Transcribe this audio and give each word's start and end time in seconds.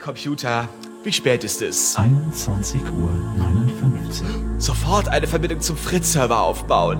Computer, 0.00 0.68
wie 1.04 1.12
spät 1.12 1.44
ist 1.44 1.60
es? 1.62 1.96
21 1.96 2.80
Uhr 2.82 3.10
59. 3.36 4.26
Sofort 4.58 5.08
eine 5.08 5.26
Verbindung 5.26 5.60
zum 5.60 5.76
Fritz-Server 5.76 6.40
aufbauen. 6.40 6.98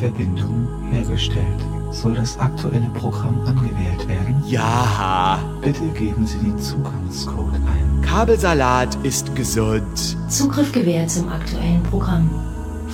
Verbindung 0.00 0.68
hergestellt. 0.90 1.60
Soll 1.90 2.14
das 2.14 2.38
aktuelle 2.38 2.88
Programm 2.94 3.40
angewählt 3.46 4.08
werden? 4.08 4.42
Ja. 4.46 5.38
Bitte 5.62 5.86
geben 5.88 6.26
Sie 6.26 6.38
den 6.38 6.58
Zugangscode 6.58 7.54
ein. 7.54 8.02
Kabelsalat 8.02 8.94
ist 9.02 9.34
gesund. 9.34 10.16
Zugriff 10.28 10.72
gewährt 10.72 11.10
zum 11.10 11.28
aktuellen 11.28 11.82
Programm. 11.84 12.30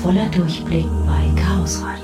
Voller 0.03 0.29
Durchblick 0.31 0.87
bei 1.07 1.41
Chaos 1.41 1.83
Radio. 1.83 2.04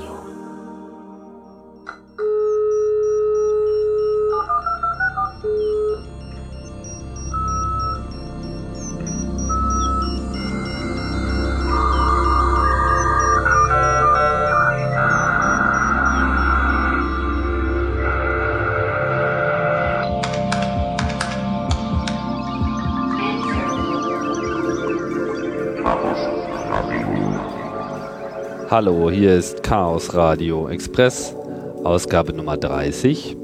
Hallo, 28.83 29.11
hier 29.11 29.35
ist 29.35 29.61
Chaos 29.61 30.15
Radio 30.15 30.67
Express, 30.67 31.35
Ausgabe 31.83 32.33
Nummer 32.33 32.57
30. 32.57 33.37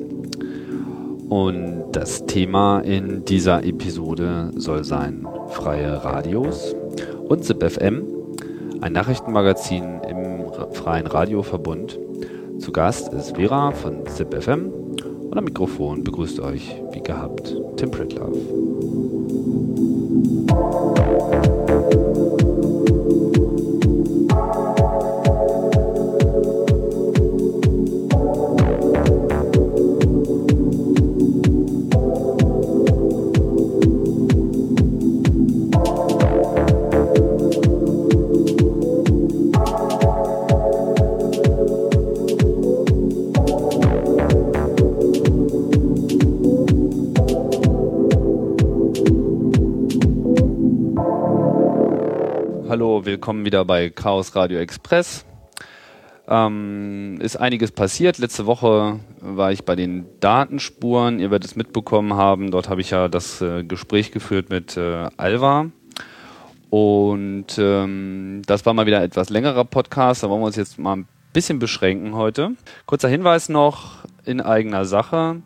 Und 1.30 1.92
das 1.92 2.26
Thema 2.26 2.80
in 2.80 3.24
dieser 3.24 3.64
Episode 3.64 4.50
soll 4.56 4.84
sein 4.84 5.28
freie 5.50 6.04
Radios 6.04 6.76
und 7.30 7.44
ZipFM, 7.44 8.02
ein 8.82 8.94
Nachrichtenmagazin 8.94 10.02
im 10.10 10.48
freien 10.74 11.06
Radioverbund. 11.06 12.00
Zu 12.58 12.72
Gast 12.72 13.14
ist 13.14 13.36
Vera 13.36 13.70
von 13.70 14.08
ZipFM 14.08 14.72
und 15.30 15.38
am 15.38 15.44
Mikrofon 15.44 16.04
begrüßt 16.04 16.40
euch 16.40 16.82
wie 16.94 17.04
gehabt 17.04 17.56
Tim 17.76 17.92
Pritlove. 17.92 18.40
Willkommen 53.08 53.46
wieder 53.46 53.64
bei 53.64 53.90
Chaos 53.90 54.36
Radio 54.36 54.60
Express. 54.60 55.26
Ähm, 56.28 57.18
ist 57.22 57.38
einiges 57.38 57.72
passiert. 57.72 58.18
Letzte 58.18 58.46
Woche 58.46 59.00
war 59.22 59.54
ich 59.54 59.64
bei 59.64 59.78
den 59.78 60.06
Datenspuren. 60.20 61.20
Ihr 61.20 61.32
werdet 61.32 61.50
es 61.50 61.56
mitbekommen 61.56 62.16
haben. 62.16 62.52
Dort 62.52 62.68
habe 62.68 62.82
ich 62.82 62.90
ja 62.90 63.08
das 63.08 63.42
äh, 63.42 63.64
Gespräch 63.64 64.12
geführt 64.12 64.50
mit 64.50 64.76
äh, 64.76 65.08
Alva. 65.16 65.68
Und 66.70 67.58
ähm, 67.58 68.42
das 68.46 68.66
war 68.66 68.74
mal 68.74 68.86
wieder 68.86 68.98
ein 68.98 69.06
etwas 69.06 69.30
längerer 69.30 69.64
Podcast. 69.64 70.24
Da 70.24 70.30
wollen 70.30 70.42
wir 70.42 70.48
uns 70.48 70.58
jetzt 70.58 70.78
mal 70.78 70.98
ein 70.98 71.08
bisschen 71.32 71.60
beschränken 71.60 72.14
heute. 72.14 72.58
Kurzer 72.88 73.08
Hinweis 73.08 73.48
noch 73.48 74.04
in 74.26 74.42
eigener 74.42 74.84
Sache. 74.84 75.38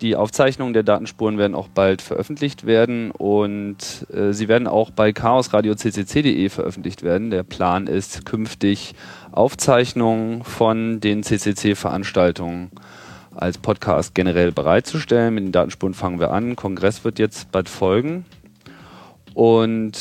Die 0.00 0.14
Aufzeichnungen 0.14 0.74
der 0.74 0.84
Datenspuren 0.84 1.38
werden 1.38 1.56
auch 1.56 1.66
bald 1.66 2.02
veröffentlicht 2.02 2.66
werden 2.66 3.10
und 3.10 4.06
äh, 4.12 4.32
sie 4.32 4.46
werden 4.46 4.68
auch 4.68 4.90
bei 4.90 5.12
chaosradio.ccc.de 5.12 6.48
veröffentlicht 6.50 7.02
werden. 7.02 7.30
Der 7.30 7.42
Plan 7.42 7.88
ist 7.88 8.24
künftig 8.24 8.94
Aufzeichnungen 9.32 10.44
von 10.44 11.00
den 11.00 11.24
CCC-Veranstaltungen 11.24 12.70
als 13.34 13.58
Podcast 13.58 14.14
generell 14.14 14.52
bereitzustellen. 14.52 15.34
Mit 15.34 15.44
den 15.44 15.52
Datenspuren 15.52 15.94
fangen 15.94 16.20
wir 16.20 16.30
an. 16.30 16.54
Kongress 16.54 17.02
wird 17.02 17.18
jetzt 17.18 17.50
bald 17.50 17.68
folgen. 17.68 18.24
Und 19.34 19.98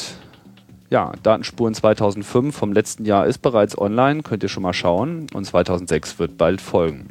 ja, 0.91 1.11
Datenspuren 1.23 1.73
2005 1.73 2.55
vom 2.55 2.71
letzten 2.71 3.03
Jahr 3.05 3.25
ist 3.25 3.39
bereits 3.39 3.77
online, 3.77 4.21
könnt 4.21 4.43
ihr 4.43 4.49
schon 4.49 4.63
mal 4.63 4.73
schauen. 4.73 5.25
Und 5.33 5.45
2006 5.45 6.19
wird 6.19 6.37
bald 6.37 6.61
folgen. 6.61 7.09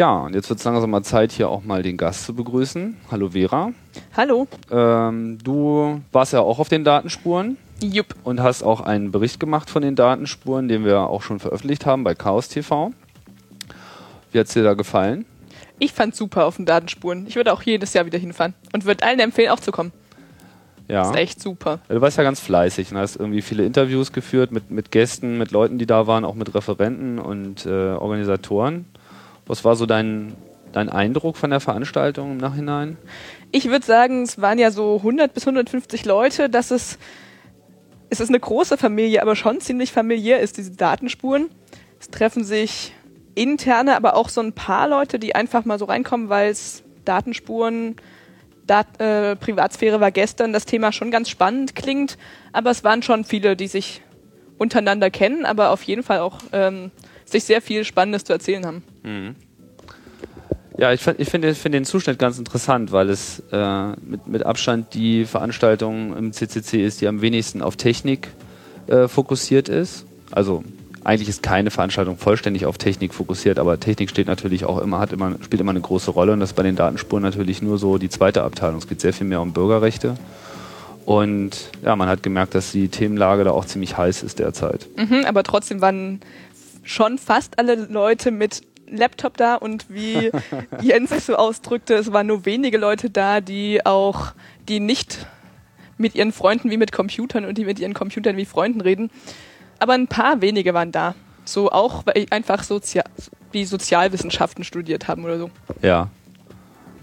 Ja, 0.00 0.20
und 0.20 0.34
jetzt 0.34 0.48
wird 0.48 0.58
es 0.58 0.64
langsam 0.64 0.88
mal 0.88 1.02
Zeit, 1.02 1.30
hier 1.30 1.50
auch 1.50 1.62
mal 1.62 1.82
den 1.82 1.98
Gast 1.98 2.24
zu 2.24 2.34
begrüßen. 2.34 2.96
Hallo 3.10 3.28
Vera. 3.28 3.74
Hallo. 4.16 4.48
Ähm, 4.70 5.36
du 5.44 6.00
warst 6.10 6.32
ja 6.32 6.40
auch 6.40 6.58
auf 6.58 6.70
den 6.70 6.84
Datenspuren. 6.84 7.58
Jupp. 7.82 8.14
Und 8.24 8.42
hast 8.42 8.62
auch 8.62 8.80
einen 8.80 9.12
Bericht 9.12 9.38
gemacht 9.38 9.68
von 9.68 9.82
den 9.82 9.96
Datenspuren, 9.96 10.68
den 10.68 10.86
wir 10.86 11.00
auch 11.00 11.20
schon 11.20 11.38
veröffentlicht 11.38 11.84
haben 11.84 12.02
bei 12.02 12.14
Chaos 12.14 12.48
TV. 12.48 12.92
Wie 14.32 14.38
hat 14.38 14.46
es 14.46 14.54
dir 14.54 14.62
da 14.62 14.72
gefallen? 14.72 15.26
Ich 15.78 15.92
fand 15.92 16.16
super 16.16 16.46
auf 16.46 16.56
den 16.56 16.64
Datenspuren. 16.64 17.26
Ich 17.26 17.36
würde 17.36 17.52
auch 17.52 17.60
jedes 17.60 17.92
Jahr 17.92 18.06
wieder 18.06 18.18
hinfahren 18.18 18.54
und 18.72 18.86
würde 18.86 19.04
allen 19.04 19.20
empfehlen, 19.20 19.50
auch 19.50 19.60
zu 19.60 19.70
kommen. 19.70 19.92
Ja. 20.88 21.02
Das 21.02 21.10
ist 21.10 21.16
echt 21.16 21.42
super. 21.42 21.80
Du 21.90 22.00
warst 22.00 22.16
ja 22.16 22.24
ganz 22.24 22.40
fleißig 22.40 22.90
und 22.90 22.96
hast 22.96 23.16
irgendwie 23.16 23.42
viele 23.42 23.66
Interviews 23.66 24.12
geführt 24.12 24.50
mit, 24.50 24.70
mit 24.70 24.92
Gästen, 24.92 25.36
mit 25.36 25.50
Leuten, 25.50 25.76
die 25.76 25.84
da 25.84 26.06
waren, 26.06 26.24
auch 26.24 26.36
mit 26.36 26.54
Referenten 26.54 27.18
und 27.18 27.66
äh, 27.66 27.68
Organisatoren. 27.68 28.86
Was 29.50 29.64
war 29.64 29.74
so 29.74 29.84
dein, 29.84 30.36
dein 30.70 30.88
Eindruck 30.88 31.36
von 31.36 31.50
der 31.50 31.58
Veranstaltung 31.58 32.30
im 32.30 32.36
Nachhinein? 32.36 32.96
Ich 33.50 33.68
würde 33.68 33.84
sagen, 33.84 34.22
es 34.22 34.40
waren 34.40 34.60
ja 34.60 34.70
so 34.70 34.98
100 34.98 35.34
bis 35.34 35.42
150 35.42 36.04
Leute, 36.04 36.48
dass 36.48 36.70
es, 36.70 36.98
es 38.10 38.20
ist 38.20 38.28
eine 38.28 38.38
große 38.38 38.78
Familie, 38.78 39.20
aber 39.20 39.34
schon 39.34 39.60
ziemlich 39.60 39.90
familiär 39.90 40.38
ist, 40.38 40.56
diese 40.56 40.70
Datenspuren. 40.70 41.48
Es 41.98 42.10
treffen 42.10 42.44
sich 42.44 42.94
interne, 43.34 43.96
aber 43.96 44.14
auch 44.14 44.28
so 44.28 44.40
ein 44.40 44.52
paar 44.52 44.86
Leute, 44.86 45.18
die 45.18 45.34
einfach 45.34 45.64
mal 45.64 45.80
so 45.80 45.86
reinkommen, 45.86 46.28
weil 46.28 46.50
es 46.50 46.84
Datenspuren, 47.04 47.96
Dat, 48.68 49.00
äh, 49.00 49.34
Privatsphäre 49.34 50.00
war 50.00 50.12
gestern, 50.12 50.52
das 50.52 50.64
Thema 50.64 50.92
schon 50.92 51.10
ganz 51.10 51.28
spannend 51.28 51.74
klingt, 51.74 52.18
aber 52.52 52.70
es 52.70 52.84
waren 52.84 53.02
schon 53.02 53.24
viele, 53.24 53.56
die 53.56 53.66
sich 53.66 54.00
untereinander 54.58 55.10
kennen, 55.10 55.44
aber 55.44 55.70
auf 55.70 55.82
jeden 55.82 56.04
Fall 56.04 56.20
auch 56.20 56.38
ähm, 56.52 56.92
sich 57.32 57.44
sehr 57.44 57.62
viel 57.62 57.84
Spannendes 57.84 58.24
zu 58.24 58.32
erzählen 58.32 58.64
haben. 58.66 58.82
Mhm. 59.02 59.36
Ja, 60.78 60.92
ich, 60.92 61.06
ich 61.18 61.28
finde 61.28 61.54
find 61.54 61.74
den 61.74 61.84
Zustand 61.84 62.18
ganz 62.18 62.38
interessant, 62.38 62.90
weil 62.90 63.10
es 63.10 63.42
äh, 63.52 63.90
mit, 64.02 64.26
mit 64.26 64.46
Abstand 64.46 64.94
die 64.94 65.26
Veranstaltung 65.26 66.16
im 66.16 66.32
CCC 66.32 66.84
ist, 66.84 67.02
die 67.02 67.08
am 67.08 67.20
wenigsten 67.20 67.60
auf 67.60 67.76
Technik 67.76 68.28
äh, 68.86 69.06
fokussiert 69.06 69.68
ist. 69.68 70.06
Also 70.30 70.64
eigentlich 71.04 71.28
ist 71.28 71.42
keine 71.42 71.70
Veranstaltung 71.70 72.18
vollständig 72.18 72.66
auf 72.66 72.78
Technik 72.78 73.14
fokussiert, 73.14 73.58
aber 73.58 73.78
Technik 73.80 74.10
steht 74.10 74.26
natürlich 74.26 74.64
auch 74.64 74.78
immer, 74.78 74.98
hat 74.98 75.12
immer, 75.12 75.36
spielt 75.42 75.60
immer 75.60 75.70
eine 75.70 75.80
große 75.80 76.10
Rolle 76.10 76.32
und 76.32 76.40
das 76.40 76.50
ist 76.50 76.56
bei 76.56 76.62
den 76.62 76.76
Datenspuren 76.76 77.22
natürlich 77.22 77.62
nur 77.62 77.78
so 77.78 77.98
die 77.98 78.08
zweite 78.08 78.42
Abteilung. 78.42 78.78
Es 78.78 78.88
geht 78.88 79.00
sehr 79.00 79.12
viel 79.12 79.26
mehr 79.26 79.40
um 79.40 79.52
Bürgerrechte. 79.52 80.14
Und 81.06 81.70
ja, 81.82 81.96
man 81.96 82.08
hat 82.08 82.22
gemerkt, 82.22 82.54
dass 82.54 82.72
die 82.72 82.88
Themenlage 82.88 83.44
da 83.44 83.50
auch 83.50 83.64
ziemlich 83.64 83.96
heiß 83.96 84.22
ist 84.22 84.38
derzeit. 84.38 84.86
Mhm, 84.96 85.24
aber 85.26 85.42
trotzdem 85.42 85.80
waren 85.80 86.20
schon 86.90 87.18
fast 87.18 87.58
alle 87.58 87.76
Leute 87.76 88.30
mit 88.30 88.62
Laptop 88.88 89.36
da 89.36 89.54
und 89.54 89.86
wie 89.88 90.30
Jens 90.82 91.12
es 91.12 91.26
so 91.26 91.36
ausdrückte, 91.36 91.94
es 91.94 92.12
waren 92.12 92.26
nur 92.26 92.44
wenige 92.44 92.78
Leute 92.78 93.10
da, 93.10 93.40
die 93.40 93.86
auch, 93.86 94.32
die 94.68 94.80
nicht 94.80 95.26
mit 95.96 96.14
ihren 96.14 96.32
Freunden 96.32 96.70
wie 96.70 96.76
mit 96.76 96.92
Computern 96.92 97.44
und 97.44 97.58
die 97.58 97.64
mit 97.64 97.78
ihren 97.78 97.94
Computern 97.94 98.36
wie 98.36 98.44
Freunden 98.44 98.80
reden. 98.80 99.10
Aber 99.78 99.92
ein 99.92 100.08
paar 100.08 100.40
wenige 100.40 100.74
waren 100.74 100.92
da. 100.92 101.14
So 101.44 101.70
auch, 101.70 102.04
weil 102.06 102.26
einfach 102.30 102.62
Sozia 102.62 103.04
wie 103.52 103.64
Sozialwissenschaften 103.64 104.64
studiert 104.64 105.08
haben 105.08 105.24
oder 105.24 105.38
so. 105.38 105.50
Ja. 105.82 106.08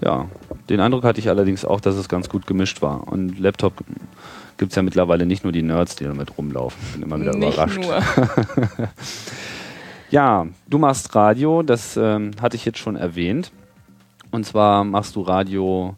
Ja. 0.01 0.29
Den 0.69 0.79
Eindruck 0.79 1.03
hatte 1.03 1.19
ich 1.19 1.29
allerdings 1.29 1.65
auch, 1.65 1.79
dass 1.79 1.95
es 1.95 2.09
ganz 2.09 2.29
gut 2.29 2.45
gemischt 2.47 2.81
war. 2.81 3.07
Und 3.07 3.39
Laptop 3.39 3.73
gibt 4.57 4.71
es 4.71 4.75
ja 4.75 4.81
mittlerweile 4.81 5.25
nicht 5.25 5.43
nur 5.43 5.53
die 5.53 5.63
Nerds, 5.63 5.95
die 5.95 6.05
damit 6.05 6.37
rumlaufen. 6.37 6.79
Bin 6.93 7.03
immer 7.03 7.19
wieder 7.19 7.35
nicht 7.35 7.53
überrascht. 7.53 7.79
Nur. 7.79 8.01
Ja, 10.09 10.47
du 10.69 10.77
machst 10.77 11.13
Radio, 11.15 11.63
das 11.63 11.97
ähm, 11.97 12.31
hatte 12.41 12.55
ich 12.55 12.65
jetzt 12.65 12.79
schon 12.79 12.95
erwähnt. 12.95 13.51
Und 14.31 14.45
zwar 14.45 14.83
machst 14.83 15.15
du 15.15 15.21
Radio 15.21 15.95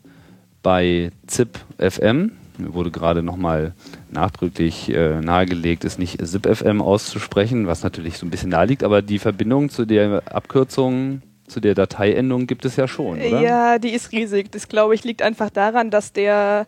bei 0.64 1.12
ZIP 1.28 1.60
FM. 1.78 2.32
Mir 2.58 2.74
wurde 2.74 2.92
gerade 2.92 3.24
nochmal 3.24 3.74
nachdrücklich 4.12 4.90
äh, 4.94 5.22
nahegelegt, 5.22 5.86
es 5.86 5.98
nicht 5.98 6.26
ZIP 6.26 6.48
FM 6.48 6.82
auszusprechen, 6.82 7.68
was 7.68 7.84
natürlich 7.84 8.18
so 8.18 8.26
ein 8.26 8.30
bisschen 8.30 8.50
nahe 8.50 8.66
liegt, 8.66 8.84
aber 8.84 9.02
die 9.02 9.20
Verbindung 9.20 9.70
zu 9.70 9.86
der 9.86 10.24
Abkürzung 10.34 11.22
zu 11.48 11.60
der 11.60 11.74
Dateiendung 11.74 12.46
gibt 12.46 12.66
es 12.66 12.76
ja 12.76 12.88
schon, 12.88 13.18
oder? 13.18 13.42
Ja, 13.42 13.80
die 13.80 13.90
ist 13.90 14.12
riesig. 14.12 14.52
Das 14.52 14.68
glaube 14.68 14.94
ich 14.94 15.04
liegt 15.04 15.22
einfach 15.22 15.50
daran, 15.50 15.90
dass 15.90 16.14
der 16.14 16.68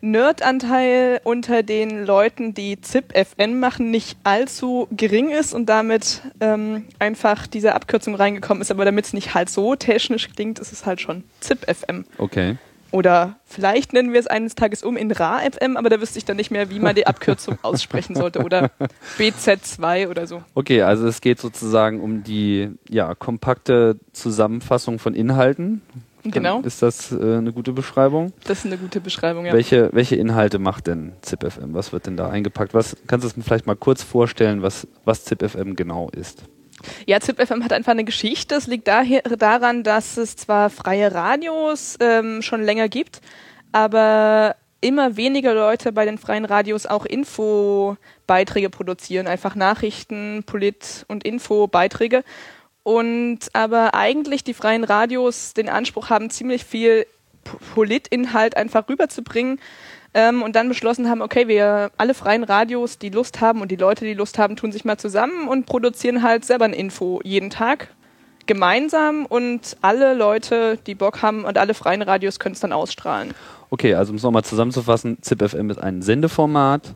Nerd-Anteil 0.00 1.20
unter 1.24 1.62
den 1.62 2.04
Leuten, 2.04 2.54
die 2.54 2.80
ZIP-FN 2.80 3.58
machen, 3.58 3.90
nicht 3.90 4.16
allzu 4.24 4.88
gering 4.90 5.30
ist 5.30 5.52
und 5.52 5.66
damit 5.66 6.22
ähm, 6.40 6.84
einfach 6.98 7.46
diese 7.46 7.74
Abkürzung 7.74 8.14
reingekommen 8.14 8.60
ist. 8.60 8.70
Aber 8.70 8.84
damit 8.84 9.06
es 9.06 9.12
nicht 9.12 9.34
halt 9.34 9.50
so 9.50 9.74
technisch 9.74 10.28
klingt, 10.30 10.58
ist 10.58 10.72
es 10.72 10.86
halt 10.86 11.00
schon 11.00 11.24
ZIP-FM. 11.40 12.04
Okay. 12.18 12.56
Oder 12.90 13.36
vielleicht 13.44 13.92
nennen 13.92 14.12
wir 14.12 14.20
es 14.20 14.26
eines 14.26 14.54
Tages 14.54 14.82
um 14.82 14.96
in 14.96 15.12
RA-FM, 15.12 15.76
aber 15.76 15.90
da 15.90 16.00
wüsste 16.00 16.18
ich 16.18 16.24
dann 16.24 16.38
nicht 16.38 16.50
mehr, 16.50 16.70
wie 16.70 16.78
man 16.78 16.94
die 16.94 17.06
Abkürzung 17.06 17.58
aussprechen 17.62 18.14
sollte. 18.14 18.42
Oder 18.42 18.70
BZ2 19.18 20.08
oder 20.08 20.26
so. 20.26 20.42
Okay, 20.54 20.82
also 20.82 21.06
es 21.06 21.20
geht 21.20 21.38
sozusagen 21.38 22.00
um 22.00 22.22
die 22.22 22.70
ja, 22.88 23.14
kompakte 23.14 23.98
Zusammenfassung 24.12 24.98
von 24.98 25.14
Inhalten. 25.14 25.82
Genau. 26.30 26.60
Ist 26.60 26.82
das 26.82 27.12
äh, 27.12 27.16
eine 27.16 27.52
gute 27.52 27.72
Beschreibung? 27.72 28.32
Das 28.44 28.60
ist 28.60 28.66
eine 28.66 28.78
gute 28.78 29.00
Beschreibung, 29.00 29.46
ja. 29.46 29.52
Welche, 29.52 29.90
welche 29.92 30.16
Inhalte 30.16 30.58
macht 30.58 30.86
denn 30.86 31.12
ZipFM? 31.22 31.74
Was 31.74 31.92
wird 31.92 32.06
denn 32.06 32.16
da 32.16 32.28
eingepackt? 32.28 32.74
Was, 32.74 32.96
kannst 33.06 33.24
du 33.24 33.28
es 33.28 33.36
mir 33.36 33.42
vielleicht 33.42 33.66
mal 33.66 33.76
kurz 33.76 34.02
vorstellen, 34.02 34.62
was, 34.62 34.86
was 35.04 35.24
ZipFM 35.24 35.74
genau 35.74 36.10
ist? 36.10 36.44
Ja, 37.06 37.20
ZipFM 37.20 37.64
hat 37.64 37.72
einfach 37.72 37.92
eine 37.92 38.04
Geschichte. 38.04 38.54
Es 38.54 38.66
liegt 38.66 38.88
daher, 38.88 39.22
daran, 39.22 39.82
dass 39.82 40.16
es 40.16 40.36
zwar 40.36 40.70
freie 40.70 41.12
Radios 41.12 41.96
ähm, 42.00 42.42
schon 42.42 42.62
länger 42.62 42.88
gibt, 42.88 43.20
aber 43.72 44.54
immer 44.80 45.16
weniger 45.16 45.54
Leute 45.54 45.92
bei 45.92 46.04
den 46.04 46.18
freien 46.18 46.44
Radios 46.44 46.86
auch 46.86 47.04
Infobeiträge 47.04 48.70
produzieren, 48.70 49.26
einfach 49.26 49.54
Nachrichten, 49.54 50.44
Polit- 50.46 51.04
und 51.08 51.24
Infobeiträge. 51.24 52.22
Und 52.88 53.40
aber 53.52 53.92
eigentlich 53.92 54.44
die 54.44 54.54
freien 54.54 54.82
Radios 54.82 55.52
den 55.52 55.68
Anspruch 55.68 56.08
haben, 56.08 56.30
ziemlich 56.30 56.64
viel 56.64 57.04
Politinhalt 57.74 58.56
einfach 58.56 58.88
rüberzubringen. 58.88 59.60
Ähm, 60.14 60.40
und 60.40 60.56
dann 60.56 60.70
beschlossen 60.70 61.10
haben, 61.10 61.20
okay, 61.20 61.48
wir 61.48 61.90
alle 61.98 62.14
freien 62.14 62.44
Radios, 62.44 62.96
die 62.96 63.10
Lust 63.10 63.42
haben 63.42 63.60
und 63.60 63.70
die 63.70 63.76
Leute, 63.76 64.06
die 64.06 64.14
Lust 64.14 64.38
haben, 64.38 64.56
tun 64.56 64.72
sich 64.72 64.86
mal 64.86 64.96
zusammen 64.96 65.48
und 65.48 65.66
produzieren 65.66 66.22
halt 66.22 66.46
selber 66.46 66.64
ein 66.64 66.72
Info 66.72 67.20
jeden 67.24 67.50
Tag 67.50 67.88
gemeinsam 68.46 69.26
und 69.26 69.76
alle 69.82 70.14
Leute, 70.14 70.78
die 70.86 70.94
Bock 70.94 71.20
haben 71.20 71.44
und 71.44 71.58
alle 71.58 71.74
freien 71.74 72.00
Radios 72.00 72.38
können 72.38 72.54
es 72.54 72.60
dann 72.60 72.72
ausstrahlen. 72.72 73.34
Okay, 73.68 73.96
also 73.96 74.12
um 74.12 74.16
es 74.16 74.22
nochmal 74.22 74.44
zusammenzufassen, 74.44 75.18
ZipFM 75.20 75.68
ist 75.68 75.78
ein 75.78 76.00
Sendeformat, 76.00 76.94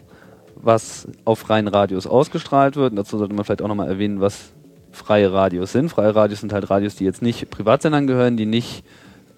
was 0.56 1.06
auf 1.26 1.40
freien 1.40 1.68
Radios 1.68 2.06
ausgestrahlt 2.06 2.76
wird. 2.76 2.92
Und 2.92 2.96
dazu 2.96 3.18
sollte 3.18 3.34
man 3.34 3.44
vielleicht 3.44 3.60
auch 3.60 3.68
nochmal 3.68 3.88
erwähnen, 3.88 4.22
was 4.22 4.54
freie 4.92 5.32
Radios 5.32 5.72
sind. 5.72 5.88
Freie 5.88 6.14
Radios 6.14 6.40
sind 6.40 6.52
halt 6.52 6.70
Radios, 6.70 6.94
die 6.94 7.04
jetzt 7.04 7.22
nicht 7.22 7.50
Privatsendern 7.50 8.06
gehören, 8.06 8.36
die 8.36 8.46
nicht 8.46 8.84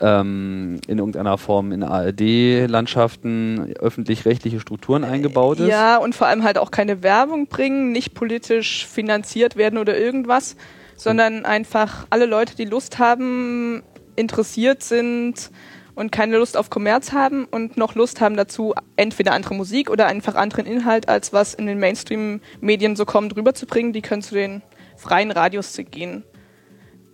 ähm, 0.00 0.80
in 0.86 0.98
irgendeiner 0.98 1.38
Form 1.38 1.72
in 1.72 1.82
ARD-Landschaften 1.82 3.74
öffentlich-rechtliche 3.78 4.60
Strukturen 4.60 5.04
eingebaut 5.04 5.60
ist. 5.60 5.68
Ja, 5.68 5.96
und 5.96 6.14
vor 6.14 6.26
allem 6.26 6.42
halt 6.42 6.58
auch 6.58 6.70
keine 6.70 7.02
Werbung 7.02 7.46
bringen, 7.46 7.92
nicht 7.92 8.14
politisch 8.14 8.86
finanziert 8.86 9.56
werden 9.56 9.78
oder 9.78 9.96
irgendwas, 9.96 10.56
sondern 10.96 11.44
einfach 11.44 12.06
alle 12.10 12.26
Leute, 12.26 12.56
die 12.56 12.64
Lust 12.64 12.98
haben, 12.98 13.82
interessiert 14.16 14.82
sind 14.82 15.50
und 15.94 16.12
keine 16.12 16.38
Lust 16.38 16.56
auf 16.56 16.70
Kommerz 16.70 17.12
haben 17.12 17.46
und 17.50 17.76
noch 17.76 17.94
Lust 17.94 18.20
haben 18.20 18.36
dazu, 18.36 18.74
entweder 18.96 19.32
andere 19.32 19.54
Musik 19.54 19.90
oder 19.90 20.06
einfach 20.06 20.34
anderen 20.34 20.66
Inhalt, 20.66 21.08
als 21.08 21.32
was 21.32 21.54
in 21.54 21.66
den 21.66 21.78
Mainstream-Medien 21.78 22.96
so 22.96 23.04
kommt, 23.04 23.36
rüberzubringen, 23.36 23.92
die 23.92 24.02
können 24.02 24.22
zu 24.22 24.34
den 24.34 24.62
freien 24.96 25.30
Radios 25.30 25.76
gehen. 25.90 26.24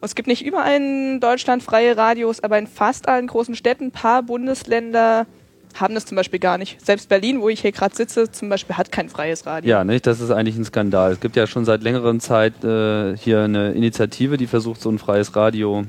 Es 0.03 0.15
gibt 0.15 0.29
nicht 0.29 0.45
überall 0.45 0.77
in 0.77 1.21
Deutschland 1.21 1.63
freie 1.63 1.97
Radios, 1.97 2.43
aber 2.43 2.59
in 2.59 2.67
fast 2.67 3.09
allen 3.09 3.27
großen 3.27 3.55
Städten, 3.55 3.87
ein 3.87 3.91
paar 3.91 4.23
Bundesländer 4.23 5.27
haben 5.75 5.95
das 5.95 6.07
zum 6.07 6.17
Beispiel 6.17 6.41
gar 6.41 6.59
nicht. 6.59 6.85
Selbst 6.85 7.09
Berlin, 7.09 7.41
wo 7.41 7.49
ich 7.49 7.61
hier 7.61 7.73
gerade 7.73 7.95
sitze, 7.95 8.31
zum 8.31 8.49
Beispiel 8.49 8.77
hat 8.77 8.91
kein 8.91 9.09
freies 9.09 9.47
Radio. 9.47 9.71
Ja, 9.71 9.85
nicht? 9.85 10.07
Das 10.07 10.21
ist 10.21 10.31
eigentlich 10.31 10.57
ein 10.57 10.65
Skandal. 10.65 11.13
Es 11.13 11.21
gibt 11.21 11.37
ja 11.37 11.47
schon 11.47 11.65
seit 11.65 11.83
längerer 11.83 12.19
Zeit 12.19 12.65
äh, 12.65 13.17
hier 13.17 13.43
eine 13.43 13.73
Initiative, 13.73 14.37
die 14.37 14.47
versucht, 14.47 14.81
so 14.81 14.91
ein 14.91 14.99
freies 14.99 15.37
Radio 15.37 15.85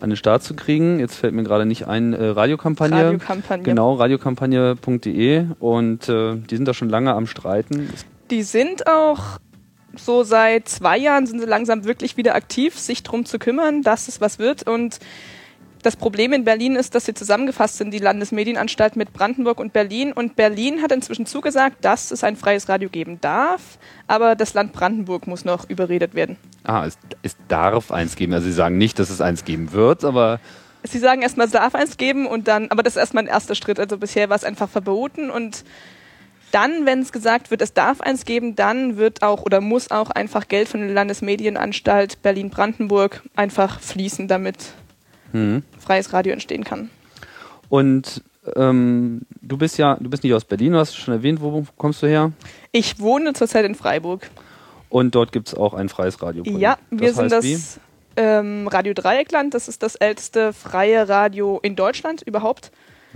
an 0.00 0.10
den 0.10 0.16
Start 0.16 0.42
zu 0.42 0.54
kriegen. 0.54 1.00
Jetzt 1.00 1.16
fällt 1.16 1.34
mir 1.34 1.42
gerade 1.42 1.66
nicht 1.66 1.86
ein, 1.86 2.12
äh, 2.12 2.26
Radiokampagne. 2.26 3.04
Radiokampagne. 3.04 3.64
Genau, 3.64 3.94
radiokampagne.de 3.94 5.46
und 5.58 6.08
äh, 6.08 6.36
die 6.36 6.56
sind 6.56 6.66
da 6.66 6.74
schon 6.74 6.88
lange 6.88 7.14
am 7.14 7.26
Streiten. 7.26 7.90
Die 8.30 8.42
sind 8.42 8.86
auch 8.86 9.38
so 9.98 10.22
seit 10.22 10.68
zwei 10.68 10.98
Jahren 10.98 11.26
sind 11.26 11.40
sie 11.40 11.46
langsam 11.46 11.84
wirklich 11.84 12.16
wieder 12.16 12.34
aktiv, 12.34 12.78
sich 12.78 13.02
drum 13.02 13.24
zu 13.24 13.38
kümmern, 13.38 13.82
dass 13.82 14.08
es 14.08 14.20
was 14.20 14.38
wird. 14.38 14.66
Und 14.66 14.98
das 15.82 15.94
Problem 15.94 16.32
in 16.32 16.44
Berlin 16.44 16.74
ist, 16.74 16.94
dass 16.94 17.04
sie 17.04 17.14
zusammengefasst 17.14 17.76
sind, 17.76 17.92
die 17.92 17.98
Landesmedienanstalt 17.98 18.96
mit 18.96 19.12
Brandenburg 19.12 19.60
und 19.60 19.72
Berlin. 19.72 20.12
Und 20.12 20.34
Berlin 20.34 20.82
hat 20.82 20.90
inzwischen 20.90 21.26
zugesagt, 21.26 21.84
dass 21.84 22.10
es 22.10 22.24
ein 22.24 22.36
freies 22.36 22.68
Radio 22.68 22.88
geben 22.88 23.20
darf, 23.20 23.78
aber 24.06 24.34
das 24.34 24.54
Land 24.54 24.72
Brandenburg 24.72 25.26
muss 25.26 25.44
noch 25.44 25.68
überredet 25.70 26.14
werden. 26.14 26.36
Ah, 26.64 26.86
es, 26.86 26.98
es 27.22 27.36
darf 27.46 27.92
eins 27.92 28.16
geben. 28.16 28.32
Also 28.32 28.46
sie 28.46 28.52
sagen 28.52 28.78
nicht, 28.78 28.98
dass 28.98 29.10
es 29.10 29.20
eins 29.20 29.44
geben 29.44 29.72
wird, 29.72 30.04
aber 30.04 30.40
Sie 30.82 30.98
sagen 30.98 31.22
erstmal, 31.22 31.46
es 31.46 31.52
darf 31.52 31.74
eins 31.74 31.96
geben 31.96 32.26
und 32.26 32.46
dann, 32.48 32.70
aber 32.70 32.82
das 32.82 32.94
ist 32.94 33.00
erstmal 33.00 33.24
ein 33.24 33.28
erster 33.28 33.54
Schritt. 33.54 33.80
Also 33.80 33.98
bisher 33.98 34.28
war 34.28 34.36
es 34.36 34.44
einfach 34.44 34.68
verboten 34.68 35.30
und 35.30 35.64
dann, 36.52 36.86
wenn 36.86 37.00
es 37.00 37.12
gesagt 37.12 37.50
wird, 37.50 37.62
es 37.62 37.72
darf 37.72 38.00
eins 38.00 38.24
geben, 38.24 38.56
dann 38.56 38.96
wird 38.96 39.22
auch 39.22 39.42
oder 39.42 39.60
muss 39.60 39.90
auch 39.90 40.10
einfach 40.10 40.48
Geld 40.48 40.68
von 40.68 40.80
der 40.80 40.90
Landesmedienanstalt 40.90 42.22
Berlin-Brandenburg 42.22 43.22
einfach 43.34 43.80
fließen, 43.80 44.28
damit 44.28 44.72
hm. 45.32 45.62
freies 45.78 46.12
Radio 46.12 46.32
entstehen 46.32 46.64
kann. 46.64 46.90
Und 47.68 48.22
ähm, 48.54 49.22
du 49.40 49.56
bist 49.56 49.78
ja, 49.78 49.96
du 50.00 50.08
bist 50.08 50.22
nicht 50.22 50.34
aus 50.34 50.44
Berlin, 50.44 50.72
du 50.72 50.78
hast 50.78 50.96
schon 50.96 51.14
erwähnt, 51.14 51.40
wo 51.40 51.66
kommst 51.76 52.02
du 52.02 52.06
her? 52.06 52.32
Ich 52.72 53.00
wohne 53.00 53.32
zurzeit 53.32 53.64
in 53.64 53.74
Freiburg. 53.74 54.30
Und 54.88 55.14
dort 55.14 55.32
gibt 55.32 55.48
es 55.48 55.54
auch 55.54 55.74
ein 55.74 55.88
freies 55.88 56.22
Radio. 56.22 56.44
Ja, 56.44 56.78
wir 56.90 57.12
sind 57.12 57.32
heißt 57.32 57.44
wie? 57.44 57.54
das 57.54 57.80
ähm, 58.16 58.68
Radio 58.68 58.94
Dreieckland. 58.94 59.52
Das 59.52 59.68
ist 59.68 59.82
das 59.82 59.96
älteste 59.96 60.52
freie 60.52 61.08
Radio 61.08 61.58
in 61.62 61.74
Deutschland 61.76 62.22
überhaupt. 62.22 62.70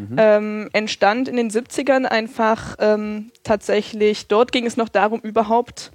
Mhm. 0.08 0.16
Ähm, 0.16 0.70
entstand 0.72 1.28
in 1.28 1.36
den 1.36 1.50
70ern 1.50 2.04
einfach 2.04 2.76
ähm, 2.78 3.30
tatsächlich, 3.42 4.28
dort 4.28 4.52
ging 4.52 4.66
es 4.66 4.76
noch 4.76 4.88
darum, 4.88 5.20
überhaupt 5.20 5.92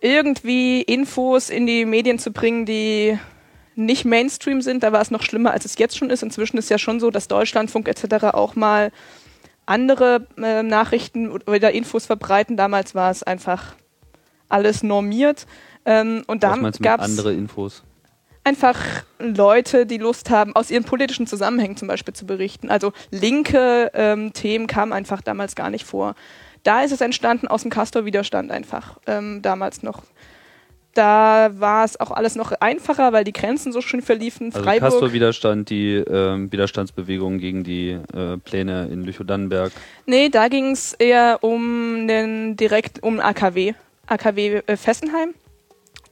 irgendwie 0.00 0.82
Infos 0.82 1.50
in 1.50 1.66
die 1.66 1.84
Medien 1.84 2.18
zu 2.18 2.32
bringen, 2.32 2.64
die 2.64 3.18
nicht 3.74 4.04
Mainstream 4.04 4.62
sind. 4.62 4.82
Da 4.82 4.92
war 4.92 5.00
es 5.00 5.10
noch 5.10 5.22
schlimmer, 5.22 5.52
als 5.52 5.64
es 5.64 5.78
jetzt 5.78 5.96
schon 5.96 6.10
ist. 6.10 6.22
Inzwischen 6.22 6.58
ist 6.58 6.70
ja 6.70 6.78
schon 6.78 7.00
so, 7.00 7.10
dass 7.10 7.28
Deutschlandfunk 7.28 7.88
etc. 7.88 8.26
auch 8.32 8.54
mal 8.56 8.90
andere 9.66 10.26
äh, 10.36 10.62
Nachrichten 10.62 11.30
oder 11.30 11.72
Infos 11.72 12.06
verbreiten. 12.06 12.56
Damals 12.56 12.94
war 12.94 13.10
es 13.10 13.22
einfach 13.22 13.74
alles 14.48 14.82
normiert. 14.82 15.46
Ähm, 15.84 16.24
und 16.26 16.42
da 16.42 16.56
gab 16.56 17.00
es 17.00 17.10
andere 17.10 17.34
Infos? 17.34 17.82
Einfach 18.48 19.04
Leute, 19.18 19.84
die 19.84 19.98
Lust 19.98 20.30
haben, 20.30 20.56
aus 20.56 20.70
ihren 20.70 20.84
politischen 20.84 21.26
Zusammenhängen 21.26 21.76
zum 21.76 21.86
Beispiel 21.86 22.14
zu 22.14 22.24
berichten. 22.24 22.70
Also 22.70 22.92
linke 23.10 23.90
ähm, 23.92 24.32
Themen 24.32 24.66
kamen 24.66 24.92
einfach 24.94 25.20
damals 25.20 25.54
gar 25.54 25.68
nicht 25.68 25.84
vor. 25.84 26.14
Da 26.62 26.82
ist 26.82 26.92
es 26.92 27.02
entstanden 27.02 27.46
aus 27.46 27.62
dem 27.62 27.70
Castor-Widerstand 27.70 28.50
einfach 28.50 28.98
ähm, 29.06 29.42
damals 29.42 29.82
noch. 29.82 30.02
Da 30.94 31.50
war 31.52 31.84
es 31.84 32.00
auch 32.00 32.10
alles 32.10 32.34
noch 32.36 32.52
einfacher, 32.52 33.12
weil 33.12 33.22
die 33.22 33.34
Grenzen 33.34 33.70
so 33.70 33.82
schön 33.82 34.00
verliefen. 34.00 34.46
Also 34.46 34.64
Freiburg. 34.64 34.92
Castor-Widerstand, 34.92 35.68
die 35.68 35.96
ähm, 35.96 36.50
Widerstandsbewegung 36.50 37.38
gegen 37.38 37.62
die 37.62 37.90
äh, 37.90 38.38
Pläne 38.38 38.88
in 38.90 39.04
Lüchow-Dannenberg. 39.04 39.72
Nee, 40.06 40.30
da 40.30 40.48
ging 40.48 40.72
es 40.72 40.94
eher 40.94 41.38
um 41.42 42.08
den 42.08 42.56
direkt 42.56 43.02
um 43.02 43.20
AKW, 43.20 43.74
AKW 44.06 44.62
äh, 44.66 44.76
Fessenheim. 44.76 45.34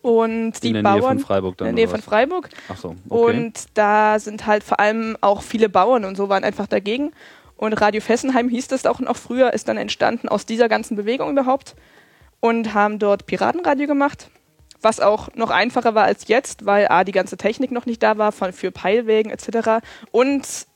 Und 0.07 0.63
die 0.63 0.69
in 0.69 0.75
der 0.75 0.83
Bauern 0.83 1.01
Nähe 1.01 1.03
von 1.03 1.19
Freiburg 1.19 1.57
dann. 1.57 1.67
in 1.67 1.75
der 1.75 1.85
Nähe 1.85 1.91
von? 1.91 2.01
Freiburg. 2.01 2.49
Ach 2.69 2.77
so, 2.77 2.95
okay. 3.09 3.39
Und 3.39 3.55
da 3.75 4.21
sind 4.21 4.47
halt 4.47 4.63
vor 4.63 4.79
allem 4.79 5.19
auch 5.21 5.43
viele 5.43 5.69
Bauern 5.69 6.05
und 6.05 6.17
so 6.17 6.29
waren 6.29 6.45
einfach 6.45 6.69
dagegen. 6.69 7.11
Und 7.57 7.73
Radio 7.73 8.01
Fessenheim 8.01 8.49
hieß 8.49 8.69
das 8.69 8.87
auch 8.87 9.01
noch 9.01 9.17
früher, 9.17 9.53
ist 9.53 9.67
dann 9.67 9.77
entstanden 9.77 10.29
aus 10.29 10.47
dieser 10.47 10.69
ganzen 10.69 10.97
Bewegung 10.97 11.33
überhaupt. 11.33 11.75
Und 12.39 12.73
haben 12.73 13.01
dort 13.01 13.27
Piratenradio 13.27 13.89
gemacht, 13.89 14.31
was 14.81 15.01
auch 15.01 15.35
noch 15.35 15.51
einfacher 15.51 15.97
war 15.97 16.05
als 16.05 16.29
jetzt, 16.29 16.67
weil 16.67 16.87
A, 16.87 17.03
die 17.03 17.11
ganze 17.11 17.37
Technik 17.37 17.73
noch 17.73 17.87
nicht 17.87 18.01
da 18.01 18.17
war 18.17 18.31
von, 18.31 18.53
für 18.53 18.71
Peilwägen 18.71 19.33
etc. 19.33 19.85
Und 20.13 20.69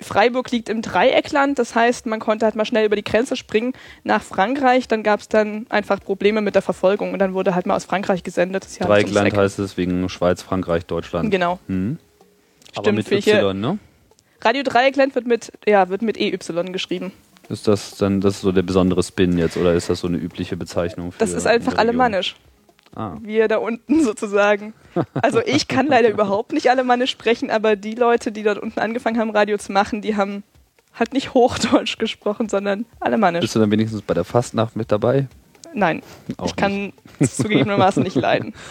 Freiburg 0.00 0.50
liegt 0.50 0.68
im 0.68 0.82
Dreieckland, 0.82 1.58
das 1.58 1.74
heißt, 1.74 2.06
man 2.06 2.18
konnte 2.18 2.44
halt 2.44 2.56
mal 2.56 2.64
schnell 2.64 2.84
über 2.86 2.96
die 2.96 3.04
Grenze 3.04 3.36
springen 3.36 3.74
nach 4.04 4.22
Frankreich. 4.22 4.88
Dann 4.88 5.02
gab 5.02 5.20
es 5.20 5.28
dann 5.28 5.66
einfach 5.68 6.00
Probleme 6.00 6.40
mit 6.40 6.54
der 6.54 6.62
Verfolgung 6.62 7.12
und 7.12 7.18
dann 7.20 7.32
wurde 7.34 7.54
halt 7.54 7.66
mal 7.66 7.76
aus 7.76 7.84
Frankreich 7.84 8.24
gesendet. 8.24 8.64
Das 8.64 8.74
ums 8.74 8.88
Dreieckland 8.88 9.28
Eck. 9.28 9.36
heißt 9.36 9.58
es 9.60 9.76
wegen 9.76 10.08
Schweiz, 10.08 10.42
Frankreich, 10.42 10.84
Deutschland. 10.86 11.30
Genau. 11.30 11.60
Hm. 11.68 11.98
Aber 12.74 12.84
Stimmt, 12.84 12.98
mit 12.98 13.10
welche- 13.10 13.38
Y, 13.40 13.60
ne? 13.60 13.78
Radio 14.40 14.62
Dreieckland 14.62 15.14
wird 15.14 15.26
mit, 15.26 15.52
ja, 15.66 15.88
wird 15.88 16.02
mit 16.02 16.16
EY 16.16 16.38
geschrieben. 16.72 17.12
Ist 17.48 17.66
das 17.66 17.96
dann 17.96 18.20
das 18.20 18.34
ist 18.36 18.40
so 18.42 18.52
der 18.52 18.62
besondere 18.62 19.02
Spin 19.02 19.38
jetzt 19.38 19.56
oder 19.56 19.72
ist 19.72 19.88
das 19.88 20.00
so 20.00 20.06
eine 20.06 20.18
übliche 20.18 20.56
Bezeichnung? 20.56 21.12
Für 21.12 21.18
Das 21.18 21.32
ist 21.32 21.46
einfach 21.46 21.78
alemannisch. 21.78 22.36
Ah. 22.94 23.16
Wir 23.22 23.48
da 23.48 23.58
unten 23.58 24.02
sozusagen. 24.02 24.74
Also 25.14 25.40
ich 25.44 25.68
kann 25.68 25.86
leider 25.86 26.10
überhaupt 26.10 26.52
nicht 26.52 26.70
Alemannisch 26.70 27.10
sprechen, 27.10 27.50
aber 27.50 27.76
die 27.76 27.94
Leute, 27.94 28.32
die 28.32 28.42
dort 28.42 28.58
unten 28.58 28.80
angefangen 28.80 29.18
haben, 29.18 29.30
Radio 29.30 29.58
zu 29.58 29.72
machen, 29.72 30.02
die 30.02 30.16
haben 30.16 30.42
halt 30.98 31.12
nicht 31.12 31.34
Hochdeutsch 31.34 31.98
gesprochen, 31.98 32.48
sondern 32.48 32.86
Alemannisch. 33.00 33.42
Bist 33.42 33.54
du 33.54 33.60
dann 33.60 33.70
wenigstens 33.70 34.02
bei 34.02 34.14
der 34.14 34.24
Fastnacht 34.24 34.76
mit 34.76 34.90
dabei? 34.90 35.28
Nein, 35.74 36.02
Auch 36.38 36.46
ich 36.46 36.56
kann 36.56 36.92
es 37.20 37.36
zugegebenermaßen 37.36 38.02
nicht 38.02 38.16
leiden. 38.16 38.54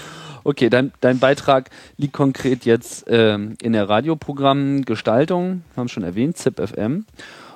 Okay, 0.44 0.70
dein, 0.70 0.94
dein 1.02 1.20
Beitrag 1.20 1.70
liegt 1.98 2.14
konkret 2.14 2.64
jetzt 2.64 3.04
ähm, 3.10 3.58
in 3.62 3.74
der 3.74 3.90
Radioprogrammgestaltung, 3.90 5.64
haben 5.76 5.90
schon 5.90 6.04
erwähnt, 6.04 6.38
ZipFM. 6.38 7.04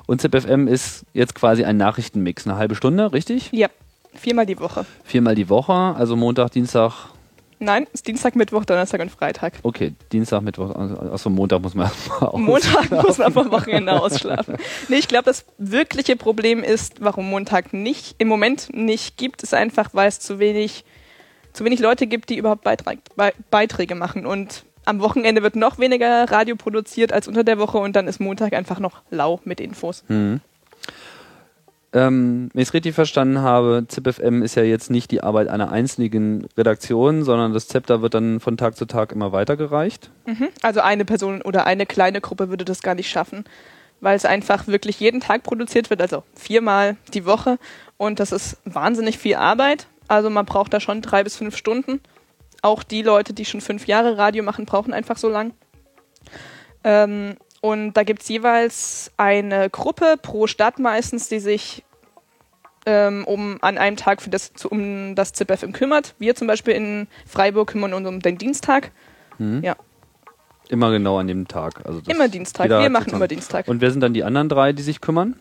Und 0.08 0.20
ZipFM 0.20 0.68
ist 0.68 1.06
jetzt 1.14 1.34
quasi 1.34 1.64
ein 1.64 1.78
Nachrichtenmix, 1.78 2.46
eine 2.46 2.58
halbe 2.58 2.76
Stunde, 2.76 3.14
richtig? 3.14 3.48
Ja, 3.54 3.70
viermal 4.14 4.46
die 4.46 4.60
Woche. 4.60 4.86
Viermal 5.04 5.36
die 5.36 5.50
Woche, 5.50 5.74
also 5.74 6.16
Montag, 6.16 6.52
Dienstag, 6.52 7.10
Nein, 7.64 7.86
ist 7.94 8.08
Dienstag, 8.08 8.36
Mittwoch, 8.36 8.66
Donnerstag 8.66 9.02
und 9.02 9.12
Freitag. 9.12 9.54
okay, 9.62 9.94
Dienstag, 10.12 10.42
Mittwoch, 10.42 10.76
achso, 10.76 11.30
Montag 11.30 11.62
muss 11.62 11.76
man 11.76 11.86
erstmal 12.10 12.30
aus. 12.30 12.40
Montag 12.40 12.90
muss 13.04 13.18
man 13.20 13.38
am 13.38 13.52
Wochenende 13.52 14.02
ausschlafen. 14.02 14.56
Nee, 14.88 14.96
ich 14.96 15.08
glaube, 15.08 15.26
das 15.26 15.46
wirkliche 15.60 16.16
Problem 16.16 16.64
ist, 16.64 17.02
warum 17.02 17.30
Montag 17.30 17.72
nicht 17.72 18.16
im 18.18 18.28
Moment 18.30 18.70
nicht 18.74 19.16
gibt, 19.18 19.44
ist 19.44 19.54
einfach, 19.54 19.90
weil 19.94 20.08
es 20.08 20.20
zu 20.20 20.40
wenig, 20.40 20.86
zu 21.54 21.64
wenig 21.64 21.80
Leute 21.80 22.08
gibt, 22.08 22.30
die 22.32 22.38
überhaupt 22.38 22.64
Beitrag, 22.64 22.98
Be 23.16 23.32
Beiträge 23.52 23.94
machen. 23.94 24.26
Und 24.26 24.64
am 24.86 25.00
Wochenende 25.00 25.44
wird 25.44 25.56
noch 25.56 25.78
weniger 25.78 26.32
Radio 26.32 26.56
produziert 26.56 27.14
als 27.14 27.28
unter 27.28 27.44
der 27.44 27.60
Woche 27.60 27.78
und 27.78 27.96
dann 27.96 28.08
ist 28.08 28.20
Montag 28.20 28.54
einfach 28.54 28.80
noch 28.80 29.04
lau 29.12 29.40
mit 29.46 29.60
Infos. 29.60 30.04
Mhm. 30.08 30.42
Ähm, 31.94 32.50
wenn 32.54 32.62
ich 32.62 32.70
es 32.70 32.74
richtig 32.74 32.96
verstanden 32.96 33.42
habe, 33.42 33.86
ZipFM 33.88 34.44
ist 34.44 34.56
ja 34.56 34.64
jetzt 34.64 34.90
nicht 34.90 35.12
die 35.12 35.24
Arbeit 35.24 35.50
einer 35.50 35.72
einzelnen 35.72 36.48
Redaktion, 36.58 37.24
sondern 37.24 37.54
das 37.54 37.68
Zepter 37.68 38.02
wird 38.02 38.14
dann 38.14 38.40
von 38.40 38.56
Tag 38.56 38.78
zu 38.78 38.86
Tag 38.86 39.12
immer 39.12 39.34
weitergereicht. 39.34 40.10
Mhm. 40.26 40.48
Also 40.62 40.80
eine 40.80 41.04
Person 41.04 41.42
oder 41.42 41.66
eine 41.66 41.86
kleine 41.86 42.22
Gruppe 42.22 42.50
würde 42.50 42.64
das 42.64 42.82
gar 42.82 42.96
nicht 42.96 43.10
schaffen, 43.10 43.44
weil 44.00 44.16
es 44.16 44.24
einfach 44.24 44.68
wirklich 44.68 45.02
jeden 45.02 45.20
Tag 45.20 45.44
produziert 45.44 45.90
wird, 45.90 46.02
also 46.02 46.24
viermal 46.34 46.96
die 47.14 47.26
Woche. 47.26 47.60
Und 47.98 48.22
das 48.22 48.32
ist 48.32 48.58
wahnsinnig 48.64 49.18
viel 49.18 49.36
Arbeit. 49.36 49.88
Also 50.08 50.30
man 50.30 50.46
braucht 50.46 50.74
da 50.74 50.80
schon 50.80 51.02
drei 51.02 51.24
bis 51.24 51.36
fünf 51.36 51.58
Stunden. 51.58 52.00
Auch 52.62 52.84
die 52.84 53.02
Leute, 53.02 53.34
die 53.34 53.44
schon 53.44 53.60
fünf 53.60 53.88
Jahre 53.88 54.18
Radio 54.18 54.44
machen, 54.44 54.66
brauchen 54.66 54.94
einfach 54.94 55.18
so 55.18 55.28
lang. 55.28 55.52
Ähm, 56.86 57.36
und 57.62 57.94
da 57.94 58.04
gibt's 58.04 58.28
jeweils 58.28 59.12
eine 59.18 59.70
Gruppe 59.70 60.16
pro 60.22 60.48
Stadt 60.48 60.80
meistens, 60.80 61.30
die 61.30 61.40
sich 61.40 61.84
ähm, 62.86 63.24
um 63.26 63.58
an 63.62 63.78
einem 63.78 63.96
Tag 63.96 64.22
für 64.22 64.30
das, 64.32 64.52
um 64.68 65.14
das 65.16 65.34
ZipFM 65.34 65.72
kümmert. 65.72 66.16
Wir 66.20 66.36
zum 66.36 66.48
Beispiel 66.48 66.74
in 66.74 67.08
Freiburg 67.28 67.70
kümmern 67.70 67.94
uns 67.94 68.08
um 68.08 68.20
den 68.20 68.38
Dienstag. 68.40 68.92
Mhm. 69.38 69.64
Ja. 69.64 69.76
Immer 70.70 70.90
genau 70.92 71.18
an 71.20 71.28
dem 71.28 71.48
Tag. 71.48 71.86
Also 71.86 72.02
Immer 72.08 72.28
Dienstag. 72.30 72.70
Wir 72.70 72.78
machen 72.90 72.92
sozusagen- 73.04 73.16
immer 73.18 73.28
Dienstag. 73.28 73.68
Und 73.68 73.82
wer 73.82 73.92
sind 73.92 74.02
dann 74.02 74.14
die 74.14 74.24
anderen 74.24 74.50
drei, 74.50 74.74
die 74.74 74.82
sich 74.84 75.02
kümmern? 75.02 75.36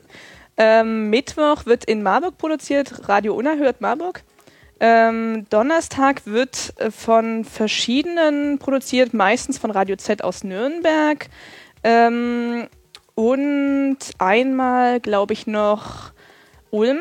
Ähm, 0.56 1.08
Mittwoch 1.08 1.64
wird 1.64 1.84
in 1.84 2.02
Marburg 2.02 2.36
produziert, 2.36 3.08
Radio 3.08 3.34
Unerhört 3.34 3.80
Marburg. 3.80 4.22
Ähm, 4.80 5.46
Donnerstag 5.50 6.26
wird 6.26 6.74
äh, 6.78 6.90
von 6.90 7.44
verschiedenen 7.44 8.58
produziert, 8.58 9.14
meistens 9.14 9.56
von 9.58 9.70
Radio 9.70 9.96
Z 9.96 10.24
aus 10.24 10.42
Nürnberg. 10.42 11.28
Ähm, 11.82 12.68
und 13.14 13.98
einmal, 14.18 15.00
glaube 15.00 15.32
ich, 15.32 15.46
noch 15.46 16.12
Ulm. 16.70 17.00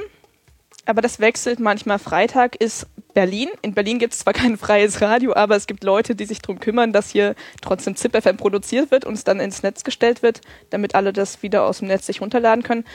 Aber 0.85 1.01
das 1.01 1.19
wechselt 1.19 1.59
manchmal. 1.59 1.99
Freitag 1.99 2.55
ist 2.55 2.87
Berlin. 3.13 3.49
In 3.61 3.73
Berlin 3.73 3.99
gibt 3.99 4.13
es 4.13 4.19
zwar 4.19 4.33
kein 4.33 4.57
freies 4.57 5.01
Radio, 5.01 5.35
aber 5.35 5.55
es 5.55 5.67
gibt 5.67 5.83
Leute, 5.83 6.15
die 6.15 6.25
sich 6.25 6.41
darum 6.41 6.59
kümmern, 6.59 6.93
dass 6.93 7.11
hier 7.11 7.35
trotzdem 7.61 7.95
ZipFM 7.95 8.37
produziert 8.37 8.89
wird 8.91 9.05
und 9.05 9.13
es 9.13 9.23
dann 9.23 9.39
ins 9.39 9.61
Netz 9.61 9.83
gestellt 9.83 10.23
wird, 10.23 10.41
damit 10.71 10.95
alle 10.95 11.13
das 11.13 11.43
wieder 11.43 11.63
aus 11.63 11.79
dem 11.79 11.89
Netz 11.89 12.05
sich 12.07 12.21
runterladen 12.21 12.63
können. 12.63 12.85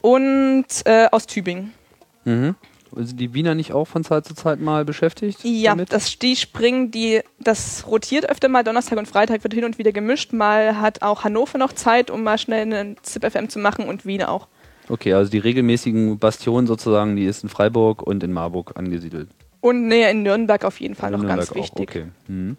Und 0.00 0.66
äh, 0.84 1.08
aus 1.10 1.26
Tübingen. 1.26 1.72
Mhm. 2.24 2.54
Sind 2.94 3.18
die 3.18 3.34
Wiener 3.34 3.54
nicht 3.54 3.72
auch 3.72 3.86
von 3.86 4.04
Zeit 4.04 4.26
zu 4.26 4.34
Zeit 4.34 4.60
mal 4.60 4.84
beschäftigt? 4.84 5.40
Ja, 5.42 5.72
damit? 5.72 5.92
das, 5.92 6.18
die 6.18 6.36
springen, 6.36 6.90
die, 6.90 7.20
das 7.40 7.86
rotiert 7.86 8.28
öfter 8.28 8.48
mal. 8.48 8.64
Donnerstag 8.64 8.98
und 8.98 9.06
Freitag 9.06 9.42
wird 9.42 9.54
hin 9.54 9.64
und 9.64 9.78
wieder 9.78 9.92
gemischt. 9.92 10.32
Mal 10.32 10.80
hat 10.80 11.02
auch 11.02 11.24
Hannover 11.24 11.58
noch 11.58 11.72
Zeit, 11.72 12.10
um 12.10 12.22
mal 12.22 12.38
schnell 12.38 12.62
einen 12.62 12.96
ZipFM 13.02 13.48
zu 13.48 13.58
machen 13.58 13.86
und 13.86 14.04
Wien 14.04 14.22
auch. 14.22 14.48
Okay, 14.88 15.14
also 15.14 15.30
die 15.30 15.38
regelmäßigen 15.38 16.18
Bastionen 16.18 16.66
sozusagen, 16.66 17.16
die 17.16 17.24
ist 17.24 17.42
in 17.42 17.48
Freiburg 17.48 18.02
und 18.02 18.22
in 18.22 18.32
Marburg 18.32 18.72
angesiedelt. 18.76 19.28
Und 19.60 19.86
näher 19.86 20.10
in 20.10 20.22
Nürnberg 20.22 20.64
auf 20.64 20.80
jeden 20.80 20.94
Fall 20.94 21.12
In 21.12 21.20
noch 21.20 21.28
ganz 21.28 21.50
Nürnberg 21.50 21.72
auch, 21.72 21.78
wichtig. 21.78 21.88
Okay. 21.88 22.06
Mhm. 22.26 22.56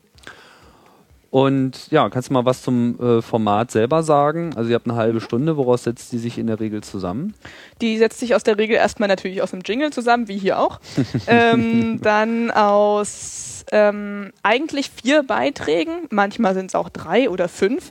Und 1.33 1.89
ja, 1.89 2.11
kannst 2.11 2.29
du 2.29 2.33
mal 2.33 2.45
was 2.45 2.61
zum 2.61 2.99
äh, 2.99 3.23
Format 3.23 3.71
selber 3.71 4.03
sagen? 4.03 4.51
Also 4.55 4.69
ihr 4.69 4.75
habt 4.75 4.87
eine 4.87 4.95
halbe 4.95 5.19
Stunde, 5.19 5.57
woraus 5.57 5.83
setzt 5.83 6.11
die 6.11 6.19
sich 6.19 6.37
in 6.37 6.45
der 6.45 6.59
Regel 6.59 6.83
zusammen? 6.83 7.33
Die 7.81 7.97
setzt 7.97 8.19
sich 8.19 8.35
aus 8.35 8.43
der 8.43 8.59
Regel 8.59 8.75
erstmal 8.75 9.09
natürlich 9.09 9.41
aus 9.41 9.51
einem 9.51 9.63
Jingle 9.65 9.91
zusammen, 9.91 10.27
wie 10.27 10.37
hier 10.37 10.59
auch. 10.59 10.79
ähm, 11.27 11.99
dann 12.03 12.51
aus 12.51 13.65
ähm, 13.71 14.31
eigentlich 14.43 14.91
vier 14.91 15.23
Beiträgen, 15.23 16.07
manchmal 16.11 16.53
sind 16.53 16.67
es 16.67 16.75
auch 16.75 16.89
drei 16.89 17.31
oder 17.31 17.49
fünf. 17.49 17.89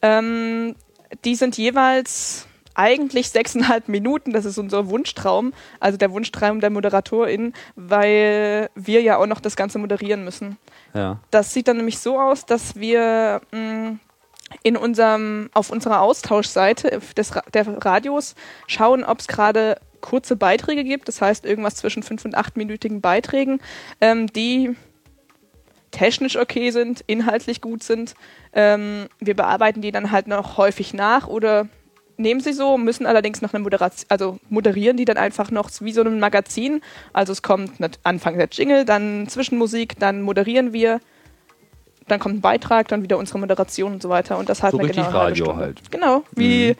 Ähm, 0.00 0.74
die 1.26 1.34
sind 1.34 1.58
jeweils 1.58 2.47
eigentlich 2.78 3.30
sechseinhalb 3.30 3.88
Minuten, 3.88 4.32
das 4.32 4.44
ist 4.44 4.56
unser 4.56 4.88
Wunschtraum, 4.88 5.52
also 5.80 5.98
der 5.98 6.12
Wunschtraum 6.12 6.60
der 6.60 6.70
Moderatorin, 6.70 7.52
weil 7.74 8.70
wir 8.76 9.02
ja 9.02 9.18
auch 9.18 9.26
noch 9.26 9.40
das 9.40 9.56
Ganze 9.56 9.78
moderieren 9.78 10.24
müssen. 10.24 10.56
Ja. 10.94 11.18
Das 11.32 11.52
sieht 11.52 11.66
dann 11.66 11.78
nämlich 11.78 11.98
so 11.98 12.20
aus, 12.20 12.46
dass 12.46 12.76
wir 12.76 13.40
mh, 13.50 13.96
in 14.62 14.76
unserem, 14.76 15.50
auf 15.54 15.70
unserer 15.70 16.00
Austauschseite 16.00 17.00
des, 17.16 17.32
der 17.52 17.84
Radios 17.84 18.36
schauen, 18.68 19.02
ob 19.02 19.18
es 19.18 19.26
gerade 19.26 19.80
kurze 20.00 20.36
Beiträge 20.36 20.84
gibt, 20.84 21.08
das 21.08 21.20
heißt 21.20 21.44
irgendwas 21.44 21.74
zwischen 21.74 22.04
fünf 22.04 22.24
und 22.24 22.36
achtminütigen 22.36 23.00
Beiträgen, 23.00 23.60
ähm, 24.00 24.28
die 24.28 24.76
technisch 25.90 26.36
okay 26.36 26.70
sind, 26.70 27.02
inhaltlich 27.08 27.60
gut 27.60 27.82
sind. 27.82 28.14
Ähm, 28.52 29.08
wir 29.18 29.34
bearbeiten 29.34 29.82
die 29.82 29.90
dann 29.90 30.12
halt 30.12 30.28
noch 30.28 30.56
häufig 30.58 30.94
nach 30.94 31.26
oder 31.26 31.68
nehmen 32.18 32.40
sie 32.40 32.52
so, 32.52 32.76
müssen 32.76 33.06
allerdings 33.06 33.40
noch 33.40 33.54
eine 33.54 33.62
Moderation, 33.62 34.06
also 34.10 34.38
moderieren 34.50 34.96
die 34.96 35.04
dann 35.06 35.16
einfach 35.16 35.50
noch 35.50 35.70
wie 35.80 35.92
so 35.92 36.02
ein 36.02 36.20
Magazin. 36.20 36.82
Also 37.12 37.32
es 37.32 37.42
kommt 37.42 37.80
Anfang 38.02 38.36
der 38.36 38.48
Jingle, 38.50 38.84
dann 38.84 39.26
Zwischenmusik, 39.28 39.98
dann 39.98 40.20
moderieren 40.22 40.72
wir, 40.72 41.00
dann 42.08 42.18
kommt 42.20 42.36
ein 42.36 42.40
Beitrag, 42.40 42.88
dann 42.88 43.02
wieder 43.02 43.18
unsere 43.18 43.38
Moderation 43.38 43.92
und 43.94 44.02
so 44.02 44.08
weiter. 44.08 44.36
Und 44.38 44.48
das 44.48 44.62
hat 44.62 44.72
So 44.72 44.78
eine 44.78 44.88
genau 44.88 45.04
halbe 45.04 45.16
Radio 45.18 45.44
Stunde. 45.46 45.60
halt. 45.62 45.90
Genau, 45.90 46.24
wie 46.34 46.70
Mhm. 46.72 46.76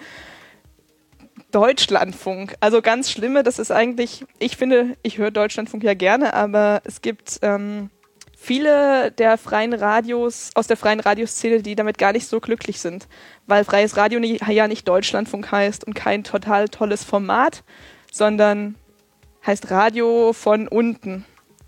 Deutschlandfunk. 1.50 2.56
Also 2.60 2.82
ganz 2.82 3.10
schlimme, 3.10 3.42
das 3.42 3.58
ist 3.58 3.70
eigentlich, 3.70 4.26
ich 4.38 4.56
finde, 4.56 4.96
ich 5.02 5.18
höre 5.18 5.30
Deutschlandfunk 5.30 5.82
ja 5.82 5.94
gerne, 5.94 6.34
aber 6.34 6.82
es 6.84 7.00
gibt 7.00 7.38
ähm, 7.42 7.90
viele 8.40 9.10
der 9.12 9.36
freien 9.36 9.74
Radios, 9.74 10.50
aus 10.54 10.68
der 10.68 10.76
freien 10.76 11.00
Radioszene, 11.00 11.60
die 11.60 11.74
damit 11.74 11.98
gar 11.98 12.12
nicht 12.12 12.26
so 12.28 12.40
glücklich 12.40 12.80
sind, 12.80 13.08
weil 13.46 13.64
freies 13.64 13.96
Radio 13.96 14.20
nie, 14.20 14.38
ja 14.48 14.68
nicht 14.68 14.86
Deutschlandfunk 14.86 15.50
heißt 15.50 15.84
und 15.84 15.94
kein 15.94 16.22
total 16.24 16.68
tolles 16.68 17.02
Format, 17.04 17.64
sondern 18.12 18.76
heißt 19.46 19.70
Radio 19.70 20.32
von 20.32 20.68
unten. 20.68 21.24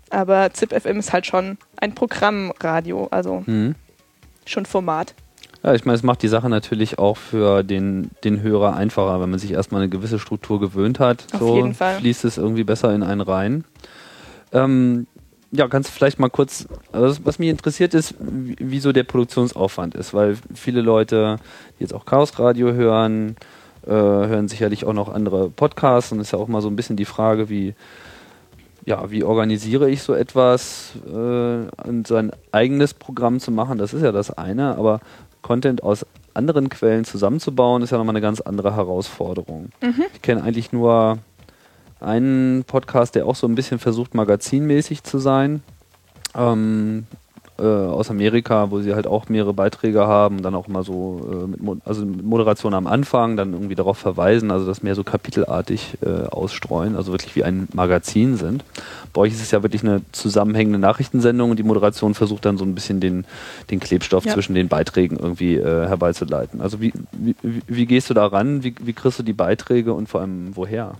Aber 0.09 0.51
ZipFM 0.53 0.97
ist 0.99 1.13
halt 1.13 1.25
schon 1.25 1.57
ein 1.77 1.93
Programmradio, 1.93 3.07
also 3.11 3.43
Mhm. 3.45 3.75
schon 4.45 4.65
Format. 4.65 5.13
Ja, 5.63 5.75
ich 5.75 5.85
meine, 5.85 5.95
es 5.95 6.03
macht 6.03 6.23
die 6.23 6.27
Sache 6.27 6.49
natürlich 6.49 6.97
auch 6.97 7.17
für 7.17 7.63
den, 7.63 8.09
den 8.23 8.41
Hörer 8.41 8.75
einfacher, 8.75 9.21
wenn 9.21 9.29
man 9.29 9.39
sich 9.39 9.51
erstmal 9.51 9.81
eine 9.81 9.89
gewisse 9.89 10.17
Struktur 10.19 10.59
gewöhnt 10.59 10.99
hat. 10.99 11.27
Auf 11.33 11.39
so 11.39 11.55
jeden 11.55 11.75
Fall. 11.75 11.97
fließt 11.99 12.25
es 12.25 12.37
irgendwie 12.37 12.63
besser 12.63 12.93
in 12.95 13.03
einen 13.03 13.21
rein. 13.21 13.63
Ähm, 14.53 15.05
ja, 15.51 15.67
kannst 15.67 15.89
du 15.89 15.93
vielleicht 15.93 16.19
mal 16.19 16.29
kurz, 16.29 16.67
also 16.91 17.19
was- 17.25 17.39
mich 17.39 17.49
interessiert 17.49 17.93
ist, 17.93 18.15
wie, 18.19 18.55
wie 18.59 18.79
so 18.79 18.91
der 18.91 19.03
Produktionsaufwand 19.03 19.95
ist, 19.95 20.13
weil 20.13 20.37
viele 20.53 20.81
Leute, 20.81 21.37
die 21.77 21.83
jetzt 21.83 21.93
auch 21.93 22.05
Chaos 22.05 22.37
Radio 22.39 22.71
hören, 22.73 23.35
äh, 23.85 23.89
hören 23.91 24.47
sicherlich 24.47 24.85
auch 24.85 24.93
noch 24.93 25.09
andere 25.13 25.49
Podcasts 25.49 26.11
und 26.11 26.19
ist 26.19 26.31
ja 26.31 26.39
auch 26.39 26.47
mal 26.47 26.61
so 26.61 26.69
ein 26.69 26.75
bisschen 26.75 26.95
die 26.97 27.05
Frage, 27.05 27.49
wie, 27.49 27.73
ja, 28.85 29.11
wie 29.11 29.23
organisiere 29.23 29.89
ich 29.89 30.01
so 30.03 30.13
etwas 30.13 30.93
äh, 31.07 31.09
und 31.11 32.07
so 32.07 32.15
ein 32.15 32.31
eigenes 32.51 32.93
Programm 32.93 33.39
zu 33.39 33.51
machen, 33.51 33.77
das 33.77 33.93
ist 33.93 34.03
ja 34.03 34.11
das 34.11 34.31
eine, 34.37 34.77
aber 34.77 34.99
Content 35.41 35.83
aus 35.83 36.05
anderen 36.33 36.69
Quellen 36.69 37.03
zusammenzubauen, 37.03 37.81
ist 37.81 37.89
ja 37.91 37.97
nochmal 37.97 38.13
eine 38.15 38.21
ganz 38.21 38.39
andere 38.39 38.75
Herausforderung. 38.75 39.69
Ich 40.13 40.21
kenne 40.21 40.43
eigentlich 40.43 40.71
nur 40.71 41.17
einen 42.01 42.63
Podcast, 42.65 43.15
der 43.15 43.25
auch 43.25 43.35
so 43.35 43.47
ein 43.47 43.55
bisschen 43.55 43.79
versucht, 43.79 44.13
magazinmäßig 44.15 45.03
zu 45.03 45.19
sein. 45.19 45.61
Ähm, 46.35 47.05
äh, 47.59 47.63
aus 47.63 48.09
Amerika, 48.09 48.71
wo 48.71 48.79
sie 48.79 48.95
halt 48.95 49.05
auch 49.05 49.27
mehrere 49.29 49.53
Beiträge 49.53 50.07
haben, 50.07 50.41
dann 50.41 50.55
auch 50.55 50.67
mal 50.69 50.83
so 50.83 51.43
äh, 51.45 51.47
mit, 51.47 51.61
Mo 51.61 51.77
also 51.85 52.05
mit 52.05 52.23
Moderation 52.23 52.73
am 52.73 52.87
Anfang, 52.87 53.35
dann 53.35 53.51
irgendwie 53.53 53.75
darauf 53.75 53.97
verweisen, 53.97 54.49
also 54.49 54.65
das 54.65 54.81
mehr 54.81 54.95
so 54.95 55.03
kapitelartig 55.03 55.97
äh, 56.01 56.27
ausstreuen, 56.27 56.95
also 56.95 57.11
wirklich 57.11 57.35
wie 57.35 57.43
ein 57.43 57.67
Magazin 57.73 58.37
sind. 58.37 58.63
Bei 59.13 59.21
euch 59.21 59.33
ist 59.33 59.41
es 59.41 59.51
ja 59.51 59.61
wirklich 59.61 59.83
eine 59.83 60.01
zusammenhängende 60.13 60.79
Nachrichtensendung 60.79 61.51
und 61.51 61.59
die 61.59 61.63
Moderation 61.63 62.13
versucht 62.15 62.45
dann 62.45 62.57
so 62.57 62.63
ein 62.63 62.73
bisschen 62.73 63.01
den, 63.01 63.25
den 63.69 63.81
Klebstoff 63.81 64.25
Ja. 64.25 64.33
zwischen 64.33 64.55
den 64.55 64.69
Beiträgen 64.69 65.17
irgendwie 65.17 65.55
äh, 65.57 65.87
herbeizuleiten. 65.87 66.61
Also 66.61 66.79
wie, 66.79 66.93
wie, 67.11 67.35
wie- 67.43 67.61
wie 67.67 67.85
gehst 67.85 68.09
du 68.09 68.13
da 68.13 68.25
ran? 68.25 68.63
Wie, 68.63 68.73
wie 68.81 68.93
kriegst 68.93 69.19
du 69.19 69.23
die 69.23 69.33
Beiträge 69.33 69.93
und 69.93 70.07
vor 70.07 70.21
allem 70.21 70.55
woher? 70.55 70.93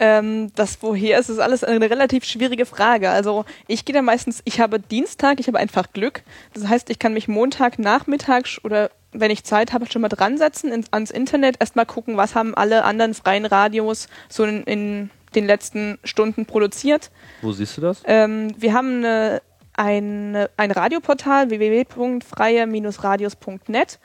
Ähm, 0.00 0.52
das 0.54 0.78
woher 0.80 1.18
ist, 1.18 1.28
ist 1.28 1.40
alles 1.40 1.64
eine 1.64 1.90
relativ 1.90 2.24
schwierige 2.24 2.66
Frage. 2.66 3.10
Also 3.10 3.44
ich 3.66 3.84
gehe 3.84 3.94
da 3.94 4.02
meistens, 4.02 4.42
ich 4.44 4.60
habe 4.60 4.78
Dienstag, 4.78 5.40
ich 5.40 5.48
habe 5.48 5.58
einfach 5.58 5.92
Glück. 5.92 6.22
Das 6.54 6.68
heißt, 6.68 6.90
ich 6.90 6.98
kann 6.98 7.14
mich 7.14 7.26
Montag 7.26 7.78
Nachmittag 7.78 8.46
oder 8.62 8.90
wenn 9.12 9.30
ich 9.30 9.44
Zeit 9.44 9.72
habe, 9.72 9.90
schon 9.90 10.02
mal 10.02 10.08
dran 10.08 10.36
setzen 10.38 10.70
ins, 10.70 10.92
ans 10.92 11.10
Internet, 11.10 11.56
erstmal 11.60 11.86
gucken, 11.86 12.16
was 12.16 12.34
haben 12.34 12.54
alle 12.54 12.84
anderen 12.84 13.14
freien 13.14 13.46
Radios 13.46 14.08
so 14.28 14.44
in, 14.44 14.64
in 14.64 15.10
den 15.34 15.46
letzten 15.46 15.98
Stunden 16.04 16.46
produziert. 16.46 17.10
Wo 17.42 17.50
siehst 17.52 17.76
du 17.76 17.80
das? 17.80 18.02
Ähm, 18.04 18.54
wir 18.56 18.74
haben 18.74 18.98
eine, 18.98 19.42
eine, 19.74 20.50
ein 20.56 20.70
Radioportal 20.70 21.50
www.freie-radios.net. 21.50 23.98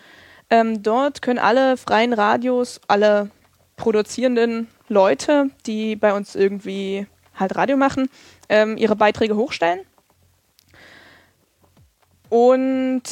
Ähm, 0.50 0.82
dort 0.84 1.22
können 1.22 1.40
alle 1.40 1.78
freien 1.78 2.12
Radios, 2.14 2.82
alle 2.88 3.30
produzierenden 3.76 4.68
Leute, 4.88 5.50
die 5.66 5.96
bei 5.96 6.14
uns 6.14 6.36
irgendwie 6.36 7.08
halt 7.36 7.56
Radio 7.56 7.78
machen, 7.78 8.10
ähm, 8.50 8.78
ihre 8.78 8.96
Beiträge 8.96 9.36
hochstellen. 9.36 9.80
Und 12.30 13.04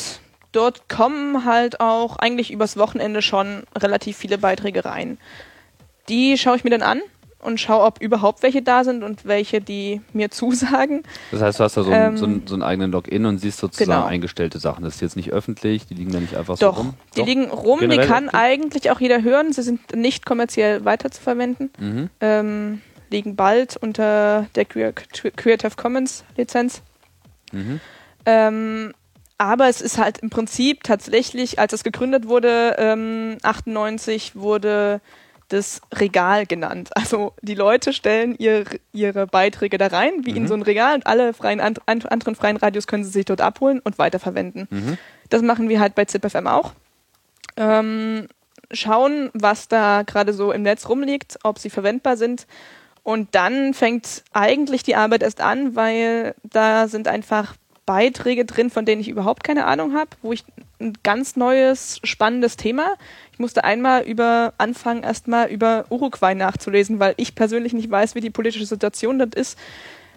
dort 0.52 0.90
kommen 0.90 1.46
halt 1.46 1.80
auch 1.80 2.18
eigentlich 2.18 2.52
übers 2.52 2.78
Wochenende 2.78 3.22
schon 3.22 3.64
relativ 3.78 4.18
viele 4.18 4.38
Beiträge 4.38 4.86
rein. 4.86 5.18
Die 6.10 6.38
schaue 6.38 6.58
ich 6.58 6.64
mir 6.64 6.72
dann 6.72 6.82
an 6.82 7.02
und 7.42 7.60
schaue, 7.60 7.84
ob 7.86 8.02
überhaupt 8.02 8.44
welche 8.44 8.62
da 8.62 8.84
sind 8.84 9.04
und 9.04 9.26
welche, 9.26 9.60
die 9.62 10.02
mir 10.14 10.30
zusagen. 10.32 11.04
Das 11.32 11.42
heißt, 11.42 11.60
du 11.60 11.64
hast 11.64 11.78
da 11.78 11.84
so, 11.84 11.92
einen- 11.92 12.08
Ähm, 12.14 12.18
so, 12.18 12.26
einen, 12.26 12.48
so 12.48 12.54
einen 12.56 12.64
eigenen 12.64 12.92
Login 12.92 13.26
und 13.26 13.40
siehst 13.40 13.58
sozusagen 13.60 13.92
genau. 13.92 14.06
eingestellte 14.06 14.60
Sachen. 14.60 14.84
Das 14.84 14.96
ist 14.96 15.02
jetzt 15.02 15.16
nicht 15.16 15.32
öffentlich, 15.32 15.88
die 15.88 15.94
liegen 15.96 16.12
da 16.12 16.20
nicht 16.20 16.36
einfach 16.36 16.58
so 16.58 16.68
Doch, 16.68 16.78
rum. 16.78 16.94
die 17.16 17.20
Doch? 17.20 17.26
liegen 17.28 17.50
rum, 17.50 17.80
die 17.80 17.88
Generell 17.88 18.08
kann 18.08 18.26
öffentlich? 18.30 18.42
eigentlich 18.42 18.92
auch 18.92 19.00
jeder 19.00 19.22
hören. 19.24 19.52
Sie 19.54 19.64
sind 19.64 19.96
nicht 19.96 20.26
kommerziell 20.26 20.86
weiterzuverwenden. 20.86 21.70
Mhm. 21.80 22.10
Ähm, 22.22 22.82
liegen 23.10 23.36
bald 23.36 23.76
unter 23.78 24.48
der 24.56 24.66
Crea- 24.66 24.94
Creative 25.36 25.72
Commons 25.76 26.24
Lizenz. 26.38 26.82
Mhm. 27.52 27.82
Ähm, 28.26 28.94
aber 29.38 29.68
es 29.68 29.82
ist 29.82 29.98
halt 29.98 30.20
im 30.20 30.30
Prinzip 30.30 30.84
tatsächlich, 30.84 31.58
als 31.60 31.74
es 31.74 31.84
gegründet 31.84 32.28
wurde, 32.28 32.76
ähm, 32.78 33.38
98 33.42 34.36
wurde 34.36 35.02
das 35.52 35.82
Regal 35.94 36.46
genannt. 36.46 36.90
Also 36.96 37.34
die 37.42 37.56
Leute 37.56 37.94
stellen 37.94 38.36
ihr, 38.38 38.66
ihre 38.94 39.28
Beiträge 39.28 39.78
da 39.78 39.88
rein, 39.88 40.26
wie 40.26 40.32
in 40.32 40.48
so 40.48 40.54
ein 40.54 40.62
Regal 40.62 40.96
und 40.96 41.08
alle 41.08 41.34
freien, 41.34 41.60
an, 41.60 41.76
anderen 41.86 42.36
freien 42.36 42.58
Radios 42.58 42.88
können 42.88 43.04
sie 43.04 43.10
sich 43.10 43.26
dort 43.26 43.42
abholen 43.42 43.80
und 43.80 43.98
weiterverwenden. 43.98 44.68
Mhm. 44.70 44.98
Das 45.30 45.42
machen 45.42 45.68
wir 45.68 45.80
halt 45.80 45.96
bei 45.96 46.06
ZipFM 46.06 46.48
auch. 46.48 46.74
Ähm, 47.58 48.28
schauen, 48.72 49.30
was 49.34 49.68
da 49.68 50.04
gerade 50.04 50.34
so 50.34 50.52
im 50.52 50.62
Netz 50.62 50.88
rumliegt, 50.88 51.40
ob 51.44 51.60
sie 51.60 51.70
verwendbar 51.70 52.18
sind. 52.18 52.48
Und 53.04 53.34
dann 53.36 53.74
fängt 53.74 54.24
eigentlich 54.32 54.84
die 54.84 54.96
Arbeit 54.96 55.24
erst 55.24 55.42
an, 55.42 55.76
weil 55.76 56.36
da 56.44 56.88
sind 56.88 57.08
einfach 57.08 57.56
Beiträge 57.86 58.46
drin, 58.46 58.70
von 58.70 58.86
denen 58.86 59.02
ich 59.02 59.10
überhaupt 59.10 59.44
keine 59.44 59.66
Ahnung 59.66 59.96
habe, 59.96 60.12
wo 60.22 60.32
ich 60.32 60.46
ein 60.82 60.94
ganz 61.04 61.36
neues, 61.36 62.00
spannendes 62.04 62.58
Thema. 62.58 62.96
Ich 63.32 63.40
musste 63.40 63.64
einmal 63.64 64.04
über 64.04 64.54
anfangen, 64.58 65.04
erstmal 65.04 65.50
über 65.50 65.86
Uruguay 65.90 66.36
nachzulesen, 66.36 67.00
weil 67.00 67.14
ich 67.18 67.36
persönlich 67.36 67.74
nicht 67.74 67.90
weiß, 67.90 68.16
wie 68.16 68.22
die 68.22 68.30
politische 68.30 68.66
Situation 68.66 69.20
dort 69.20 69.36
ist. 69.36 69.58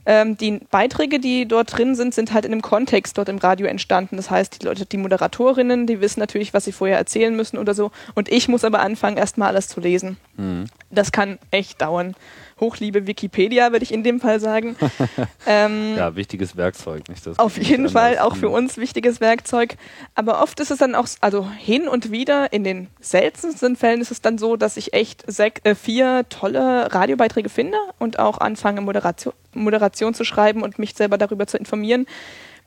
Ähm, 0.07 0.37
die 0.37 0.61
Beiträge, 0.71 1.19
die 1.19 1.47
dort 1.47 1.77
drin 1.77 1.95
sind, 1.95 2.15
sind 2.15 2.33
halt 2.33 2.45
in 2.45 2.53
einem 2.53 2.63
Kontext 2.63 3.17
dort 3.17 3.29
im 3.29 3.39
Radio 3.39 3.67
entstanden. 3.67 4.17
Das 4.17 4.31
heißt, 4.31 4.61
die 4.61 4.67
Leute, 4.67 4.85
die 4.85 4.99
Moderatorinnen, 4.99 5.87
die 5.87 6.01
wissen 6.01 6.21
natürlich, 6.21 6.53
was 6.53 6.65
sie 6.65 6.73
vorher 6.73 6.99
erzählen 6.99 7.35
müssen 7.35 7.57
oder 7.59 7.75
so. 7.75 7.91
Und 8.15 8.31
ich 8.31 8.49
muss 8.49 8.65
aber 8.65 8.81
anfangen, 8.81 9.17
erstmal 9.17 9.49
alles 9.49 9.69
zu 9.69 9.81
lesen. 9.81 10.19
Mhm. 10.37 10.67
Das 10.91 11.11
kann 11.11 11.39
echt 11.51 11.81
dauern. 11.81 12.15
Hochliebe 12.61 13.07
Wikipedia, 13.07 13.73
würde 13.73 13.83
ich 13.83 13.93
in 13.93 14.03
dem 14.03 14.21
Fall 14.21 14.41
sagen. 14.41 14.77
ähm, 15.47 15.97
Ja, 15.97 16.15
wichtiges 16.15 16.57
Werkzeug. 16.57 17.09
Nicht 17.09 17.27
das 17.27 17.39
auf 17.39 17.59
jeden 17.59 17.89
Fall 17.89 18.19
auch 18.19 18.37
für 18.37 18.49
uns 18.49 18.77
wichtiges 18.77 19.21
Werkzeug. 19.21 19.77
Aber 20.15 20.43
oft 20.43 20.61
ist 20.61 20.71
es 20.71 20.79
dann 20.79 20.95
auch, 20.95 21.09
also 21.21 21.51
hin 21.51 21.89
und 21.89 22.11
wieder, 22.11 22.53
in 22.53 22.65
den 22.65 22.89
seltensten 23.01 23.77
Fällen 23.77 24.01
ist 24.01 24.11
es 24.11 24.21
dann 24.21 24.39
so, 24.39 24.57
dass 24.57 24.77
ich 24.77 24.93
echt 24.93 25.25
äh, 25.39 25.75
vier 25.75 26.27
tolle 26.29 26.93
Radiobeiträge 26.93 27.49
finde 27.49 27.79
und 27.99 28.19
auch 28.19 28.39
anfange, 28.39 28.81
Moderation, 28.81 29.35
Moderation 29.53 30.15
zu 30.15 30.25
schreiben 30.25 30.63
und 30.63 30.79
mich 30.79 30.95
selber 30.95 31.19
darüber 31.19 31.47
zu 31.47 31.57
informieren. 31.57 32.07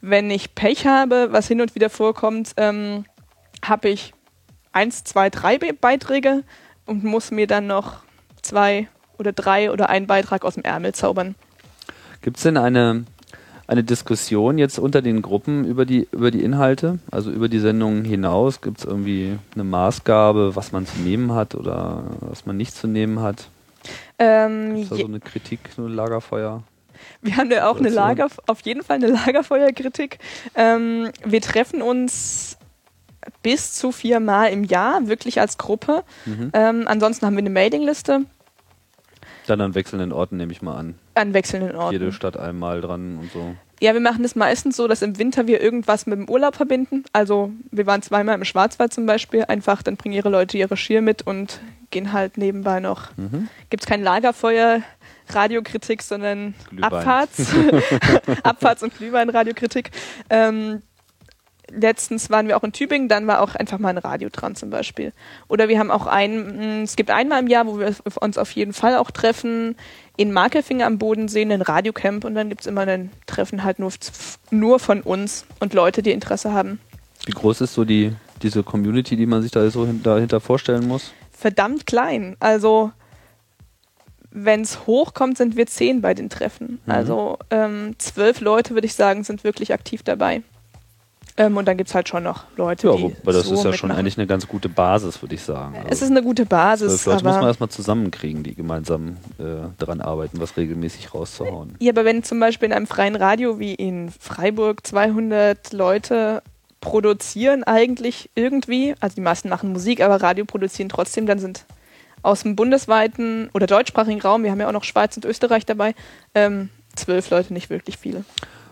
Wenn 0.01 0.29
ich 0.29 0.53
Pech 0.53 0.85
habe, 0.85 1.29
was 1.31 1.47
hin 1.47 1.61
und 1.61 1.75
wieder 1.75 1.89
vorkommt, 1.89 2.53
ähm, 2.57 3.05
habe 3.65 3.89
ich 3.89 4.13
eins, 4.71 5.03
zwei, 5.03 5.29
drei 5.29 5.57
Be 5.57 5.73
Beiträge 5.73 6.43
und 6.85 7.03
muss 7.03 7.31
mir 7.31 7.47
dann 7.47 7.67
noch 7.67 8.03
zwei 8.41 8.87
oder 9.19 9.31
drei 9.31 9.71
oder 9.71 9.89
einen 9.89 10.07
Beitrag 10.07 10.43
aus 10.45 10.55
dem 10.55 10.63
Ärmel 10.63 10.93
zaubern. 10.93 11.35
Gibt 12.21 12.37
es 12.37 12.43
denn 12.43 12.57
eine, 12.57 13.05
eine 13.67 13.83
Diskussion 13.83 14.57
jetzt 14.57 14.79
unter 14.79 15.01
den 15.01 15.21
Gruppen 15.21 15.65
über 15.65 15.85
die, 15.85 16.07
über 16.11 16.31
die 16.31 16.43
Inhalte, 16.43 16.99
also 17.11 17.31
über 17.31 17.47
die 17.49 17.59
Sendungen 17.59 18.03
hinaus? 18.05 18.61
Gibt 18.61 18.79
es 18.79 18.85
irgendwie 18.85 19.37
eine 19.53 19.63
Maßgabe, 19.63 20.55
was 20.55 20.71
man 20.71 20.85
zu 20.85 20.99
nehmen 20.99 21.33
hat 21.33 21.55
oder 21.55 22.03
was 22.21 22.45
man 22.45 22.57
nicht 22.57 22.75
zu 22.75 22.87
nehmen 22.87 23.21
hat? 23.21 23.47
Ähm, 24.19 24.75
Ist 24.77 24.91
da 24.91 24.95
je- 24.95 25.01
so 25.03 25.07
eine 25.07 25.19
Kritik, 25.19 25.59
so 25.75 25.83
ein 25.83 25.93
Lagerfeuer? 25.93 26.63
Wir 27.21 27.37
haben 27.37 27.51
ja 27.51 27.69
auch 27.69 27.77
eine. 27.77 27.89
Lager, 27.89 28.27
auf 28.47 28.61
jeden 28.61 28.81
Fall 28.83 28.95
eine 28.95 29.07
Lagerfeuerkritik. 29.07 30.17
Ähm, 30.55 31.09
wir 31.23 31.41
treffen 31.41 31.81
uns 31.83 32.57
bis 33.43 33.73
zu 33.73 33.91
viermal 33.91 34.49
im 34.51 34.63
Jahr, 34.63 35.07
wirklich 35.07 35.39
als 35.39 35.57
Gruppe. 35.57 36.03
Mhm. 36.25 36.49
Ähm, 36.53 36.83
ansonsten 36.87 37.25
haben 37.25 37.35
wir 37.35 37.39
eine 37.41 37.49
Mailingliste 37.51 38.21
Dann 39.47 39.61
an 39.61 39.75
wechselnden 39.75 40.11
Orten 40.11 40.37
nehme 40.37 40.51
ich 40.51 40.61
mal 40.61 40.75
an. 40.77 40.95
an 41.15 41.33
wechselnden 41.33 41.75
Orten. 41.75 41.93
Jede 41.93 42.11
Stadt 42.11 42.37
einmal 42.37 42.81
dran 42.81 43.17
und 43.17 43.31
so. 43.31 43.55
Ja, 43.79 43.93
wir 43.93 44.01
machen 44.01 44.25
es 44.25 44.35
meistens 44.35 44.75
so, 44.75 44.87
dass 44.87 45.01
im 45.03 45.19
Winter 45.19 45.45
wir 45.47 45.61
irgendwas 45.61 46.07
mit 46.07 46.17
dem 46.17 46.29
Urlaub 46.29 46.55
verbinden. 46.55 47.03
Also 47.13 47.51
wir 47.71 47.85
waren 47.85 48.01
zweimal 48.01 48.35
im 48.35 48.43
Schwarzwald 48.43 48.91
zum 48.91 49.05
Beispiel. 49.05 49.45
Einfach, 49.45 49.83
dann 49.83 49.97
bringen 49.97 50.15
ihre 50.15 50.29
Leute 50.29 50.57
ihre 50.57 50.75
Skier 50.75 51.01
mit 51.01 51.21
und 51.21 51.59
gehen 51.91 52.11
halt 52.11 52.37
nebenbei 52.37 52.79
noch. 52.79 53.15
Mhm. 53.17 53.49
Gibt 53.69 53.83
es 53.83 53.87
kein 53.87 54.01
Lagerfeuer, 54.03 54.81
Radiokritik, 55.29 56.01
sondern 56.01 56.55
Glühwein. 56.69 56.91
Abfahrts, 56.91 57.39
Abfahrts- 58.43 58.83
und 58.83 58.97
Glühwein-Radiokritik. 58.97 59.91
Ähm, 60.29 60.81
letztens 61.71 62.29
waren 62.29 62.47
wir 62.47 62.57
auch 62.57 62.63
in 62.63 62.71
Tübingen, 62.71 63.09
dann 63.09 63.27
war 63.27 63.41
auch 63.41 63.55
einfach 63.55 63.79
mal 63.79 63.89
ein 63.89 63.97
Radio 63.97 64.29
dran 64.31 64.55
zum 64.55 64.69
Beispiel. 64.69 65.13
Oder 65.47 65.67
wir 65.67 65.79
haben 65.79 65.91
auch 65.91 66.07
ein, 66.07 66.57
mh, 66.57 66.83
es 66.83 66.95
gibt 66.95 67.11
einmal 67.11 67.41
im 67.41 67.47
Jahr, 67.47 67.67
wo 67.67 67.79
wir 67.79 67.93
uns 68.21 68.37
auf 68.37 68.51
jeden 68.51 68.73
Fall 68.73 68.97
auch 68.97 69.11
treffen, 69.11 69.75
in 70.15 70.31
Markelfinger 70.33 70.85
am 70.85 70.97
Bodensee, 70.97 71.43
ein 71.43 71.61
Radiocamp 71.61 72.25
und 72.25 72.35
dann 72.35 72.49
gibt 72.49 72.61
es 72.61 72.67
immer 72.67 72.81
ein 72.81 73.11
Treffen 73.27 73.63
halt 73.63 73.79
nur, 73.79 73.91
nur 74.49 74.79
von 74.79 75.01
uns 75.01 75.45
und 75.59 75.73
Leute, 75.73 76.01
die 76.01 76.11
Interesse 76.11 76.53
haben. 76.53 76.79
Wie 77.25 77.31
groß 77.31 77.61
ist 77.61 77.73
so 77.73 77.85
die, 77.85 78.13
diese 78.41 78.63
Community, 78.63 79.15
die 79.15 79.25
man 79.25 79.41
sich 79.41 79.51
da 79.51 79.69
so 79.69 79.85
hin, 79.85 80.01
dahinter 80.03 80.39
vorstellen 80.39 80.87
muss? 80.87 81.11
verdammt 81.37 81.85
klein. 81.85 82.35
Also 82.39 82.91
wenn 84.31 84.61
es 84.61 84.85
hochkommt, 84.85 85.37
sind 85.37 85.55
wir 85.55 85.67
zehn 85.67 86.01
bei 86.01 86.13
den 86.13 86.29
Treffen. 86.29 86.79
Mhm. 86.85 86.91
Also 86.91 87.37
ähm, 87.49 87.95
zwölf 87.97 88.41
Leute, 88.41 88.73
würde 88.73 88.87
ich 88.87 88.93
sagen, 88.93 89.23
sind 89.23 89.43
wirklich 89.43 89.73
aktiv 89.73 90.03
dabei. 90.03 90.41
Ähm, 91.39 91.55
und 91.55 91.67
dann 91.67 91.77
gibt 91.77 91.87
es 91.89 91.93
halt 91.95 92.09
schon 92.09 92.23
noch 92.23 92.45
Leute, 92.55 92.87
Ja, 92.87 92.95
die 92.95 93.15
aber 93.21 93.31
das 93.31 93.45
so 93.45 93.53
ist 93.53 93.63
ja 93.63 93.71
schon 93.73 93.89
mitmachen. 93.89 93.91
eigentlich 93.99 94.17
eine 94.17 94.25
ganz 94.27 94.47
gute 94.47 94.69
Basis, 94.69 95.21
würde 95.21 95.35
ich 95.35 95.43
sagen. 95.43 95.75
Also 95.75 95.87
Es 95.89 96.01
ist 96.01 96.09
eine 96.09 96.23
gute 96.23 96.45
Basis, 96.47 97.03
Zwölf 97.03 97.05
Leute 97.17 97.25
muss 97.25 97.35
man 97.35 97.45
erstmal 97.45 97.69
zusammenkriegen, 97.69 98.41
die 98.43 98.55
gemeinsam 98.55 99.17
äh, 99.37 99.67
daran 99.77 100.01
arbeiten, 100.01 100.39
was 100.39 100.57
regelmäßig 100.57 101.13
rauszuhauen. 101.13 101.75
ja, 101.79 101.91
aber 101.91 102.05
wenn 102.05 102.23
zum 102.23 102.39
Beispiel 102.39 102.67
in 102.69 102.73
einem 102.73 102.87
freien 102.87 103.15
Radio 103.15 103.59
wie 103.59 103.75
in 103.75 104.09
Freiburg 104.19 104.85
200 104.87 105.73
Leute 105.73 106.41
produzieren 106.81 107.63
eigentlich 107.63 108.29
irgendwie, 108.35 108.95
also 108.99 109.15
die 109.15 109.21
meisten 109.21 109.49
machen 109.49 109.71
Musik, 109.73 110.01
aber 110.01 110.21
Radio 110.21 110.45
produzieren 110.45 110.89
trotzdem, 110.89 111.25
dann 111.27 111.39
sind 111.39 111.65
aus 112.23 112.43
dem 112.43 112.55
bundesweiten 112.55 113.49
oder 113.53 113.67
deutschsprachigen 113.67 114.21
Raum, 114.21 114.43
wir 114.43 114.51
haben 114.51 114.59
ja 114.59 114.67
auch 114.67 114.71
noch 114.73 114.83
Schweiz 114.83 115.15
und 115.17 115.25
Österreich 115.25 115.65
dabei, 115.65 115.93
ähm, 116.33 116.69
zwölf 116.95 117.29
Leute 117.29 117.53
nicht 117.53 117.69
wirklich 117.69 117.97
viele. 117.97 118.23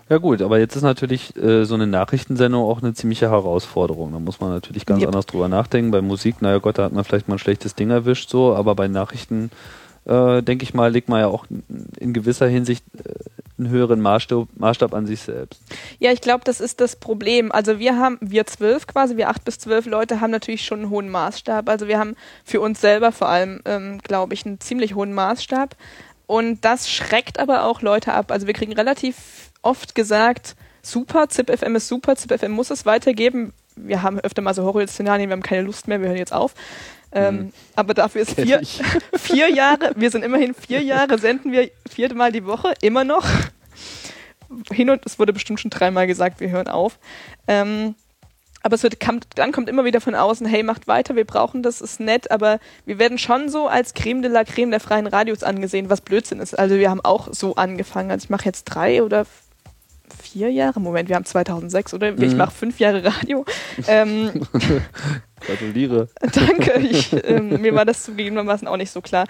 Ja 0.07 0.17
gut, 0.19 0.41
aber 0.43 0.59
jetzt 0.59 0.75
ist 0.75 0.83
natürlich 0.83 1.35
äh, 1.35 1.65
so 1.65 1.73
eine 1.73 1.87
Nachrichtensendung 1.87 2.63
auch 2.63 2.81
eine 2.81 2.93
ziemliche 2.93 3.31
Herausforderung. 3.31 4.11
Da 4.11 4.19
muss 4.19 4.39
man 4.39 4.51
natürlich 4.51 4.85
ganz 4.85 5.01
Yep. 5.01 5.07
anders 5.07 5.25
drüber 5.25 5.47
nachdenken. 5.47 5.89
Bei 5.91 6.01
Musik, 6.01 6.41
naja 6.41 6.59
Gott, 6.59 6.77
da 6.77 6.83
hat 6.83 6.93
man 6.93 7.03
vielleicht 7.03 7.27
mal 7.27 7.35
ein 7.35 7.39
schlechtes 7.39 7.73
Ding 7.73 7.89
erwischt, 7.89 8.29
so, 8.29 8.53
aber 8.53 8.75
bei 8.75 8.87
Nachrichten, 8.87 9.49
äh, 10.05 10.43
denke 10.43 10.63
ich 10.63 10.75
mal, 10.75 10.91
legt 10.91 11.09
man 11.09 11.21
ja 11.21 11.27
auch 11.27 11.47
in 11.99 12.13
gewisser 12.13 12.47
Hinsicht 12.47 12.85
äh, 13.03 13.13
einen 13.57 13.69
höheren 13.69 13.99
Maßstab, 13.99 14.47
Maßstab 14.57 14.93
an 14.93 15.07
sich 15.07 15.21
selbst. 15.21 15.59
Ja, 15.97 16.11
ich 16.11 16.21
glaube, 16.21 16.43
das 16.43 16.59
ist 16.59 16.81
das 16.81 16.97
Problem. 16.97 17.51
Also 17.51 17.79
wir 17.79 17.97
haben, 17.97 18.19
wir 18.21 18.45
zwölf 18.45 18.85
quasi, 18.85 19.17
wir 19.17 19.29
acht 19.29 19.43
bis 19.43 19.57
zwölf 19.57 19.87
Leute 19.87 20.21
haben 20.21 20.31
natürlich 20.31 20.65
schon 20.65 20.81
einen 20.81 20.89
hohen 20.91 21.09
Maßstab. 21.09 21.67
Also 21.67 21.87
wir 21.87 21.97
haben 21.97 22.15
für 22.43 22.61
uns 22.61 22.79
selber 22.79 23.11
vor 23.11 23.29
allem, 23.29 23.61
ähm, 23.65 23.99
glaube 24.03 24.35
ich, 24.35 24.45
einen 24.45 24.59
ziemlich 24.59 24.93
hohen 24.93 25.13
Maßstab. 25.13 25.75
Und 26.27 26.65
das 26.65 26.89
schreckt 26.89 27.39
aber 27.39 27.63
auch 27.63 27.81
Leute 27.81 28.13
ab. 28.13 28.31
Also 28.31 28.45
wir 28.45 28.53
kriegen 28.53 28.73
relativ 28.73 29.51
oft 29.65 29.95
gesagt, 29.95 30.55
super, 30.81 31.29
ZipFM 31.29 31.75
ist 31.75 31.87
super, 31.87 32.15
ZipFM 32.15 32.51
muss 32.51 32.69
es 32.69 32.85
weitergeben. 32.85 33.53
Wir 33.75 34.01
haben 34.01 34.19
öfter 34.19 34.41
mal 34.41 34.53
so 34.53 34.63
Horrorszenarien, 34.63 35.29
wir 35.29 35.33
haben 35.33 35.43
keine 35.43 35.63
Lust 35.63 35.87
mehr, 35.87 36.01
wir 36.01 36.09
hören 36.09 36.17
jetzt 36.17 36.33
auf. 36.33 36.53
Ähm, 37.11 37.35
Mhm. 37.35 37.53
Aber 37.75 37.93
dafür 37.93 38.21
ist 38.21 38.33
vier, 38.39 38.61
vier 39.17 39.49
Jahre, 39.49 39.91
wir 39.95 40.11
sind 40.11 40.23
immerhin 40.23 40.53
vier 40.53 40.81
Jahre, 40.81 41.17
senden 41.17 41.51
wir 41.51 41.69
viermal 41.89 42.31
die 42.31 42.45
Woche, 42.45 42.73
immer 42.81 43.03
noch. 43.03 43.25
Hin 44.71 44.89
und 44.89 45.05
es 45.05 45.17
wurde 45.17 45.33
bestimmt 45.33 45.59
schon 45.59 45.71
dreimal 45.71 46.07
gesagt, 46.07 46.39
wir 46.39 46.49
hören 46.49 46.67
auf. 46.67 46.99
Ähm, 47.47 47.95
aber 48.61 48.75
es 48.75 48.83
wird, 48.83 48.99
kam, 48.99 49.19
dann 49.35 49.51
kommt 49.51 49.69
immer 49.69 49.85
wieder 49.85 50.01
von 50.01 50.15
außen, 50.15 50.47
hey, 50.47 50.63
macht 50.63 50.87
weiter, 50.87 51.15
wir 51.15 51.25
brauchen 51.25 51.61
das, 51.61 51.81
ist 51.81 51.99
nett, 51.99 52.31
aber 52.31 52.59
wir 52.85 52.97
werden 52.97 53.19
schon 53.19 53.47
so 53.47 53.67
als 53.67 53.93
Creme 53.93 54.23
de 54.23 54.31
la 54.31 54.43
Creme 54.43 54.71
der 54.71 54.79
freien 54.79 55.05
Radios 55.05 55.43
angesehen, 55.43 55.89
was 55.89 56.01
Blödsinn 56.01 56.39
ist. 56.39 56.57
Also 56.57 56.75
wir 56.75 56.89
haben 56.89 57.01
auch 57.01 57.27
so 57.31 57.55
angefangen. 57.55 58.09
Also 58.09 58.25
ich 58.25 58.29
mache 58.31 58.45
jetzt 58.45 58.63
drei 58.63 59.03
oder 59.03 59.27
vier 60.21 60.51
Jahre, 60.51 60.79
Moment, 60.79 61.09
wir 61.09 61.15
haben 61.15 61.25
2006 61.25 61.93
oder 61.93 62.09
ich 62.09 62.31
Mhm. 62.31 62.37
mache 62.37 62.51
fünf 62.51 62.79
Jahre 62.79 63.03
Radio. 63.03 63.45
ähm, 63.87 64.31
Gratuliere. 65.39 66.07
Danke, 66.21 66.79
ich, 66.79 67.15
ähm, 67.25 67.61
mir 67.61 67.75
war 67.75 67.85
das 67.85 68.03
zugegebenermaßen 68.03 68.67
auch 68.67 68.77
nicht 68.77 68.91
so 68.91 69.01
klar. 69.01 69.25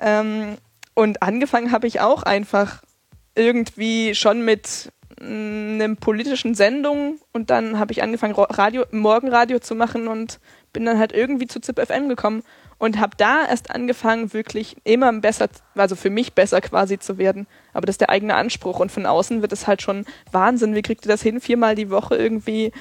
Ähm, 0.00 0.56
und 0.94 1.22
angefangen 1.22 1.72
habe 1.72 1.86
ich 1.86 2.00
auch 2.00 2.22
einfach 2.22 2.82
irgendwie 3.34 4.14
schon 4.14 4.44
mit 4.44 4.90
mm, 5.20 5.74
einem 5.74 5.96
politischen 5.96 6.54
Sendung 6.54 7.18
und 7.32 7.50
dann 7.50 7.78
habe 7.78 7.92
ich 7.92 8.02
angefangen, 8.02 8.34
Radio, 8.34 8.84
Morgenradio 8.90 9.58
zu 9.60 9.74
machen 9.74 10.08
und 10.08 10.40
bin 10.72 10.84
dann 10.84 10.98
halt 10.98 11.12
irgendwie 11.12 11.46
zu 11.46 11.60
ZipFM 11.60 12.08
gekommen 12.08 12.42
und 12.78 13.00
habe 13.00 13.16
da 13.16 13.44
erst 13.48 13.70
angefangen, 13.70 14.32
wirklich 14.32 14.76
immer 14.84 15.12
besser, 15.12 15.48
also 15.74 15.96
für 15.96 16.10
mich 16.10 16.32
besser 16.34 16.60
quasi 16.60 16.98
zu 16.98 17.18
werden. 17.18 17.46
Aber 17.72 17.86
das 17.86 17.94
ist 17.94 18.00
der 18.00 18.10
eigene 18.10 18.34
Anspruch 18.34 18.78
und 18.78 18.92
von 18.92 19.06
außen 19.06 19.42
wird 19.42 19.52
es 19.52 19.66
halt 19.66 19.82
schon 19.82 20.04
Wahnsinn. 20.30 20.74
Wie 20.74 20.82
kriegt 20.82 21.04
ihr 21.04 21.10
das 21.10 21.22
hin, 21.22 21.40
viermal 21.40 21.74
die 21.74 21.90
Woche 21.90 22.16
irgendwie 22.16 22.72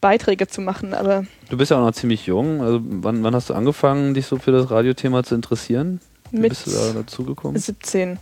Beiträge 0.00 0.46
zu 0.46 0.60
machen? 0.60 0.92
Aber 0.92 1.24
Du 1.48 1.56
bist 1.56 1.70
ja 1.70 1.78
auch 1.78 1.86
noch 1.86 1.92
ziemlich 1.92 2.26
jung. 2.26 2.60
Also 2.60 2.80
wann, 2.82 3.22
wann 3.22 3.34
hast 3.34 3.50
du 3.50 3.54
angefangen, 3.54 4.14
dich 4.14 4.26
so 4.26 4.36
für 4.38 4.52
das 4.52 4.70
Radiothema 4.70 5.22
zu 5.24 5.34
interessieren? 5.34 6.00
Wie 6.30 6.40
Mit 6.40 6.50
bist 6.50 6.66
du 6.66 6.70
da 6.72 6.92
dazugekommen? 6.92 7.58
17 7.58 8.18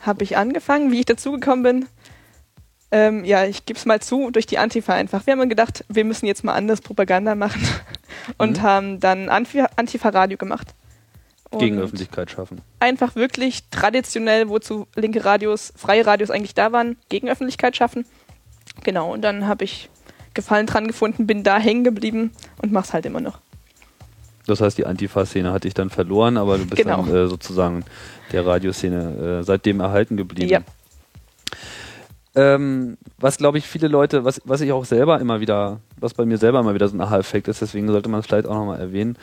habe 0.00 0.24
ich 0.24 0.36
angefangen. 0.36 0.90
Wie 0.90 1.00
ich 1.00 1.06
dazugekommen 1.06 1.62
bin, 1.62 1.86
ähm, 2.92 3.24
ja, 3.24 3.44
ich 3.44 3.66
gebe 3.66 3.78
es 3.78 3.84
mal 3.86 4.00
zu, 4.00 4.30
durch 4.30 4.46
die 4.46 4.58
Antifa 4.58 4.92
einfach. 4.94 5.26
Wir 5.26 5.32
haben 5.32 5.48
gedacht, 5.48 5.84
wir 5.88 6.04
müssen 6.04 6.26
jetzt 6.26 6.44
mal 6.44 6.52
anders 6.54 6.80
Propaganda 6.80 7.34
machen 7.34 7.62
und 8.38 8.58
Mhm. 8.58 8.62
haben 8.62 9.00
dann 9.00 9.28
Antifa- 9.28 9.70
Antifa-Radio 9.76 10.38
gemacht. 10.38 10.74
Und 11.50 11.58
Gegen 11.58 11.78
Öffentlichkeit 11.80 12.30
schaffen. 12.30 12.60
Einfach 12.80 13.14
wirklich 13.16 13.64
traditionell, 13.70 14.48
wozu 14.48 14.86
linke 14.94 15.24
Radios, 15.24 15.72
freie 15.76 16.06
Radios 16.06 16.30
eigentlich 16.30 16.54
da 16.54 16.72
waren, 16.72 16.96
gegen 17.10 17.28
Öffentlichkeit 17.28 17.76
schaffen. 17.76 18.06
Genau, 18.84 19.12
und 19.12 19.22
dann 19.22 19.46
habe 19.46 19.64
ich 19.64 19.90
Gefallen 20.34 20.66
dran 20.66 20.86
gefunden, 20.86 21.26
bin 21.26 21.42
da 21.42 21.58
hängen 21.58 21.84
geblieben 21.84 22.32
und 22.62 22.72
mach's 22.72 22.94
halt 22.94 23.04
immer 23.04 23.20
noch. 23.20 23.38
Das 24.46 24.62
heißt, 24.62 24.78
die 24.78 24.86
Antifa-Szene 24.86 25.52
hat 25.52 25.64
dich 25.64 25.74
dann 25.74 25.90
verloren, 25.90 26.38
aber 26.38 26.56
du 26.56 26.64
bist 26.64 26.82
Genau. 26.82 27.02
dann 27.02 27.14
äh, 27.14 27.26
sozusagen 27.28 27.84
der 28.32 28.46
Radioszene 28.46 29.40
äh, 29.40 29.44
seitdem 29.44 29.80
erhalten 29.80 30.16
geblieben. 30.16 30.48
Ja. 30.48 30.60
Ähm, 32.34 32.96
was 33.18 33.36
glaube 33.36 33.58
ich 33.58 33.66
viele 33.66 33.88
Leute, 33.88 34.24
was, 34.24 34.40
was 34.44 34.62
ich 34.62 34.72
auch 34.72 34.86
selber 34.86 35.20
immer 35.20 35.40
wieder, 35.40 35.80
was 35.98 36.14
bei 36.14 36.24
mir 36.24 36.38
selber 36.38 36.60
immer 36.60 36.74
wieder 36.74 36.88
so 36.88 36.96
ein 36.96 37.00
Aha-Effekt 37.00 37.46
ist, 37.48 37.60
deswegen 37.60 37.88
sollte 37.88 38.08
man 38.08 38.20
es 38.20 38.26
vielleicht 38.26 38.46
auch 38.46 38.54
nochmal 38.54 38.80
erwähnen. 38.80 39.18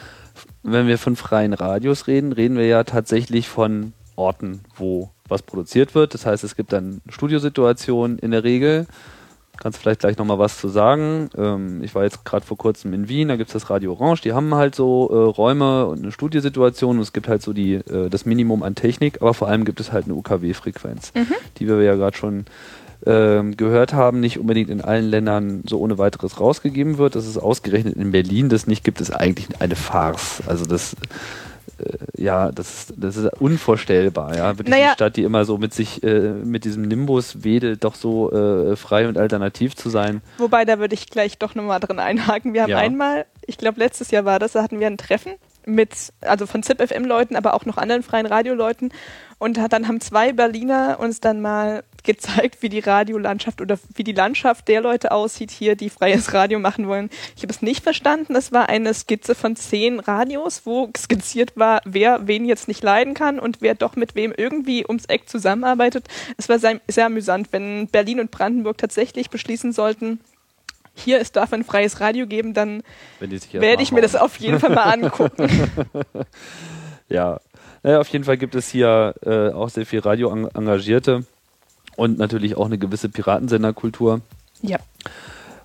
Wenn 0.61 0.87
wir 0.87 0.99
von 0.99 1.15
freien 1.15 1.53
Radios 1.53 2.05
reden, 2.05 2.33
reden 2.33 2.57
wir 2.57 2.67
ja 2.67 2.83
tatsächlich 2.83 3.49
von 3.49 3.93
Orten, 4.15 4.61
wo 4.75 5.09
was 5.27 5.41
produziert 5.41 5.95
wird. 5.95 6.13
Das 6.13 6.25
heißt, 6.25 6.43
es 6.43 6.55
gibt 6.55 6.73
dann 6.73 7.01
Studiosituationen 7.09 8.19
in 8.19 8.31
der 8.31 8.43
Regel. 8.43 8.85
Kannst 9.57 9.79
vielleicht 9.79 9.99
gleich 9.99 10.17
nochmal 10.17 10.39
was 10.39 10.59
zu 10.59 10.69
sagen. 10.69 11.29
Ähm, 11.37 11.83
ich 11.83 11.93
war 11.93 12.03
jetzt 12.03 12.23
gerade 12.25 12.45
vor 12.45 12.57
kurzem 12.57 12.93
in 12.93 13.09
Wien, 13.09 13.27
da 13.27 13.35
gibt 13.35 13.49
es 13.49 13.53
das 13.53 13.69
Radio 13.69 13.91
Orange, 13.93 14.21
die 14.21 14.33
haben 14.33 14.55
halt 14.55 14.73
so 14.73 15.09
äh, 15.09 15.15
Räume 15.15 15.87
und 15.87 15.99
eine 15.99 16.11
Studiosituation 16.11 16.97
und 16.97 17.01
es 17.01 17.11
gibt 17.11 17.27
halt 17.27 17.41
so 17.41 17.51
die, 17.51 17.73
äh, 17.73 18.09
das 18.09 18.25
Minimum 18.25 18.63
an 18.63 18.75
Technik, 18.75 19.21
aber 19.21 19.33
vor 19.33 19.49
allem 19.49 19.65
gibt 19.65 19.81
es 19.81 19.91
halt 19.91 20.05
eine 20.05 20.13
UKW-Frequenz, 20.13 21.11
die 21.57 21.67
wir 21.67 21.81
ja 21.81 21.95
gerade 21.95 22.15
schon 22.15 22.45
gehört 23.05 23.93
haben, 23.93 24.19
nicht 24.19 24.39
unbedingt 24.39 24.69
in 24.69 24.81
allen 24.81 25.05
Ländern 25.09 25.63
so 25.67 25.79
ohne 25.79 25.97
weiteres 25.97 26.39
rausgegeben 26.39 26.97
wird. 26.97 27.15
Dass 27.15 27.25
es 27.25 27.37
ausgerechnet 27.37 27.95
in 27.95 28.11
Berlin 28.11 28.49
das 28.49 28.67
nicht 28.67 28.83
gibt, 28.83 28.99
ist 29.01 29.11
eigentlich 29.11 29.47
eine 29.61 29.75
Farce. 29.75 30.43
Also 30.47 30.65
das 30.65 30.95
äh, 31.79 32.21
ja, 32.21 32.51
das 32.51 32.69
ist, 32.89 32.93
das 32.97 33.15
ist 33.15 33.29
unvorstellbar, 33.39 34.35
ja. 34.35 34.57
Wirklich 34.57 34.69
Naja. 34.69 34.87
eine 34.87 34.93
Stadt, 34.93 35.15
die 35.15 35.23
immer 35.23 35.45
so 35.45 35.57
mit 35.57 35.73
sich, 35.73 36.03
äh, 36.03 36.31
mit 36.31 36.65
diesem 36.65 36.83
Nimbus 36.83 37.43
wedelt, 37.43 37.83
doch 37.83 37.95
so 37.95 38.31
äh, 38.31 38.75
frei 38.75 39.07
und 39.07 39.17
alternativ 39.17 39.75
zu 39.75 39.89
sein. 39.89 40.21
Wobei, 40.37 40.65
da 40.65 40.79
würde 40.79 40.93
ich 40.93 41.09
gleich 41.09 41.37
doch 41.37 41.55
nochmal 41.55 41.79
drin 41.79 41.99
einhaken. 41.99 42.53
Wir 42.53 42.63
haben 42.63 42.69
Ja. 42.71 42.77
einmal, 42.77 43.25
ich 43.45 43.57
glaube 43.57 43.79
letztes 43.79 44.11
Jahr 44.11 44.25
war 44.25 44.39
das, 44.39 44.53
da 44.53 44.63
hatten 44.63 44.79
wir 44.79 44.87
ein 44.87 44.97
Treffen 44.97 45.33
mit, 45.65 45.91
also 46.21 46.45
von 46.47 46.63
ZipFM-Leuten, 46.63 47.35
aber 47.35 47.53
auch 47.53 47.65
noch 47.65 47.77
anderen 47.77 48.03
freien 48.03 48.25
Radioleuten. 48.25 48.91
Und 49.39 49.57
dann 49.71 49.87
haben 49.87 50.01
zwei 50.01 50.33
Berliner 50.33 50.97
uns 50.99 51.21
dann 51.21 51.41
mal 51.41 51.83
gezeigt, 52.03 52.61
wie 52.61 52.69
die 52.69 52.79
Radiolandschaft 52.79 53.61
oder 53.61 53.79
wie 53.95 54.03
die 54.03 54.13
Landschaft 54.13 54.67
der 54.67 54.81
Leute 54.81 55.11
aussieht 55.11 55.51
hier, 55.51 55.75
die 55.75 55.89
freies 55.89 56.33
Radio 56.33 56.59
machen 56.59 56.87
wollen. 56.87 57.09
Ich 57.35 57.43
habe 57.43 57.53
es 57.53 57.61
nicht 57.61 57.83
verstanden. 57.83 58.33
Das 58.33 58.51
war 58.51 58.67
eine 58.67 58.93
Skizze 58.93 59.35
von 59.35 59.55
zehn 59.55 59.99
Radios, 59.99 60.65
wo 60.65 60.89
skizziert 60.97 61.53
war, 61.55 61.81
wer 61.85 62.27
wen 62.27 62.45
jetzt 62.45 62.67
nicht 62.67 62.83
leiden 62.83 63.13
kann 63.13 63.39
und 63.39 63.61
wer 63.61 63.75
doch 63.75 63.95
mit 63.95 64.15
wem 64.15 64.33
irgendwie 64.35 64.85
ums 64.85 65.05
Eck 65.05 65.29
zusammenarbeitet. 65.29 66.07
Es 66.37 66.49
war 66.49 66.59
sehr, 66.59 66.81
sehr 66.87 67.05
amüsant, 67.05 67.47
wenn 67.51 67.87
Berlin 67.87 68.19
und 68.19 68.31
Brandenburg 68.31 68.77
tatsächlich 68.77 69.29
beschließen 69.29 69.71
sollten, 69.71 70.19
hier, 70.95 71.21
es 71.21 71.31
darf 71.31 71.53
ein 71.53 71.63
freies 71.63 72.01
Radio 72.01 72.27
geben, 72.27 72.53
dann 72.53 72.83
werde 73.21 73.83
ich 73.83 73.93
mir 73.93 74.01
das 74.01 74.15
auf 74.15 74.35
jeden 74.37 74.59
Fall 74.59 74.71
mal 74.71 74.83
angucken. 74.93 75.47
Ja, 77.07 77.39
naja, 77.83 77.99
auf 77.99 78.07
jeden 78.09 78.23
Fall 78.25 78.37
gibt 78.37 78.55
es 78.55 78.69
hier 78.69 79.13
äh, 79.25 79.49
auch 79.49 79.69
sehr 79.69 79.85
viel 79.85 79.99
Radio-Engagierte 79.99 81.25
und 81.95 82.17
natürlich 82.17 82.55
auch 82.57 82.65
eine 82.65 82.77
gewisse 82.77 83.09
Piratensenderkultur. 83.09 84.21
ja. 84.61 84.77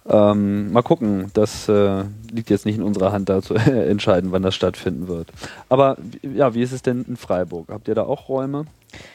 Ähm, 0.06 0.70
mal 0.70 0.82
gucken, 0.82 1.30
das 1.32 1.66
äh, 1.66 2.04
liegt 2.30 2.50
jetzt 2.50 2.66
nicht 2.66 2.76
in 2.76 2.82
unserer 2.82 3.10
Hand, 3.10 3.30
da 3.30 3.40
zu 3.40 3.54
entscheiden, 3.54 4.32
wann 4.32 4.42
das 4.42 4.54
stattfinden 4.54 5.08
wird. 5.08 5.28
Aber 5.70 5.96
wie- 6.20 6.36
ja, 6.36 6.52
wie 6.52 6.60
ist 6.60 6.72
es 6.72 6.82
denn 6.82 7.06
in 7.08 7.16
Freiburg? 7.16 7.68
Habt 7.70 7.88
ihr 7.88 7.94
da 7.94 8.02
auch 8.02 8.28
Räume? 8.28 8.66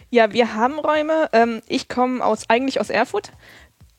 Ja, 0.09 0.33
wir 0.33 0.55
haben 0.55 0.79
Räume. 0.79 1.29
Ähm, 1.31 1.61
ich 1.67 1.89
komme 1.89 2.25
aus, 2.25 2.45
eigentlich 2.49 2.79
aus 2.81 2.89
Erfurt. 2.89 3.31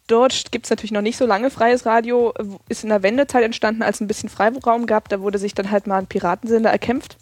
Dort 0.09 0.51
gibt 0.51 0.67
es 0.67 0.71
natürlich 0.71 0.91
noch 0.91 1.01
nicht 1.01 1.17
so 1.17 1.27
lange 1.27 1.51
freies 1.51 1.87
Radio. 1.87 2.35
Äh, 2.37 2.45
Ist 2.69 2.83
in 2.83 2.89
der 2.91 3.05
Wendezeit 3.05 3.45
entstanden, 3.45 3.83
als 3.83 3.99
es 3.99 4.01
ein 4.01 4.09
bisschen 4.09 4.29
Freiraum 4.29 4.87
gab. 4.87 5.09
Da 5.11 5.21
wurde 5.21 5.39
sich 5.39 5.55
dann 5.55 5.71
halt 5.71 5.87
mal 5.87 5.99
ein 5.99 6.07
Piratensender 6.09 6.71
erkämpft. 6.71 7.17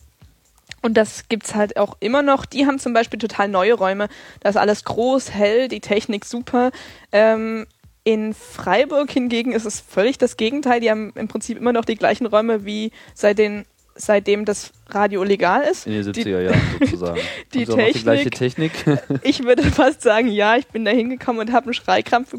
Und 0.83 0.97
das 0.97 1.29
gibt's 1.29 1.55
halt 1.55 1.77
auch 1.77 1.97
immer 2.01 2.23
noch. 2.23 2.47
Die 2.47 2.67
haben 2.67 2.79
zum 2.79 2.93
Beispiel 2.93 3.19
total 3.19 3.49
neue 3.49 3.75
Räume. 3.75 4.09
Da 4.41 4.49
ist 4.49 4.57
alles 4.57 4.85
groß, 4.85 5.33
hell, 5.33 5.69
die 5.69 5.81
Technik 5.81 6.25
super. 6.25 6.71
Ähm, 7.13 7.67
in 8.05 8.33
Freiburg 8.33 9.11
hingegen 9.11 9.53
ist 9.53 9.65
es 9.67 9.81
völlig 9.81 10.19
das 10.19 10.37
Gegenteil. 10.37 10.81
Die 10.81 10.91
haben 10.91 11.13
im 11.17 11.29
Prinzip 11.29 11.59
immer 11.59 11.73
noch 11.73 11.85
die 11.85 11.97
gleichen 11.97 12.27
Räume 12.27 12.65
wie 12.65 12.93
seit 13.13 13.39
den, 13.39 13.67
seitdem 13.97 14.45
das 14.45 14.73
Radio 14.89 15.25
legal 15.25 15.63
ist. 15.65 15.87
In 15.87 15.93
den 15.95 16.13
Die- 16.13 16.23
70er 16.25 16.41
Jahren 16.41 16.61
sozusagen. 16.81 17.21
die 17.53 17.65
auch 17.69 17.77
noch 17.77 17.85
die 17.93 18.03
gleiche 18.03 18.31
Technik? 18.31 18.73
Ich 19.23 19.43
würde 19.43 19.65
fast 19.65 20.01
sagen, 20.03 20.29
ja, 20.29 20.57
ich 20.57 20.69
bin 20.69 20.85
da 20.85 20.91
hingekommen 20.93 21.41
und 21.41 21.53
habe 21.53 21.65
einen 21.67 21.75
Schreikrampf 21.75 22.33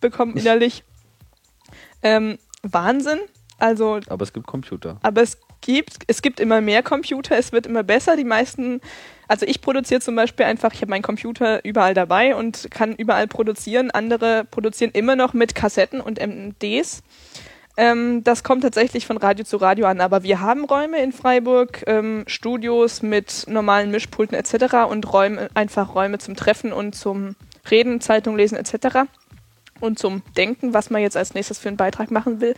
bekommen 0.00 0.36
innerlich. 0.36 0.84
Ähm, 2.02 2.38
Wahnsinn. 2.62 3.18
Also, 3.58 4.00
Aber 4.08 4.22
es 4.22 4.32
gibt 4.34 4.46
Computer. 4.46 4.98
aber 5.02 5.22
es 5.22 5.38
gibt, 5.66 6.04
es 6.06 6.22
gibt 6.22 6.38
immer 6.38 6.60
mehr 6.60 6.82
Computer, 6.82 7.36
es 7.36 7.50
wird 7.50 7.66
immer 7.66 7.82
besser. 7.82 8.16
Die 8.16 8.24
meisten, 8.24 8.80
also 9.26 9.44
ich 9.44 9.60
produziere 9.60 10.00
zum 10.00 10.14
Beispiel 10.14 10.46
einfach, 10.46 10.72
ich 10.72 10.80
habe 10.80 10.90
meinen 10.90 11.02
Computer 11.02 11.64
überall 11.64 11.92
dabei 11.92 12.36
und 12.36 12.68
kann 12.70 12.94
überall 12.94 13.26
produzieren. 13.26 13.90
Andere 13.90 14.44
produzieren 14.48 14.92
immer 14.92 15.16
noch 15.16 15.34
mit 15.34 15.56
Kassetten 15.56 16.00
und 16.00 16.20
MDs. 16.20 17.02
Ähm, 17.76 18.22
das 18.22 18.44
kommt 18.44 18.62
tatsächlich 18.62 19.06
von 19.06 19.18
Radio 19.18 19.44
zu 19.44 19.56
Radio 19.58 19.86
an, 19.86 20.00
aber 20.00 20.22
wir 20.22 20.40
haben 20.40 20.64
Räume 20.64 21.02
in 21.02 21.12
Freiburg, 21.12 21.82
ähm, 21.86 22.24
Studios 22.28 23.02
mit 23.02 23.44
normalen 23.48 23.90
Mischpulten 23.90 24.34
etc. 24.34 24.88
und 24.88 25.12
Räume, 25.12 25.50
einfach 25.54 25.94
Räume 25.94 26.18
zum 26.18 26.36
Treffen 26.36 26.72
und 26.72 26.94
zum 26.94 27.34
Reden, 27.70 28.00
Zeitung 28.00 28.36
lesen 28.36 28.56
etc. 28.56 29.08
und 29.80 29.98
zum 29.98 30.22
Denken, 30.36 30.72
was 30.72 30.90
man 30.90 31.02
jetzt 31.02 31.16
als 31.16 31.34
nächstes 31.34 31.58
für 31.58 31.68
einen 31.68 31.76
Beitrag 31.76 32.10
machen 32.12 32.40
will. 32.40 32.54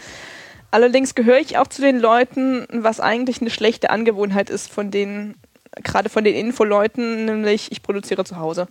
Allerdings 0.71 1.15
gehöre 1.15 1.39
ich 1.39 1.57
auch 1.57 1.67
zu 1.67 1.81
den 1.81 1.99
Leuten, 1.99 2.67
was 2.71 3.01
eigentlich 3.01 3.41
eine 3.41 3.51
schlechte 3.51 3.91
Angewohnheit 3.91 4.51
ist 4.51 4.71
von 4.71 4.91
den, 4.91 5.35
gerade 5.83 6.09
von 6.09 6.25
den 6.25 6.35
Infoleuten, 6.35 7.25
nämlich 7.25 7.73
ich 7.73 7.83
produziere 7.83 8.25
zu 8.25 8.37
Hause. 8.37 8.69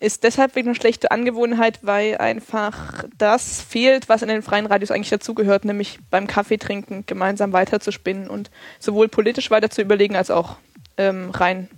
ist 0.00 0.24
deshalb 0.24 0.56
eine 0.56 0.74
schlechte 0.74 1.10
Angewohnheit, 1.10 1.80
weil 1.82 2.16
einfach 2.16 3.04
das 3.18 3.60
fehlt, 3.60 4.08
was 4.08 4.22
in 4.22 4.28
den 4.28 4.42
freien 4.42 4.66
Radios 4.66 4.90
eigentlich 4.90 5.10
dazugehört, 5.10 5.64
nämlich 5.64 5.98
beim 6.10 6.26
Kaffee 6.26 6.56
trinken 6.56 7.04
gemeinsam 7.06 7.52
weiterzuspinnen 7.52 8.28
und 8.28 8.50
sowohl 8.78 9.08
politisch 9.08 9.50
weiter 9.50 9.70
zu 9.70 9.82
überlegen, 9.82 10.16
als 10.16 10.30
auch 10.30 10.56
ähm, 10.96 11.30
rein 11.30 11.68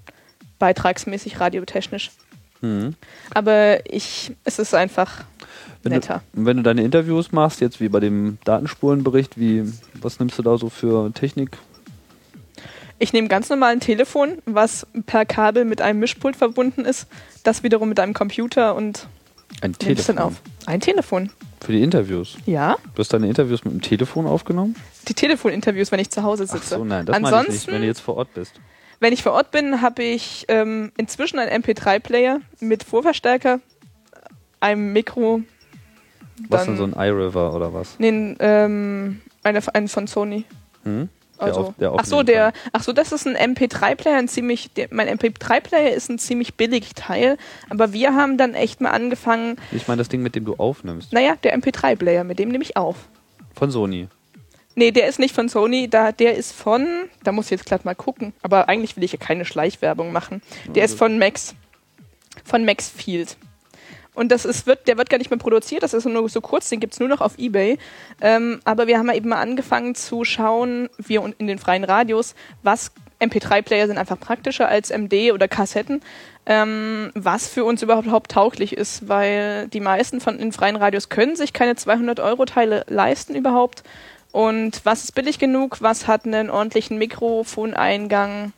beitragsmäßig 0.58 1.40
radiotechnisch. 1.40 2.12
Mhm. 2.62 2.94
Aber 3.34 3.78
ich, 3.92 4.32
es 4.44 4.58
ist 4.58 4.74
einfach 4.74 5.24
Wenn 5.82 5.92
netter. 5.92 6.22
du, 6.32 6.46
wenn 6.46 6.56
du 6.56 6.62
deine 6.62 6.82
Interviews 6.82 7.32
machst, 7.32 7.60
jetzt 7.60 7.80
wie 7.80 7.88
bei 7.88 8.00
dem 8.00 8.38
Datenspurenbericht, 8.44 9.38
wie, 9.38 9.64
was 10.00 10.18
nimmst 10.18 10.38
du 10.38 10.42
da 10.42 10.56
so 10.56 10.70
für 10.70 11.12
Technik? 11.12 11.58
Ich 12.98 13.12
nehme 13.12 13.26
ganz 13.28 13.48
normal 13.50 13.72
ein 13.72 13.80
Telefon, 13.80 14.38
was 14.46 14.86
per 15.06 15.24
Kabel 15.26 15.64
mit 15.64 15.80
einem 15.80 15.98
Mischpult 15.98 16.36
verbunden 16.36 16.84
ist, 16.84 17.06
das 17.42 17.62
wiederum 17.64 17.88
mit 17.88 17.98
einem 17.98 18.14
Computer 18.14 18.76
und 18.76 19.08
Ein 19.60 19.72
dann 19.72 19.78
Telefon. 19.78 20.18
auf. 20.18 20.34
Ein 20.66 20.80
Telefon. 20.80 21.30
Für 21.60 21.72
die 21.72 21.82
Interviews. 21.82 22.36
Ja. 22.46 22.76
Du 22.94 23.00
hast 23.00 23.12
deine 23.12 23.26
Interviews 23.28 23.64
mit 23.64 23.74
dem 23.74 23.82
Telefon 23.82 24.26
aufgenommen? 24.26 24.76
Die 25.08 25.14
Telefoninterviews, 25.14 25.90
wenn 25.90 25.98
ich 25.98 26.10
zu 26.10 26.22
Hause 26.22 26.44
Ach 26.48 26.52
sitze. 26.54 26.76
so, 26.76 26.84
nein, 26.84 27.06
das 27.06 27.14
meine 27.14 27.26
ich 27.26 27.32
Ansonsten, 27.34 27.52
nicht, 27.52 27.66
wenn 27.68 27.80
du 27.82 27.86
jetzt 27.88 28.00
vor 28.00 28.16
Ort 28.16 28.32
bist. 28.34 28.52
Wenn 29.02 29.12
ich 29.12 29.22
vor 29.22 29.32
Ort 29.32 29.50
bin, 29.50 29.82
habe 29.82 30.02
ich 30.02 30.44
ähm, 30.48 30.92
inzwischen 30.96 31.38
einen 31.38 31.62
MP3-Player 31.62 32.40
mit 32.60 32.82
Vorverstärker, 32.84 33.60
einem 34.60 34.92
Mikro. 34.92 35.42
Was 36.48 36.64
denn 36.64 36.76
so 36.76 36.84
ein 36.84 36.94
iRiver 36.96 37.54
oder 37.54 37.74
was? 37.74 37.96
Nee, 37.98 38.36
ähm, 38.38 39.20
eine, 39.42 39.60
einen 39.74 39.88
von 39.88 40.06
Sony. 40.06 40.44
Hm? 40.84 41.08
Der 41.38 41.46
Also, 41.48 41.60
auf- 41.60 41.74
der 41.78 41.92
ach 41.96 42.04
so, 42.04 42.22
der, 42.22 42.52
ach 42.72 42.82
so, 42.82 42.92
das 42.92 43.10
ist 43.12 43.26
ein 43.26 43.36
MP3-Player, 43.54 44.16
ein 44.16 44.28
ziemlich, 44.28 44.72
der, 44.74 44.86
mein 44.92 45.08
MP3-Player 45.08 45.92
ist 45.92 46.08
ein 46.08 46.18
ziemlich 46.18 46.54
billig 46.54 46.94
Teil, 46.94 47.36
aber 47.70 47.92
wir 47.92 48.14
haben 48.14 48.38
dann 48.38 48.54
echt 48.54 48.80
mal 48.80 48.90
angefangen, 48.90 49.56
Ich 49.72 49.88
meine 49.88 49.98
das 49.98 50.08
Ding, 50.08 50.22
mit 50.22 50.36
dem 50.36 50.44
du 50.44 50.54
aufnimmst. 50.54 51.12
naja, 51.12 51.34
der 51.42 51.56
MP3-Player, 51.58 52.22
mit 52.24 52.38
dem 52.38 52.50
nehme 52.50 52.62
ich 52.62 52.76
auf. 52.76 52.96
Von 53.56 53.70
Sony. 53.72 54.06
Nee, 54.74 54.90
der 54.90 55.06
ist 55.06 55.18
nicht 55.18 55.34
von 55.34 55.48
Sony, 55.48 55.88
da, 55.88 56.12
der 56.12 56.36
ist 56.36 56.52
von, 56.52 56.86
da 57.24 57.32
muss 57.32 57.46
ich 57.46 57.52
jetzt 57.52 57.66
glatt 57.66 57.84
mal 57.84 57.94
gucken, 57.94 58.32
aber 58.42 58.68
eigentlich 58.68 58.96
will 58.96 59.04
ich 59.04 59.12
ja 59.12 59.18
keine 59.18 59.44
Schleichwerbung 59.44 60.12
machen. 60.12 60.42
Der 60.68 60.84
ist 60.84 60.96
von 60.96 61.18
Max, 61.18 61.54
von 62.44 62.64
Max 62.64 62.88
Field. 62.88 63.36
Und 64.14 64.30
das 64.30 64.44
ist, 64.44 64.66
wird, 64.66 64.88
der 64.88 64.98
wird 64.98 65.08
gar 65.08 65.16
nicht 65.18 65.30
mehr 65.30 65.38
produziert, 65.38 65.82
das 65.82 65.94
ist 65.94 66.04
nur 66.04 66.28
so 66.28 66.42
kurz, 66.42 66.68
den 66.68 66.80
gibt's 66.80 67.00
nur 67.00 67.08
noch 67.08 67.22
auf 67.22 67.38
Ebay. 67.38 67.78
Ähm, 68.20 68.60
aber 68.64 68.86
wir 68.86 68.98
haben 68.98 69.08
ja 69.08 69.14
eben 69.14 69.30
mal 69.30 69.40
angefangen 69.40 69.94
zu 69.94 70.24
schauen, 70.24 70.90
wir 70.98 71.24
in 71.38 71.46
den 71.46 71.58
freien 71.58 71.84
Radios, 71.84 72.34
was 72.62 72.92
MP3-Player 73.20 73.86
sind 73.86 73.98
einfach 73.98 74.20
praktischer 74.20 74.68
als 74.68 74.90
MD 74.90 75.32
oder 75.32 75.48
Kassetten, 75.48 76.02
ähm, 76.44 77.10
was 77.14 77.48
für 77.48 77.64
uns 77.64 77.82
überhaupt 77.82 78.32
tauglich 78.32 78.76
ist, 78.76 79.08
weil 79.08 79.68
die 79.68 79.80
meisten 79.80 80.20
von 80.20 80.36
den 80.36 80.52
freien 80.52 80.76
Radios 80.76 81.08
können 81.08 81.36
sich 81.36 81.52
keine 81.52 81.72
200-Euro-Teile 81.74 82.84
leisten 82.88 83.34
überhaupt. 83.34 83.82
Und 84.32 84.80
was 84.84 85.04
ist 85.04 85.14
billig 85.14 85.38
genug? 85.38 85.82
Was 85.82 86.06
hat 86.06 86.24
einen 86.24 86.50
ordentlichen 86.50 86.98
Mikrofoneingang? 86.98 88.52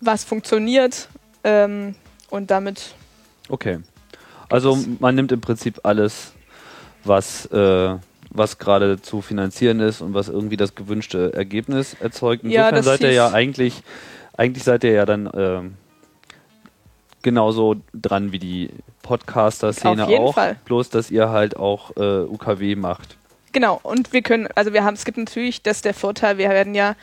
Was 0.00 0.24
funktioniert? 0.24 1.08
Ähm, 1.44 1.94
und 2.30 2.50
damit, 2.50 2.94
Okay. 3.52 3.80
Also 4.48 4.78
man 4.98 5.14
nimmt 5.14 5.32
im 5.32 5.40
Prinzip 5.40 5.80
alles, 5.82 6.32
was, 7.04 7.46
äh, 7.46 7.96
was 8.30 8.58
gerade 8.58 9.00
zu 9.00 9.20
finanzieren 9.20 9.80
ist 9.80 10.00
und 10.00 10.14
was 10.14 10.28
irgendwie 10.28 10.56
das 10.56 10.74
gewünschte 10.74 11.32
Ergebnis 11.34 11.94
erzeugt. 11.94 12.44
Ja, 12.44 12.68
Insofern 12.68 12.74
das 12.76 12.84
seid 12.84 13.00
ihr 13.02 13.12
ja 13.12 13.30
eigentlich, 13.30 13.82
eigentlich 14.36 14.64
seid 14.64 14.84
ihr 14.84 14.92
ja 14.92 15.06
dann 15.06 15.30
ähm, 15.34 15.74
genauso 17.22 17.76
dran 17.94 18.32
wie 18.32 18.38
die 18.38 18.70
Podcaster-Szene 19.02 20.06
auch. 20.06 20.34
Fall. 20.34 20.56
Bloß, 20.64 20.90
dass 20.90 21.10
ihr 21.10 21.30
halt 21.30 21.56
auch 21.56 21.96
äh, 21.96 22.22
UKW 22.22 22.76
macht. 22.76 23.16
Genau. 23.52 23.80
Und 23.82 24.12
wir 24.12 24.22
können, 24.22 24.48
also 24.54 24.72
wir 24.72 24.84
haben, 24.84 24.94
es 24.94 25.04
gibt 25.04 25.18
natürlich, 25.18 25.62
das 25.62 25.78
ist 25.78 25.84
der 25.84 25.94
Vorteil, 25.94 26.38
wir 26.38 26.48
werden 26.50 26.74
ja 26.74 26.96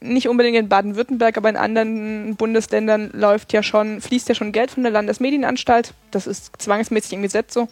nicht 0.00 0.28
unbedingt 0.28 0.56
in 0.56 0.68
Baden-Württemberg, 0.68 1.38
aber 1.38 1.48
in 1.48 1.56
anderen 1.56 2.36
Bundesländern 2.36 3.10
läuft 3.12 3.52
ja 3.52 3.62
schon, 3.62 4.00
fließt 4.00 4.28
ja 4.28 4.34
schon 4.34 4.52
Geld 4.52 4.70
von 4.70 4.82
der 4.82 4.92
Landesmedienanstalt. 4.92 5.94
Das 6.10 6.26
ist 6.26 6.52
zwangsmäßig 6.58 7.14
im 7.14 7.22
Gesetz 7.22 7.54
so. 7.54 7.68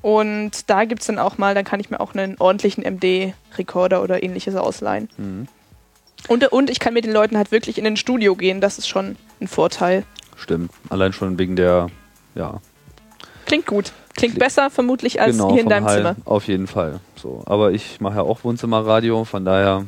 Und 0.00 0.70
da 0.70 0.84
gibt 0.84 1.00
es 1.00 1.08
dann 1.08 1.18
auch 1.18 1.38
mal, 1.38 1.54
dann 1.54 1.64
kann 1.64 1.80
ich 1.80 1.90
mir 1.90 1.98
auch 1.98 2.14
einen 2.14 2.36
ordentlichen 2.38 2.84
MD-Rekorder 2.84 4.02
oder 4.02 4.22
ähnliches 4.22 4.54
ausleihen. 4.54 5.08
Mhm. 5.16 5.48
Und, 6.28 6.46
und 6.52 6.70
ich 6.70 6.78
kann 6.78 6.94
mit 6.94 7.04
den 7.04 7.12
Leuten 7.12 7.36
halt 7.36 7.50
wirklich 7.50 7.78
in 7.78 7.86
ein 7.86 7.96
Studio 7.96 8.36
gehen, 8.36 8.60
das 8.60 8.78
ist 8.78 8.88
schon 8.88 9.16
ein 9.40 9.48
Vorteil. 9.48 10.04
Stimmt. 10.36 10.70
Allein 10.88 11.12
schon 11.12 11.38
wegen 11.38 11.56
der, 11.56 11.88
ja, 12.34 12.60
Klingt 13.46 13.66
gut. 13.66 13.92
Klingt 14.16 14.38
besser 14.38 14.70
vermutlich 14.70 15.20
als 15.20 15.32
genau, 15.36 15.52
hier 15.52 15.62
in 15.62 15.68
deinem 15.68 15.84
Hall. 15.84 15.96
Zimmer. 15.98 16.16
Auf 16.24 16.48
jeden 16.48 16.66
Fall. 16.66 17.00
So. 17.16 17.42
Aber 17.46 17.72
ich 17.72 18.00
mache 18.00 18.16
ja 18.16 18.22
auch 18.22 18.44
Wohnzimmerradio, 18.44 19.24
von 19.24 19.44
daher 19.44 19.84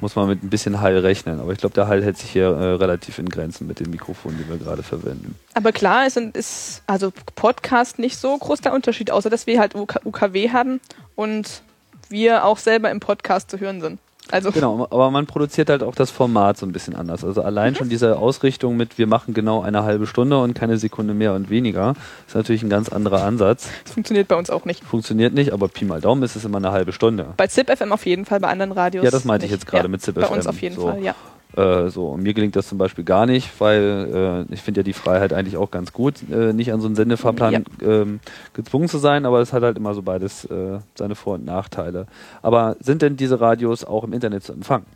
muss 0.00 0.16
man 0.16 0.28
mit 0.28 0.42
ein 0.42 0.50
bisschen 0.50 0.80
Hall 0.82 0.98
rechnen. 0.98 1.40
Aber 1.40 1.52
ich 1.52 1.58
glaube, 1.58 1.74
der 1.74 1.88
Hall 1.88 2.02
hält 2.04 2.18
sich 2.18 2.30
hier 2.30 2.46
äh, 2.48 2.74
relativ 2.74 3.18
in 3.18 3.28
Grenzen 3.28 3.66
mit 3.66 3.80
den 3.80 3.90
Mikrofonen, 3.90 4.38
die 4.38 4.48
wir 4.50 4.58
gerade 4.58 4.82
verwenden. 4.82 5.36
Aber 5.54 5.72
klar, 5.72 6.06
es 6.06 6.14
sind- 6.14 6.36
ist 6.36 6.82
also 6.86 7.12
Podcast 7.36 7.98
nicht 7.98 8.18
so 8.18 8.36
groß 8.36 8.60
der 8.60 8.74
Unterschied, 8.74 9.10
außer 9.10 9.30
dass 9.30 9.46
wir 9.46 9.58
halt 9.60 9.74
UK, 9.74 10.00
UKW 10.04 10.50
haben 10.50 10.80
und 11.16 11.62
wir 12.10 12.44
auch 12.44 12.58
selber 12.58 12.90
im 12.90 13.00
Podcast 13.00 13.50
zu 13.50 13.58
hören 13.60 13.80
sind. 13.80 13.98
Also 14.30 14.50
Genau, 14.52 14.86
aber 14.90 15.10
man 15.10 15.26
produziert 15.26 15.68
halt 15.68 15.82
auch 15.82 15.94
das 15.94 16.10
Format 16.10 16.56
so 16.56 16.64
ein 16.64 16.72
bisschen 16.72 16.96
anders. 16.96 17.24
Also 17.24 17.42
allein 17.42 17.74
schon 17.74 17.88
diese 17.90 18.16
Ausrichtung 18.16 18.76
mit, 18.76 18.96
wir 18.96 19.06
machen 19.06 19.34
genau 19.34 19.60
eine 19.62 19.84
halbe 19.84 20.06
Stunde 20.06 20.40
und 20.40 20.54
keine 20.54 20.78
Sekunde 20.78 21.12
mehr 21.14 21.34
und 21.34 21.50
weniger, 21.50 21.94
ist 22.26 22.34
natürlich 22.34 22.62
ein 22.62 22.70
ganz 22.70 22.88
anderer 22.88 23.22
Ansatz. 23.24 23.68
das 23.84 23.92
funktioniert 23.92 24.28
bei 24.28 24.36
uns 24.36 24.48
auch 24.48 24.64
nicht. 24.64 24.82
Funktioniert 24.82 25.34
nicht, 25.34 25.52
aber 25.52 25.68
Pi 25.68 25.84
mal 25.84 26.00
Daumen 26.00 26.22
ist 26.22 26.36
es 26.36 26.44
immer 26.44 26.58
eine 26.58 26.72
halbe 26.72 26.92
Stunde. 26.92 27.26
Bei 27.36 27.46
ZIP 27.46 27.70
FM 27.76 27.92
auf 27.92 28.06
jeden 28.06 28.24
Fall, 28.24 28.40
bei 28.40 28.48
anderen 28.48 28.72
Radios. 28.72 29.04
Ja, 29.04 29.10
das 29.10 29.24
meinte 29.24 29.44
ich 29.46 29.52
nicht. 29.52 29.60
jetzt 29.62 29.70
gerade 29.70 29.84
Ja, 29.84 29.88
mit 29.88 30.00
ZIP 30.02 30.14
Bei 30.14 30.26
uns 30.26 30.46
auf 30.46 30.60
jeden 30.62 30.74
So. 30.76 30.88
Fall, 30.88 31.02
ja. 31.02 31.14
Äh, 31.56 31.88
so, 31.88 32.16
mir 32.16 32.34
gelingt 32.34 32.56
das 32.56 32.66
zum 32.68 32.78
Beispiel 32.78 33.04
gar 33.04 33.26
nicht, 33.26 33.48
weil 33.60 34.46
äh, 34.50 34.52
ich 34.52 34.60
finde 34.60 34.80
ja 34.80 34.82
die 34.82 34.92
Freiheit 34.92 35.32
eigentlich 35.32 35.56
auch 35.56 35.70
ganz 35.70 35.92
gut, 35.92 36.16
äh, 36.30 36.52
nicht 36.52 36.72
an 36.72 36.80
so 36.80 36.86
einen 36.86 36.96
Sendefahrplan 36.96 37.64
ähm, 37.80 38.18
gezwungen 38.54 38.88
zu 38.88 38.98
sein, 38.98 39.24
aber 39.24 39.40
es 39.40 39.52
hat 39.52 39.62
halt 39.62 39.76
immer 39.76 39.94
so 39.94 40.02
beides 40.02 40.46
äh, 40.46 40.80
seine 40.96 41.14
Vor- 41.14 41.34
und 41.34 41.44
Nachteile. 41.44 42.08
Aber 42.42 42.76
sind 42.80 43.02
denn 43.02 43.16
diese 43.16 43.40
Radios 43.40 43.84
auch 43.84 44.02
im 44.02 44.12
Internet 44.12 44.42
zu 44.42 44.52
empfangen? 44.52 44.86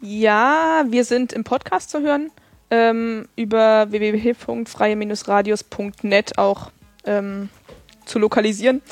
Ja, 0.00 0.84
wir 0.88 1.04
sind 1.04 1.32
im 1.32 1.44
Podcast 1.44 1.90
zu 1.90 2.00
hören, 2.00 2.32
ähm, 2.70 3.28
über 3.36 3.86
www.freie-radios.net 3.90 6.36
auch 6.36 6.72
ähm, 7.04 7.48
zu 8.04 8.18
lokalisieren. 8.18 8.82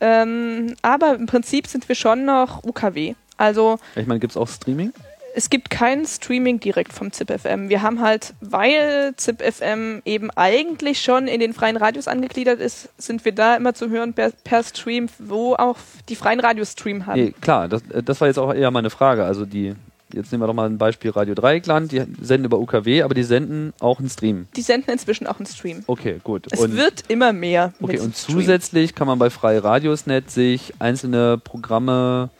Ähm, 0.00 0.74
aber 0.82 1.14
im 1.14 1.24
Prinzip 1.24 1.66
sind 1.66 1.88
wir 1.88 1.94
schon 1.94 2.26
noch 2.26 2.62
UKW. 2.62 3.14
Also 3.38 3.78
Ich 3.94 4.06
meine, 4.06 4.20
gibt 4.20 4.32
es 4.32 4.36
auch 4.36 4.48
Streaming? 4.48 4.92
Es 5.36 5.50
gibt 5.50 5.68
kein 5.68 6.06
Streaming 6.06 6.60
direkt 6.60 6.94
vom 6.94 7.12
ZipFM. 7.12 7.68
Wir 7.68 7.82
haben 7.82 8.00
halt, 8.00 8.32
weil 8.40 9.12
ZipFM 9.16 10.00
eben 10.06 10.30
eigentlich 10.30 11.02
schon 11.02 11.28
in 11.28 11.40
den 11.40 11.52
freien 11.52 11.76
Radios 11.76 12.08
angegliedert 12.08 12.58
ist, 12.58 12.88
sind 12.96 13.22
wir 13.26 13.32
da 13.32 13.54
immer 13.54 13.74
zu 13.74 13.90
hören 13.90 14.14
per, 14.14 14.30
per 14.44 14.62
Stream, 14.62 15.10
wo 15.18 15.54
auch 15.54 15.76
die 16.08 16.16
freien 16.16 16.40
Radios 16.40 16.72
Stream 16.72 17.04
haben. 17.04 17.20
Nee, 17.20 17.34
klar, 17.38 17.68
das, 17.68 17.82
das 18.02 18.18
war 18.22 18.28
jetzt 18.28 18.38
auch 18.38 18.52
eher 18.54 18.70
meine 18.70 18.88
Frage. 18.88 19.24
Also 19.24 19.44
die, 19.44 19.74
jetzt 20.14 20.32
nehmen 20.32 20.42
wir 20.42 20.46
doch 20.46 20.54
mal 20.54 20.70
ein 20.70 20.78
Beispiel 20.78 21.10
Radio 21.10 21.34
Dreieckland, 21.34 21.92
die 21.92 22.02
senden 22.18 22.46
über 22.46 22.58
UKW, 22.58 23.02
aber 23.02 23.12
die 23.12 23.22
senden 23.22 23.74
auch 23.78 23.98
einen 23.98 24.08
Stream. 24.08 24.46
Die 24.56 24.62
senden 24.62 24.90
inzwischen 24.90 25.26
auch 25.26 25.38
einen 25.38 25.46
Stream. 25.46 25.82
Okay, 25.86 26.18
gut. 26.24 26.46
Es 26.50 26.72
wird 26.72 27.04
immer 27.08 27.34
mehr. 27.34 27.74
Okay, 27.82 28.00
und 28.00 28.16
zusätzlich 28.16 28.94
kann 28.94 29.06
man 29.06 29.18
bei 29.18 29.28
Freie 29.28 29.62
Radiosnet 29.62 30.30
sich 30.30 30.72
einzelne 30.78 31.36
Programme 31.36 32.30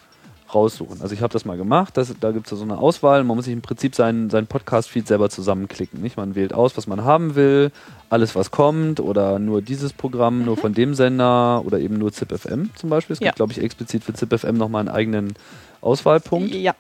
raussuchen. 0.55 1.03
Also 1.03 1.15
ich 1.15 1.23
habe 1.23 1.33
das 1.33 1.45
mal 1.45 1.57
gemacht, 1.57 1.97
das, 1.97 2.15
da 2.21 2.31
gibt 2.31 2.51
es 2.51 2.59
so 2.59 2.63
eine 2.65 2.79
Auswahl, 2.79 3.25
man 3.25 3.37
muss 3.37 3.47
sich 3.47 3.55
im 3.55 3.63
Prinzip 3.63 3.95
seinen, 3.95 4.31
seinen 4.31 4.47
Podcast-Feed 4.47 5.07
selber 5.09 5.29
zusammenklicken. 5.31 6.01
Nicht? 6.01 6.17
Man 6.17 6.35
wählt 6.35 6.53
aus, 6.55 6.77
was 6.77 6.87
man 6.87 7.05
haben 7.05 7.35
will, 7.35 7.73
alles 8.11 8.35
was 8.37 8.51
kommt 8.51 9.01
oder 9.01 9.39
nur 9.39 9.61
dieses 9.63 9.93
Programm, 9.93 10.45
nur 10.45 10.57
von 10.57 10.73
dem 10.73 10.95
Sender 10.95 11.63
oder 11.65 11.81
eben 11.81 11.99
nur 11.99 12.13
ZipFM 12.13 12.71
zum 12.77 12.91
Beispiel. 12.91 13.15
Es 13.15 13.21
Mhm. 13.21 13.25
Ja. 13.25 13.31
gibt, 13.31 13.37
glaube 13.37 13.53
ich, 13.53 13.61
explizit 13.61 14.05
für 14.05 14.15
ZipFM 14.15 14.55
nochmal 14.57 14.81
einen 14.81 14.89
eigenen 14.89 15.35
Auswahlpunkt. 15.81 16.55
Ja, 16.55 16.75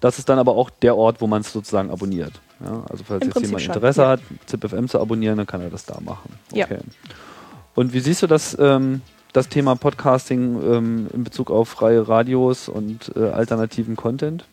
Das 0.00 0.18
ist 0.18 0.28
dann 0.28 0.38
aber 0.38 0.52
auch 0.52 0.68
der 0.68 0.96
Ort, 0.96 1.22
wo 1.22 1.26
man 1.26 1.40
es 1.40 1.50
sozusagen 1.52 1.90
abonniert. 1.90 2.32
Ja, 2.62 2.82
also 2.90 3.04
falls 3.04 3.22
Im 3.22 3.28
jetzt 3.28 3.32
Prinzip 3.34 3.42
jemand 3.48 3.62
schon, 3.62 3.74
Interesse 3.74 4.02
ja. 4.02 4.08
hat, 4.08 4.20
ZipFM 4.46 4.86
zu 4.86 5.00
abonnieren, 5.00 5.38
dann 5.38 5.46
kann 5.46 5.62
er 5.62 5.70
das 5.70 5.86
da 5.86 5.98
machen. 6.00 6.30
Ja. 6.52 6.66
Okay. 6.66 6.78
Und 7.74 7.92
wie 7.94 8.00
siehst 8.00 8.22
du 8.22 8.26
das, 8.26 8.56
ähm, 8.60 9.00
das 9.34 9.48
Thema 9.48 9.74
Podcasting 9.74 10.62
ähm, 10.62 11.08
in 11.12 11.24
Bezug 11.24 11.50
auf 11.50 11.68
freie 11.68 12.08
Radios 12.08 12.68
und 12.68 13.12
äh, 13.16 13.28
alternativen 13.28 13.96
Content? 13.96 14.46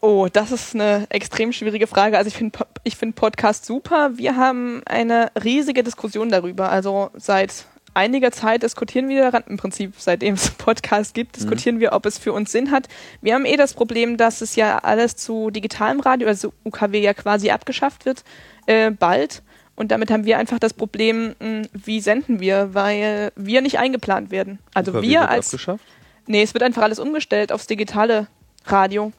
Oh, 0.00 0.28
das 0.30 0.52
ist 0.52 0.74
eine 0.74 1.06
extrem 1.08 1.52
schwierige 1.52 1.86
Frage. 1.86 2.18
Also 2.18 2.28
ich 2.28 2.36
finde 2.36 2.58
ich 2.84 2.96
finde 2.96 3.14
Podcast 3.14 3.64
super. 3.64 4.10
Wir 4.14 4.36
haben 4.36 4.82
eine 4.84 5.32
riesige 5.42 5.82
Diskussion 5.82 6.28
darüber. 6.28 6.68
Also 6.70 7.10
seit 7.14 7.64
einiger 7.94 8.30
Zeit 8.30 8.62
diskutieren 8.62 9.08
wir 9.08 9.22
daran, 9.22 9.44
im 9.48 9.56
Prinzip 9.56 9.94
seitdem 9.96 10.34
es 10.34 10.50
Podcast 10.50 11.14
gibt, 11.14 11.36
diskutieren 11.36 11.80
wir, 11.80 11.94
ob 11.94 12.04
es 12.04 12.18
für 12.18 12.34
uns 12.34 12.52
Sinn 12.52 12.70
hat. 12.70 12.88
Wir 13.22 13.34
haben 13.34 13.46
eh 13.46 13.56
das 13.56 13.72
Problem, 13.72 14.18
dass 14.18 14.42
es 14.42 14.54
ja 14.54 14.78
alles 14.78 15.16
zu 15.16 15.50
digitalem 15.50 16.00
Radio, 16.00 16.28
also 16.28 16.52
UKW 16.64 17.00
ja 17.00 17.14
quasi 17.14 17.50
abgeschafft 17.50 18.04
wird, 18.04 18.22
äh, 18.66 18.90
bald. 18.90 19.42
Und 19.76 19.90
damit 19.92 20.10
haben 20.10 20.24
wir 20.24 20.38
einfach 20.38 20.58
das 20.58 20.72
Problem, 20.74 21.34
mh, 21.38 21.62
wie 21.72 22.00
senden 22.00 22.40
wir, 22.40 22.74
weil 22.74 23.30
wir 23.36 23.60
nicht 23.60 23.78
eingeplant 23.78 24.30
werden. 24.30 24.58
Also 24.74 24.90
UKW 24.90 25.02
wir 25.06 25.20
wird 25.20 25.30
als 25.30 25.46
abgeschafft? 25.48 25.84
Nee, 26.26 26.42
es 26.42 26.54
wird 26.54 26.64
einfach 26.64 26.82
alles 26.82 26.98
umgestellt 26.98 27.52
aufs 27.52 27.66
digitale 27.66 28.26
Radio. 28.64 29.12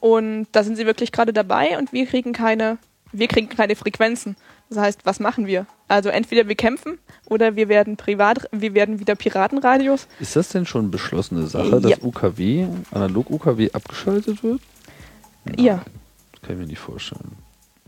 Und 0.00 0.46
da 0.52 0.62
sind 0.62 0.76
sie 0.76 0.86
wirklich 0.86 1.12
gerade 1.12 1.32
dabei 1.32 1.78
und 1.78 1.92
wir 1.92 2.06
kriegen 2.06 2.32
keine, 2.32 2.76
wir 3.12 3.26
kriegen 3.26 3.48
keine 3.48 3.74
Frequenzen. 3.74 4.36
Das 4.68 4.78
heißt, 4.78 5.00
was 5.04 5.18
machen 5.18 5.46
wir? 5.46 5.66
Also 5.88 6.08
entweder 6.10 6.46
wir 6.48 6.54
kämpfen 6.56 6.98
oder 7.26 7.56
wir 7.56 7.68
werden 7.68 7.96
privat, 7.96 8.48
wir 8.52 8.74
werden 8.74 9.00
wieder 9.00 9.14
Piratenradios. 9.14 10.08
Ist 10.20 10.36
das 10.36 10.48
denn 10.50 10.66
schon 10.66 10.90
beschlossene 10.90 11.46
Sache, 11.46 11.80
dass 11.80 11.90
Ja. 11.90 11.96
UKW, 12.02 12.66
Analog-UKW 12.90 13.70
abgeschaltet 13.72 14.42
wird? 14.42 14.60
Ja. 15.58 15.82
Das 16.32 16.42
kann 16.42 16.52
ich 16.52 16.58
mir 16.58 16.66
nicht 16.66 16.78
vorstellen. 16.78 17.32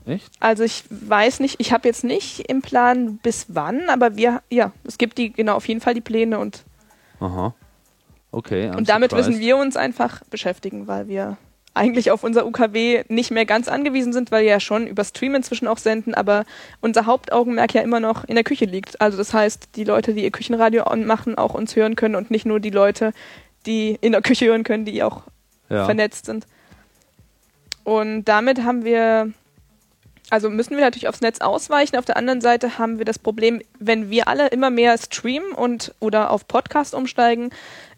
Echt? 0.07 0.33
Also 0.41 0.63
ich 0.63 0.85
weiß 0.89 1.41
nicht, 1.41 1.57
ich 1.59 1.73
habe 1.73 1.89
jetzt 1.89 2.05
nicht 2.05 2.49
im 2.49 2.63
Plan 2.63 3.19
bis 3.19 3.47
wann, 3.49 3.89
aber 3.89 4.17
wir, 4.17 4.43
ja, 4.51 4.73
es 4.85 4.99
gibt 4.99 5.19
die, 5.19 5.33
genau, 5.33 5.57
auf 5.57 5.67
jeden 5.67 5.81
Fall 5.81 5.95
die 5.95 6.01
Pläne 6.01 6.39
und, 6.39 6.65
Aha. 7.21 7.55
Okay. 8.31 8.69
I'm 8.69 8.77
und 8.77 8.89
damit 8.89 9.11
surprised. 9.11 9.31
müssen 9.31 9.41
wir 9.41 9.57
uns 9.57 9.77
einfach 9.77 10.23
beschäftigen, 10.31 10.87
weil 10.87 11.09
wir 11.09 11.39
eigentlich 11.77 12.11
auf 12.11 12.25
unser 12.25 12.47
UKW 12.47 13.05
nicht 13.09 13.31
mehr 13.31 13.45
ganz 13.45 13.69
angewiesen 13.69 14.13
sind, 14.13 14.31
weil 14.31 14.45
wir 14.45 14.51
ja 14.51 14.61
schon 14.61 14.87
über 14.87 15.05
Stream 15.05 15.35
inzwischen 15.35 15.69
auch 15.69 15.79
senden, 15.79 16.15
aber 16.15 16.45
unser 16.81 17.07
Hauptaugenmerk 17.07 17.75
ja 17.75 17.83
immer 17.83 18.01
noch 18.01 18.25
in 18.25 18.35
der 18.35 18.45
Küche 18.45 18.65
liegt. 18.65 19.01
Also 19.01 19.19
das 19.19 19.35
heißt, 19.35 19.77
die 19.77 19.85
Leute, 19.85 20.15
die 20.15 20.25
ihr 20.25 20.31
Küchenradio 20.31 20.85
anmachen, 20.85 21.37
auch 21.37 21.55
uns 21.55 21.77
hören 21.77 21.95
können 21.95 22.15
und 22.15 22.31
nicht 22.31 22.47
nur 22.47 22.61
die 22.61 22.71
Leute, 22.71 23.13
die 23.67 23.99
in 24.01 24.13
der 24.13 24.23
Küche 24.23 24.47
hören 24.47 24.65
können, 24.65 24.85
die 24.87 25.03
auch 25.03 25.23
ja. 25.69 25.85
vernetzt 25.85 26.27
sind. 26.27 26.47
Und 27.85 28.25
damit 28.25 28.65
haben 28.65 28.85
wir, 28.85 29.33
also 30.31 30.51
müssen 30.51 30.77
wir 30.77 30.85
natürlich 30.85 31.09
aufs 31.09 31.21
Netz 31.21 31.41
ausweichen. 31.41 31.97
Auf 31.97 32.05
der 32.05 32.17
anderen 32.17 32.41
Seite 32.41 32.79
haben 32.79 32.99
wir 32.99 33.05
das 33.05 33.19
Problem, 33.19 33.63
wenn 33.79 34.11
wir 34.11 34.29
alle 34.29 34.49
immer 34.49 34.71
mehr 34.71 34.97
streamen 34.99 35.53
und 35.53 35.95
oder 36.01 36.31
auf 36.31 36.49
Podcast 36.49 36.95
umsteigen, 36.95 37.51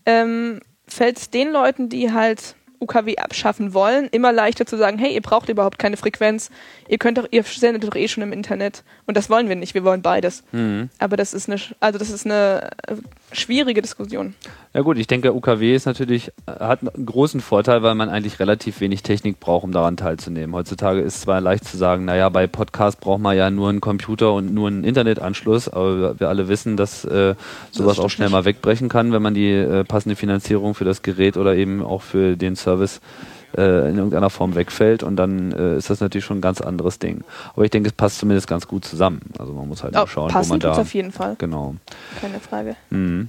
ähm, 0.06 0.60
fällt 0.86 1.18
es 1.18 1.30
den 1.30 1.50
Leuten, 1.50 1.88
die 1.88 2.12
halt 2.12 2.54
UKW 2.80 3.16
abschaffen 3.16 3.74
wollen, 3.74 4.08
immer 4.08 4.32
leichter 4.32 4.66
zu 4.66 4.76
sagen, 4.76 4.98
hey, 4.98 5.12
ihr 5.12 5.22
braucht 5.22 5.48
überhaupt 5.48 5.78
keine 5.78 5.96
Frequenz, 5.96 6.50
ihr 6.88 6.98
könnt 6.98 7.18
doch, 7.18 7.26
ihr 7.30 7.42
sendet 7.42 7.84
doch 7.84 7.96
eh 7.96 8.08
schon 8.08 8.22
im 8.22 8.32
Internet. 8.32 8.84
Und 9.06 9.16
das 9.16 9.28
wollen 9.30 9.48
wir 9.48 9.56
nicht, 9.56 9.74
wir 9.74 9.84
wollen 9.84 10.02
beides. 10.02 10.44
Mhm. 10.52 10.90
Aber 10.98 11.16
das 11.16 11.34
ist 11.34 11.48
eine, 11.48 11.60
also 11.80 11.98
das 11.98 12.10
ist 12.10 12.24
eine 12.24 12.70
äh, 12.86 12.94
schwierige 13.32 13.82
Diskussion. 13.82 14.34
Ja 14.74 14.82
gut, 14.82 14.98
ich 14.98 15.06
denke, 15.06 15.34
UKW 15.34 15.74
ist 15.74 15.86
natürlich, 15.86 16.28
äh, 16.46 16.52
hat 16.60 16.80
einen 16.82 17.06
großen 17.06 17.40
Vorteil, 17.40 17.82
weil 17.82 17.94
man 17.94 18.08
eigentlich 18.08 18.40
relativ 18.40 18.80
wenig 18.80 19.02
Technik 19.02 19.40
braucht, 19.40 19.64
um 19.64 19.72
daran 19.72 19.96
teilzunehmen. 19.96 20.54
Heutzutage 20.54 21.00
ist 21.00 21.20
zwar 21.20 21.40
leicht 21.40 21.64
zu 21.64 21.76
sagen, 21.76 22.04
naja, 22.04 22.28
bei 22.28 22.46
Podcast 22.46 23.00
braucht 23.00 23.20
man 23.20 23.36
ja 23.36 23.50
nur 23.50 23.68
einen 23.68 23.80
Computer 23.80 24.32
und 24.32 24.52
nur 24.52 24.68
einen 24.68 24.84
Internetanschluss, 24.84 25.68
aber 25.68 26.18
wir 26.18 26.28
alle 26.28 26.48
wissen, 26.48 26.76
dass 26.76 27.04
äh, 27.04 27.34
sowas 27.70 27.94
stimmt 27.94 28.06
auch 28.06 28.10
schnell 28.10 28.28
nicht. 28.28 28.32
mal 28.32 28.44
wegbrechen 28.44 28.88
kann, 28.88 29.12
wenn 29.12 29.22
man 29.22 29.34
die 29.34 29.50
äh, 29.50 29.84
passende 29.84 30.16
Finanzierung 30.16 30.74
für 30.74 30.84
das 30.84 31.02
Gerät 31.02 31.36
oder 31.36 31.54
eben 31.56 31.82
auch 31.82 32.02
für 32.02 32.36
den 32.36 32.56
Service 32.56 32.98
äh, 32.98 33.37
in 33.56 33.96
irgendeiner 33.96 34.30
Form 34.30 34.54
wegfällt 34.54 35.02
und 35.02 35.16
dann 35.16 35.52
äh, 35.52 35.76
ist 35.76 35.90
das 35.90 36.00
natürlich 36.00 36.24
schon 36.24 36.38
ein 36.38 36.42
ganz 36.42 36.60
anderes 36.60 36.98
Ding. 36.98 37.24
Aber 37.54 37.64
ich 37.64 37.70
denke, 37.70 37.88
es 37.88 37.94
passt 37.94 38.18
zumindest 38.18 38.46
ganz 38.46 38.68
gut 38.68 38.84
zusammen. 38.84 39.20
Also 39.38 39.52
man 39.52 39.68
muss 39.68 39.82
halt 39.82 39.96
Oh, 39.96 40.06
schauen, 40.06 40.32
wo 40.34 40.44
man 40.48 40.60
da... 40.60 40.72
auf 40.72 40.94
jeden 40.94 41.12
Fall, 41.12 41.36
Genau. 41.38 41.74
keine 42.20 42.40
Frage. 42.40 42.76
Mhm. 42.90 43.28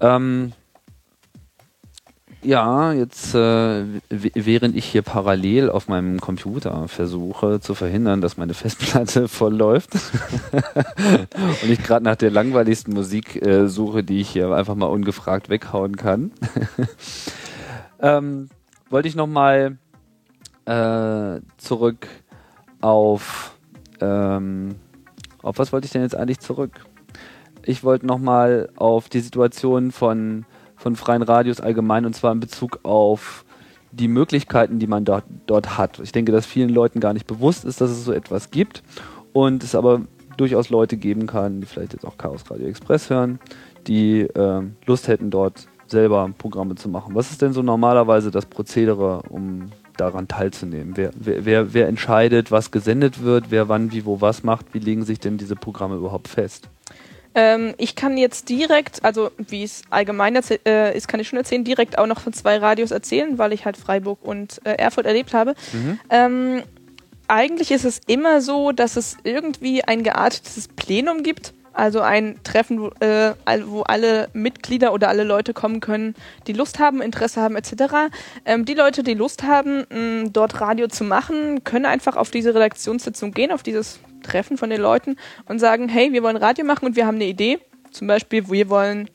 Ähm, 0.00 0.52
ja, 2.42 2.92
jetzt 2.92 3.34
äh, 3.34 3.84
während 4.10 4.76
ich 4.76 4.84
hier 4.84 5.02
parallel 5.02 5.70
auf 5.70 5.88
meinem 5.88 6.20
Computer 6.20 6.86
versuche 6.86 7.58
zu 7.60 7.74
verhindern, 7.74 8.20
dass 8.20 8.36
meine 8.36 8.54
Festplatte 8.54 9.26
voll 9.28 9.54
läuft 9.56 9.94
und 10.52 11.70
ich 11.70 11.82
gerade 11.82 12.04
nach 12.04 12.14
der 12.16 12.30
langweiligsten 12.30 12.94
Musik 12.94 13.44
äh, 13.44 13.66
suche, 13.68 14.04
die 14.04 14.20
ich 14.20 14.30
hier 14.30 14.50
einfach 14.52 14.76
mal 14.76 14.86
ungefragt 14.86 15.48
weghauen 15.48 15.96
kann, 15.96 16.30
ähm, 18.00 18.48
wollte 18.90 19.08
ich 19.08 19.16
noch 19.16 19.26
mal 19.26 19.78
äh, 20.64 21.40
zurück 21.56 22.06
auf 22.80 23.56
ähm, 24.00 24.76
auf 25.42 25.58
was 25.58 25.72
wollte 25.72 25.86
ich 25.86 25.92
denn 25.92 26.02
jetzt 26.02 26.16
eigentlich 26.16 26.40
zurück? 26.40 26.84
ich 27.68 27.84
wollte 27.84 28.06
nochmal 28.06 28.70
auf 28.76 29.10
die 29.10 29.20
Situation 29.20 29.92
von, 29.92 30.46
von 30.76 30.96
freien 30.96 31.20
Radios 31.20 31.60
allgemein 31.60 32.06
und 32.06 32.14
zwar 32.14 32.32
in 32.32 32.40
Bezug 32.40 32.80
auf 32.82 33.44
die 33.92 34.08
Möglichkeiten, 34.08 34.78
die 34.78 34.86
man 34.86 35.04
dort, 35.04 35.24
dort 35.46 35.76
hat. 35.76 35.98
Ich 35.98 36.12
denke, 36.12 36.32
dass 36.32 36.46
vielen 36.46 36.70
Leuten 36.70 36.98
gar 36.98 37.12
nicht 37.12 37.26
bewusst 37.26 37.66
ist, 37.66 37.82
dass 37.82 37.90
es 37.90 38.06
so 38.06 38.12
etwas 38.12 38.50
gibt 38.50 38.82
und 39.34 39.62
es 39.62 39.74
aber 39.74 40.00
durchaus 40.38 40.70
Leute 40.70 40.96
geben 40.96 41.26
kann, 41.26 41.60
die 41.60 41.66
vielleicht 41.66 41.92
jetzt 41.92 42.06
auch 42.06 42.16
Chaos 42.16 42.50
Radio 42.50 42.66
Express 42.68 43.10
hören, 43.10 43.38
die 43.86 44.20
äh, 44.20 44.62
Lust 44.86 45.06
hätten, 45.06 45.30
dort 45.30 45.68
selber 45.90 46.30
Programme 46.36 46.74
zu 46.74 46.88
machen. 46.88 47.14
Was 47.14 47.30
ist 47.30 47.42
denn 47.42 47.52
so 47.52 47.62
normalerweise 47.62 48.30
das 48.30 48.46
Prozedere, 48.46 49.22
um 49.28 49.70
daran 49.96 50.28
teilzunehmen? 50.28 50.96
Wer, 50.96 51.10
wer, 51.14 51.74
wer, 51.74 51.88
entscheidet, 51.88 52.50
was 52.50 52.70
gesendet 52.70 53.22
wird, 53.22 53.50
wer 53.50 53.68
wann, 53.68 53.92
wie, 53.92 54.04
wo, 54.04 54.20
was 54.20 54.42
macht? 54.42 54.66
Wie 54.72 54.78
legen 54.78 55.04
sich 55.04 55.20
denn 55.20 55.38
diese 55.38 55.56
Programme 55.56 55.96
überhaupt 55.96 56.28
fest? 56.28 56.68
Ähm, 57.34 57.74
ich 57.78 57.94
kann 57.94 58.16
jetzt 58.16 58.48
direkt, 58.48 59.04
also 59.04 59.30
wie 59.36 59.62
es 59.62 59.82
allgemein 59.90 60.38
äh, 60.66 60.96
ist, 60.96 61.08
kann 61.08 61.20
ich 61.20 61.28
schon 61.28 61.38
erzählen, 61.38 61.64
direkt 61.64 61.98
auch 61.98 62.06
noch 62.06 62.20
von 62.20 62.32
zwei 62.32 62.56
Radios 62.56 62.90
erzählen, 62.90 63.38
weil 63.38 63.52
ich 63.52 63.64
halt 63.64 63.76
Freiburg 63.76 64.18
und 64.22 64.60
äh, 64.64 64.72
Erfurt 64.74 65.06
erlebt 65.06 65.34
habe. 65.34 65.54
Ähm, 66.10 66.62
eigentlich 67.28 67.70
ist 67.70 67.84
es 67.84 68.00
immer 68.06 68.40
so, 68.40 68.72
dass 68.72 68.96
es 68.96 69.18
irgendwie 69.22 69.84
ein 69.84 70.02
geartetes 70.02 70.68
Plenum 70.68 71.22
gibt. 71.22 71.52
Also 71.78 72.00
ein 72.00 72.40
Treffen, 72.42 72.80
wo, 72.80 72.88
äh, 72.98 73.34
wo 73.66 73.82
alle 73.82 74.30
Mitglieder 74.32 74.92
oder 74.92 75.08
alle 75.08 75.22
Leute 75.22 75.54
kommen 75.54 75.78
können, 75.78 76.16
die 76.48 76.52
Lust 76.52 76.80
haben, 76.80 77.00
Interesse 77.00 77.40
haben 77.40 77.54
etc. 77.54 78.10
Ähm, 78.44 78.64
die 78.64 78.74
Leute, 78.74 79.04
die 79.04 79.14
Lust 79.14 79.44
haben, 79.44 79.86
mh, 79.88 80.30
dort 80.32 80.60
Radio 80.60 80.88
zu 80.88 81.04
machen, 81.04 81.62
können 81.62 81.86
einfach 81.86 82.16
auf 82.16 82.32
diese 82.32 82.52
Redaktionssitzung 82.52 83.30
gehen, 83.30 83.52
auf 83.52 83.62
dieses 83.62 84.00
Treffen 84.24 84.56
von 84.56 84.70
den 84.70 84.80
Leuten 84.80 85.14
und 85.46 85.60
sagen, 85.60 85.88
hey, 85.88 86.12
wir 86.12 86.24
wollen 86.24 86.36
Radio 86.36 86.64
machen 86.64 86.84
und 86.84 86.96
wir 86.96 87.06
haben 87.06 87.14
eine 87.14 87.26
Idee. 87.26 87.60
Zum 87.92 88.08
Beispiel, 88.08 88.50
wir 88.50 88.68
wollen 88.68 89.08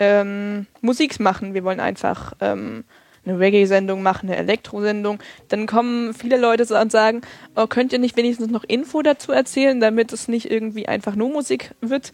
ähm, 0.00 0.66
Musik 0.80 1.20
machen, 1.20 1.54
wir 1.54 1.62
wollen 1.62 1.78
einfach 1.78 2.32
ähm, 2.40 2.82
eine 3.24 3.38
Reggae-Sendung 3.38 4.02
machen, 4.02 4.28
eine 4.28 4.38
Elektro-Sendung. 4.38 5.18
Dann 5.48 5.66
kommen 5.66 6.14
viele 6.14 6.38
Leute 6.38 6.64
so 6.64 6.78
und 6.78 6.92
sagen, 6.92 7.22
oh, 7.56 7.66
könnt 7.66 7.92
ihr 7.92 7.98
nicht 7.98 8.16
wenigstens 8.16 8.50
noch 8.50 8.64
Info 8.64 9.02
dazu 9.02 9.32
erzählen, 9.32 9.80
damit 9.80 10.12
es 10.12 10.28
nicht 10.28 10.50
irgendwie 10.50 10.88
einfach 10.88 11.14
nur 11.14 11.28
Musik 11.28 11.74
wird. 11.80 12.12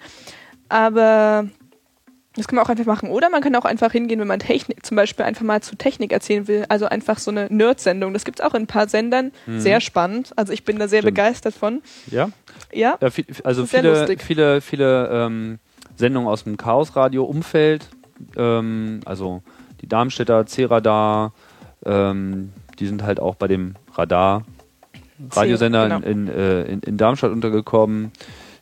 Aber 0.69 1.49
das 2.37 2.49
kann 2.49 2.57
man 2.57 2.64
auch 2.64 2.69
einfach 2.69 2.87
machen. 2.87 3.11
Oder 3.11 3.31
man 3.31 3.43
kann 3.43 3.55
auch 3.55 3.64
einfach 3.64 3.93
hingehen, 3.93 4.19
wenn 4.19 4.27
man 4.27 4.40
Technik, 4.40 4.85
zum 4.85 4.97
Beispiel 4.97 5.25
einfach 5.25 5.45
mal 5.45 5.62
zu 5.62 5.77
Technik 5.77 6.12
erzählen 6.12 6.49
will. 6.49 6.64
Also 6.69 6.87
einfach 6.87 7.19
so 7.19 7.31
eine 7.31 7.47
Nerd-Sendung. 7.49 8.12
Das 8.12 8.25
gibt 8.25 8.40
es 8.40 8.45
auch 8.45 8.55
in 8.55 8.62
ein 8.62 8.67
paar 8.67 8.88
Sendern. 8.88 9.31
Sehr 9.47 9.81
spannend. 9.81 10.33
Also 10.37 10.53
ich 10.53 10.64
bin 10.64 10.79
da 10.79 10.88
sehr 10.88 11.03
Stimmt. 11.03 11.14
begeistert 11.14 11.55
von. 11.55 11.83
Ja? 12.11 12.31
Ja. 12.73 12.99
Ja, 13.01 13.09
also 13.45 13.67
viele, 13.67 14.17
viele, 14.19 14.61
viele 14.61 15.09
ähm, 15.12 15.59
Sendungen 15.97 16.29
aus 16.29 16.45
dem 16.45 16.57
Chaos-Radio-Umfeld, 16.57 17.88
ähm, 18.37 19.01
also 19.05 19.43
die 19.85 19.88
Darmstädter 19.88 20.47
C-Radar, 20.47 21.35
ähm, 21.85 22.53
die 22.79 22.87
sind 22.87 23.03
halt 23.03 23.20
auch 23.20 23.35
bei 23.35 23.49
dem 23.49 23.75
Radar 23.94 24.44
Radiosender 25.31 25.88
genau. 25.88 25.97
in, 25.99 26.27
in, 26.27 26.35
äh, 26.35 26.62
in, 26.64 26.81
in 26.81 26.97
Darmstadt 26.97 27.31
untergekommen. 27.31 28.11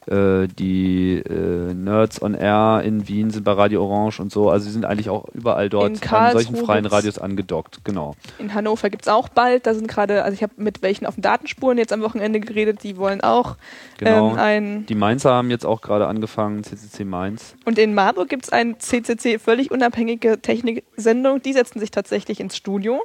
Äh, 0.06 0.48
die 0.48 1.18
äh, 1.18 1.74
Nerds 1.74 2.20
on 2.20 2.34
Air 2.34 2.82
in 2.84 3.06
Wien 3.06 3.30
sind 3.30 3.44
bei 3.44 3.52
Radio 3.52 3.84
Orange 3.84 4.20
und 4.20 4.32
so. 4.32 4.50
Also 4.50 4.66
sie 4.66 4.72
sind 4.72 4.84
eigentlich 4.84 5.08
auch 5.08 5.26
überall 5.32 5.68
dort 5.68 6.02
In 6.04 6.10
an 6.10 6.32
solchen 6.32 6.56
freien 6.56 6.86
Radios 6.86 7.18
angedockt. 7.18 7.84
Genau. 7.84 8.14
In 8.38 8.52
Hannover 8.52 8.90
gibt 8.90 9.02
es 9.02 9.08
auch 9.08 9.28
bald. 9.28 9.66
Da 9.66 9.74
sind 9.74 9.86
gerade, 9.86 10.24
also 10.24 10.34
ich 10.34 10.42
habe 10.42 10.54
mit 10.56 10.82
welchen 10.82 11.06
auf 11.06 11.14
den 11.14 11.22
Datenspuren 11.22 11.78
jetzt 11.78 11.92
am 11.92 12.02
Wochenende 12.02 12.40
geredet, 12.40 12.82
die 12.82 12.96
wollen 12.96 13.20
auch 13.20 13.56
Genau. 13.98 14.32
ähm, 14.32 14.38
ein. 14.38 14.86
Die 14.86 14.94
Mainzer 14.96 15.32
haben 15.34 15.50
jetzt 15.50 15.64
auch 15.64 15.80
gerade 15.80 16.06
angefangen, 16.08 16.64
CCC 16.64 17.04
Mainz. 17.04 17.54
Und 17.64 17.78
in 17.78 17.94
Marburg 17.94 18.28
gibt 18.28 18.44
es 18.44 18.52
eine 18.52 18.78
CCC 18.78 19.38
völlig 19.38 19.70
unabhängige 19.70 20.40
Techniksendung. 20.42 21.42
Die 21.42 21.52
setzen 21.52 21.78
sich 21.78 21.92
tatsächlich 21.92 22.40
ins 22.40 22.56
Studio 22.56 23.02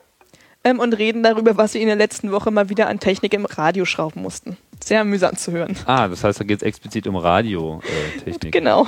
ähm, 0.63 0.79
und 0.79 0.93
reden 0.93 1.21
darüber, 1.21 1.57
was 1.57 1.73
sie 1.73 1.81
in 1.81 1.88
der 1.88 1.95
letzten 1.95 2.31
Woche 2.31 2.49
mal 2.49 2.69
wieder 2.69 2.88
an 2.88 2.99
Technik 2.99 3.33
im 3.33 3.45
Radio 3.45 3.86
schrauben 3.86 4.21
mussten. 4.21 4.57
Sehr 4.83 5.01
amüsant 5.01 5.39
zu 5.39 5.51
hören. 5.51 5.75
Ah, 5.85 6.07
das 6.07 6.23
heißt, 6.23 6.39
da 6.39 6.43
geht 6.43 6.57
es 6.59 6.63
explizit 6.63 7.07
um 7.07 7.15
Radiotechnik. 7.15 8.51
Genau, 8.51 8.87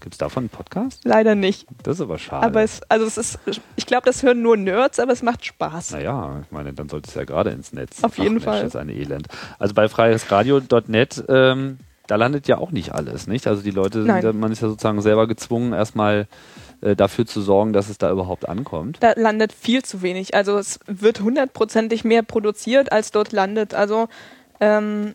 Gibt 0.00 0.14
es 0.14 0.18
davon 0.18 0.42
einen 0.44 0.48
Podcast? 0.50 1.00
leider 1.04 1.34
nicht. 1.34 1.66
Das 1.82 1.96
ist 1.96 2.00
aber 2.00 2.18
schade. 2.18 2.46
Aber 2.46 2.62
es, 2.62 2.80
also 2.88 3.06
es 3.06 3.16
ist, 3.18 3.40
ich 3.74 3.86
glaube, 3.86 4.04
das 4.04 4.22
hören 4.22 4.40
nur 4.40 4.56
Nerds, 4.56 5.00
aber 5.00 5.12
es 5.12 5.22
macht 5.22 5.44
Spaß. 5.44 5.92
naja, 5.92 6.42
ich 6.44 6.52
meine, 6.52 6.72
dann 6.72 6.88
sollte 6.88 7.08
es 7.08 7.14
ja 7.16 7.24
gerade 7.24 7.50
ins 7.50 7.72
Netz. 7.72 8.04
Auf 8.04 8.16
jeden 8.18 8.34
Mensch, 8.34 8.44
Fall. 8.44 8.60
Das 8.62 8.74
ist 8.74 8.76
eine 8.76 8.92
Elend. 8.92 9.26
Also 9.58 9.74
bei 9.74 9.88
freiesradio.net, 9.88 11.24
ähm, 11.28 11.78
da 12.06 12.14
landet 12.14 12.46
ja 12.46 12.58
auch 12.58 12.70
nicht 12.70 12.92
alles, 12.92 13.26
nicht? 13.26 13.48
Also 13.48 13.62
die 13.62 13.72
Leute, 13.72 13.98
sind 13.98 14.06
Nein. 14.06 14.22
ja, 14.22 14.32
man 14.32 14.52
ist 14.52 14.62
ja 14.62 14.68
sozusagen 14.68 15.00
selber 15.02 15.26
gezwungen, 15.26 15.72
erstmal 15.72 16.28
äh, 16.82 16.94
dafür 16.94 17.26
zu 17.26 17.40
sorgen, 17.40 17.72
dass 17.72 17.88
es 17.88 17.98
da 17.98 18.10
überhaupt 18.12 18.48
ankommt. 18.48 18.98
da 19.00 19.14
landet 19.16 19.52
viel 19.52 19.82
zu 19.84 20.02
wenig. 20.02 20.34
Also 20.34 20.56
es 20.56 20.78
wird 20.86 21.20
hundertprozentig 21.20 22.04
mehr 22.04 22.22
produziert, 22.22 22.92
als 22.92 23.10
dort 23.10 23.32
landet. 23.32 23.74
Also 23.74 24.08
ähm, 24.60 25.12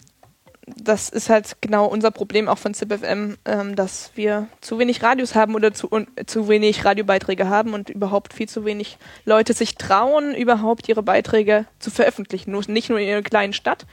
das 0.77 1.09
ist 1.09 1.29
halt 1.29 1.57
genau 1.61 1.87
unser 1.87 2.11
Problem 2.11 2.47
auch 2.47 2.57
von 2.57 2.73
ZipFM, 2.73 3.37
ähm, 3.45 3.75
dass 3.75 4.11
wir 4.15 4.47
zu 4.61 4.79
wenig 4.79 5.01
Radios 5.01 5.35
haben 5.35 5.55
oder 5.55 5.73
zu, 5.73 5.91
un, 5.91 6.07
zu 6.25 6.47
wenig 6.47 6.85
Radiobeiträge 6.85 7.49
haben 7.49 7.73
und 7.73 7.89
überhaupt 7.89 8.33
viel 8.33 8.47
zu 8.47 8.63
wenig 8.63 8.97
Leute 9.25 9.53
sich 9.53 9.75
trauen, 9.75 10.35
überhaupt 10.35 10.87
ihre 10.87 11.03
Beiträge 11.03 11.65
zu 11.79 11.91
veröffentlichen. 11.91 12.51
Nur, 12.51 12.63
nicht 12.67 12.89
nur 12.89 12.99
in 12.99 13.07
ihrer 13.07 13.21
kleinen 13.21 13.53
Stadt 13.53 13.85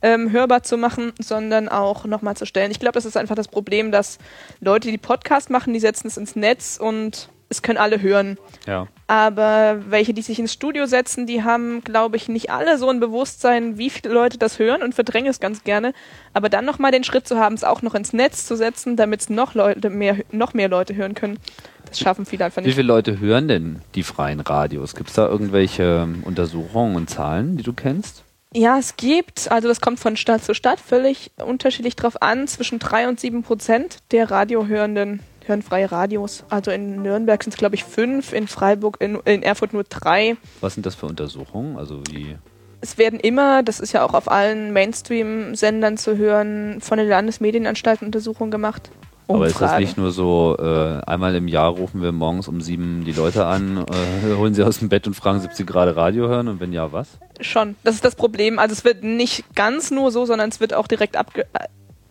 ähm, 0.00 0.30
hörbar 0.30 0.62
zu 0.62 0.76
machen, 0.76 1.12
sondern 1.18 1.68
auch 1.68 2.04
nochmal 2.04 2.36
zu 2.36 2.46
stellen. 2.46 2.70
Ich 2.70 2.80
glaube, 2.80 2.94
das 2.94 3.04
ist 3.04 3.16
einfach 3.16 3.36
das 3.36 3.48
Problem, 3.48 3.92
dass 3.92 4.18
Leute, 4.60 4.90
die 4.90 4.98
Podcast 4.98 5.50
machen, 5.50 5.72
die 5.72 5.80
setzen 5.80 6.08
es 6.08 6.16
ins 6.16 6.36
Netz 6.36 6.78
und 6.80 7.28
es 7.52 7.62
können 7.62 7.78
alle 7.78 8.02
hören. 8.02 8.38
Ja. 8.66 8.88
Aber 9.06 9.80
welche, 9.88 10.14
die 10.14 10.22
sich 10.22 10.38
ins 10.38 10.52
Studio 10.52 10.86
setzen, 10.86 11.26
die 11.26 11.44
haben, 11.44 11.82
glaube 11.84 12.16
ich, 12.16 12.28
nicht 12.28 12.50
alle 12.50 12.78
so 12.78 12.88
ein 12.88 12.98
Bewusstsein, 12.98 13.78
wie 13.78 13.90
viele 13.90 14.12
Leute 14.12 14.38
das 14.38 14.58
hören 14.58 14.82
und 14.82 14.94
verdrängen 14.94 15.30
es 15.30 15.38
ganz 15.38 15.64
gerne. 15.64 15.92
Aber 16.32 16.48
dann 16.48 16.64
nochmal 16.64 16.92
den 16.92 17.04
Schritt 17.04 17.28
zu 17.28 17.38
haben, 17.38 17.54
es 17.54 17.64
auch 17.64 17.82
noch 17.82 17.94
ins 17.94 18.12
Netz 18.12 18.46
zu 18.46 18.56
setzen, 18.56 18.96
damit 18.96 19.20
es 19.20 19.30
noch, 19.30 19.54
Leute 19.54 19.90
mehr, 19.90 20.16
noch 20.32 20.54
mehr 20.54 20.68
Leute 20.68 20.96
hören 20.96 21.14
können, 21.14 21.38
das 21.86 21.98
schaffen 21.98 22.24
viele 22.24 22.46
einfach 22.46 22.62
Wie 22.62 22.66
nicht. 22.66 22.74
viele 22.74 22.86
Leute 22.86 23.20
hören 23.20 23.48
denn 23.48 23.82
die 23.94 24.02
freien 24.02 24.40
Radios? 24.40 24.94
Gibt 24.94 25.10
es 25.10 25.14
da 25.14 25.28
irgendwelche 25.28 26.04
ähm, 26.04 26.22
Untersuchungen 26.24 26.96
und 26.96 27.10
Zahlen, 27.10 27.58
die 27.58 27.62
du 27.62 27.74
kennst? 27.74 28.24
Ja, 28.54 28.78
es 28.78 28.96
gibt, 28.96 29.50
also 29.50 29.68
das 29.68 29.80
kommt 29.80 29.98
von 29.98 30.16
Stadt 30.16 30.44
zu 30.44 30.54
Stadt 30.54 30.78
völlig 30.80 31.32
unterschiedlich 31.36 31.96
drauf 31.96 32.20
an, 32.20 32.46
zwischen 32.46 32.78
drei 32.78 33.08
und 33.08 33.18
sieben 33.18 33.42
Prozent 33.42 33.98
der 34.10 34.30
Radiohörenden 34.30 35.20
hören 35.48 35.62
freie 35.62 35.90
Radios. 35.90 36.44
Also 36.48 36.70
in 36.70 37.02
Nürnberg 37.02 37.42
sind 37.42 37.52
es, 37.52 37.58
glaube 37.58 37.74
ich, 37.74 37.84
fünf, 37.84 38.32
in 38.32 38.48
Freiburg, 38.48 38.96
in, 39.00 39.16
in 39.24 39.42
Erfurt 39.42 39.72
nur 39.72 39.84
drei. 39.84 40.36
Was 40.60 40.74
sind 40.74 40.86
das 40.86 40.94
für 40.94 41.06
Untersuchungen? 41.06 41.76
Also 41.76 42.02
wie 42.10 42.36
Es 42.80 42.98
werden 42.98 43.20
immer, 43.20 43.62
das 43.62 43.80
ist 43.80 43.92
ja 43.92 44.04
auch 44.04 44.14
auf 44.14 44.30
allen 44.30 44.72
Mainstream-Sendern 44.72 45.96
zu 45.96 46.16
hören, 46.16 46.80
von 46.80 46.98
den 46.98 47.08
Landesmedienanstalten 47.08 48.06
Untersuchungen 48.06 48.50
gemacht. 48.50 48.90
Aber 49.28 49.46
ist 49.46 49.54
das 49.54 49.62
Umfragen. 49.62 49.84
nicht 49.84 49.96
nur 49.96 50.10
so, 50.10 50.56
äh, 50.58 51.00
einmal 51.06 51.34
im 51.34 51.48
Jahr 51.48 51.70
rufen 51.70 52.02
wir 52.02 52.12
morgens 52.12 52.48
um 52.48 52.60
sieben 52.60 53.04
die 53.04 53.12
Leute 53.12 53.46
an, 53.46 53.78
äh, 53.78 54.34
holen 54.36 54.54
sie 54.54 54.62
aus 54.62 54.80
dem 54.80 54.88
Bett 54.88 55.06
und 55.06 55.14
fragen, 55.14 55.42
ob 55.44 55.52
sie 55.52 55.64
gerade 55.64 55.96
Radio 55.96 56.28
hören 56.28 56.48
und 56.48 56.60
wenn 56.60 56.72
ja, 56.72 56.92
was? 56.92 57.18
Schon, 57.40 57.76
das 57.84 57.94
ist 57.94 58.04
das 58.04 58.14
Problem. 58.14 58.58
Also 58.58 58.72
es 58.72 58.84
wird 58.84 59.02
nicht 59.02 59.54
ganz 59.54 59.90
nur 59.90 60.10
so, 60.10 60.26
sondern 60.26 60.48
es 60.50 60.60
wird 60.60 60.74
auch 60.74 60.86
direkt 60.86 61.16
abge 61.16 61.46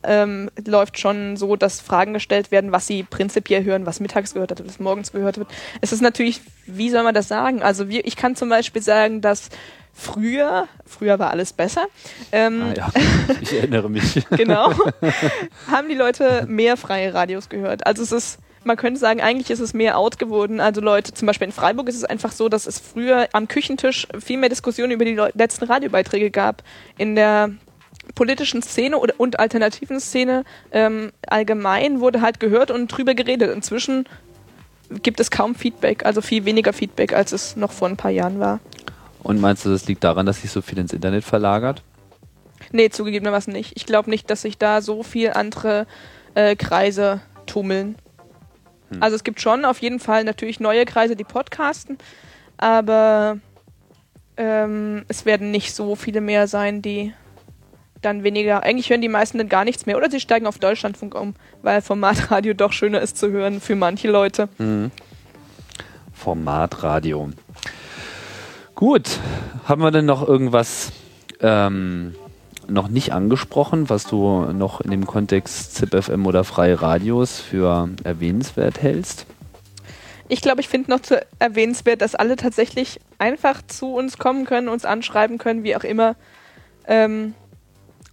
ähm, 0.03 0.49
läuft 0.65 0.99
schon 0.99 1.37
so, 1.37 1.55
dass 1.55 1.81
Fragen 1.81 2.13
gestellt 2.13 2.51
werden, 2.51 2.71
was 2.71 2.87
sie 2.87 3.03
prinzipiell 3.03 3.63
hören, 3.63 3.85
was 3.85 3.99
mittags 3.99 4.33
gehört 4.33 4.51
wird, 4.51 4.67
was 4.67 4.79
morgens 4.79 5.11
gehört 5.11 5.37
wird. 5.37 5.47
Es 5.81 5.91
ist 5.91 6.01
natürlich, 6.01 6.41
wie 6.65 6.89
soll 6.89 7.03
man 7.03 7.13
das 7.13 7.27
sagen? 7.27 7.61
Also 7.61 7.89
wir, 7.89 8.05
ich 8.05 8.15
kann 8.15 8.35
zum 8.35 8.49
Beispiel 8.49 8.81
sagen, 8.81 9.21
dass 9.21 9.49
früher, 9.93 10.67
früher 10.85 11.19
war 11.19 11.31
alles 11.31 11.53
besser, 11.53 11.87
ähm, 12.31 12.63
Ah, 12.71 12.73
ja, 12.75 12.89
ich 13.41 13.53
erinnere 13.53 13.89
mich. 13.89 14.25
genau, 14.31 14.71
haben 15.69 15.89
die 15.89 15.95
Leute 15.95 16.45
mehr 16.47 16.77
freie 16.77 17.13
Radios 17.13 17.49
gehört. 17.49 17.85
Also 17.85 18.03
es 18.03 18.11
ist, 18.11 18.39
man 18.63 18.77
könnte 18.77 18.99
sagen, 18.99 19.21
eigentlich 19.21 19.49
ist 19.49 19.59
es 19.59 19.73
mehr 19.73 19.97
out 19.97 20.19
geworden. 20.19 20.59
Also 20.59 20.81
Leute, 20.81 21.13
zum 21.13 21.25
Beispiel 21.25 21.47
in 21.47 21.53
Freiburg 21.53 21.89
ist 21.89 21.95
es 21.95 22.03
einfach 22.03 22.31
so, 22.31 22.49
dass 22.49 22.65
es 22.65 22.79
früher 22.79 23.27
am 23.33 23.47
Küchentisch 23.47 24.07
viel 24.19 24.37
mehr 24.37 24.49
Diskussionen 24.49 24.91
über 24.91 25.05
die 25.05 25.19
letzten 25.33 25.65
Radiobeiträge 25.65 26.31
gab. 26.31 26.63
In 26.97 27.15
der 27.15 27.51
politischen 28.15 28.61
Szene 28.61 28.97
oder, 28.97 29.13
und 29.17 29.39
alternativen 29.39 29.99
Szene 29.99 30.43
ähm, 30.71 31.11
allgemein 31.27 31.99
wurde 31.99 32.21
halt 32.21 32.39
gehört 32.39 32.71
und 32.71 32.87
drüber 32.87 33.13
geredet. 33.13 33.53
Inzwischen 33.55 34.07
gibt 35.03 35.19
es 35.19 35.31
kaum 35.31 35.55
Feedback, 35.55 36.05
also 36.05 36.21
viel 36.21 36.45
weniger 36.45 36.73
Feedback, 36.73 37.13
als 37.13 37.31
es 37.31 37.55
noch 37.55 37.71
vor 37.71 37.87
ein 37.87 37.97
paar 37.97 38.11
Jahren 38.11 38.39
war. 38.39 38.59
Und 39.23 39.39
meinst 39.39 39.65
du, 39.65 39.69
das 39.69 39.87
liegt 39.87 40.03
daran, 40.03 40.25
dass 40.25 40.41
sich 40.41 40.51
so 40.51 40.61
viel 40.61 40.77
ins 40.79 40.93
Internet 40.93 41.23
verlagert? 41.23 41.83
Nee, 42.71 42.89
zugegebenermaßen 42.89 43.51
nicht. 43.51 43.73
Ich 43.75 43.85
glaube 43.85 44.09
nicht, 44.09 44.29
dass 44.29 44.41
sich 44.41 44.57
da 44.57 44.81
so 44.81 45.03
viel 45.03 45.31
andere 45.31 45.85
äh, 46.35 46.55
Kreise 46.55 47.21
tummeln. 47.45 47.95
Also 48.99 49.15
es 49.15 49.23
gibt 49.23 49.39
schon 49.39 49.63
auf 49.63 49.79
jeden 49.79 49.99
Fall 49.99 50.25
natürlich 50.25 50.59
neue 50.59 50.83
Kreise, 50.83 51.15
die 51.15 51.23
podcasten, 51.23 51.97
aber 52.57 53.39
ähm, 54.35 55.05
es 55.07 55.25
werden 55.25 55.49
nicht 55.49 55.73
so 55.73 55.95
viele 55.95 56.19
mehr 56.19 56.47
sein, 56.47 56.81
die 56.81 57.13
dann 58.01 58.23
weniger, 58.23 58.63
eigentlich 58.63 58.89
hören 58.89 59.01
die 59.01 59.09
meisten 59.09 59.37
dann 59.37 59.49
gar 59.49 59.63
nichts 59.63 59.85
mehr 59.85 59.97
oder 59.97 60.09
sie 60.09 60.19
steigen 60.19 60.47
auf 60.47 60.59
Deutschlandfunk 60.59 61.15
um, 61.15 61.35
weil 61.61 61.81
Formatradio 61.81 62.53
doch 62.55 62.73
schöner 62.73 63.01
ist 63.01 63.17
zu 63.17 63.31
hören 63.31 63.61
für 63.61 63.75
manche 63.75 64.09
Leute. 64.09 64.49
Formatradio. 66.13 67.29
Gut, 68.75 69.19
haben 69.65 69.81
wir 69.81 69.91
denn 69.91 70.05
noch 70.05 70.27
irgendwas 70.27 70.91
ähm, 71.41 72.15
noch 72.67 72.87
nicht 72.87 73.13
angesprochen, 73.13 73.89
was 73.89 74.05
du 74.05 74.51
noch 74.53 74.81
in 74.81 74.91
dem 74.91 75.05
Kontext 75.05 75.75
ZipFM 75.75 76.25
oder 76.25 76.43
freie 76.43 76.81
Radios 76.81 77.39
für 77.39 77.89
erwähnenswert 78.03 78.81
hältst? 78.81 79.25
Ich 80.27 80.41
glaube, 80.41 80.61
ich 80.61 80.69
finde 80.69 80.91
noch 80.91 81.01
zu 81.01 81.21
erwähnenswert, 81.39 82.01
dass 82.01 82.15
alle 82.15 82.37
tatsächlich 82.37 82.99
einfach 83.17 83.61
zu 83.67 83.93
uns 83.93 84.17
kommen 84.17 84.45
können, 84.45 84.69
uns 84.69 84.85
anschreiben 84.85 85.37
können, 85.37 85.63
wie 85.63 85.75
auch 85.75 85.83
immer, 85.83 86.15
ähm, 86.87 87.33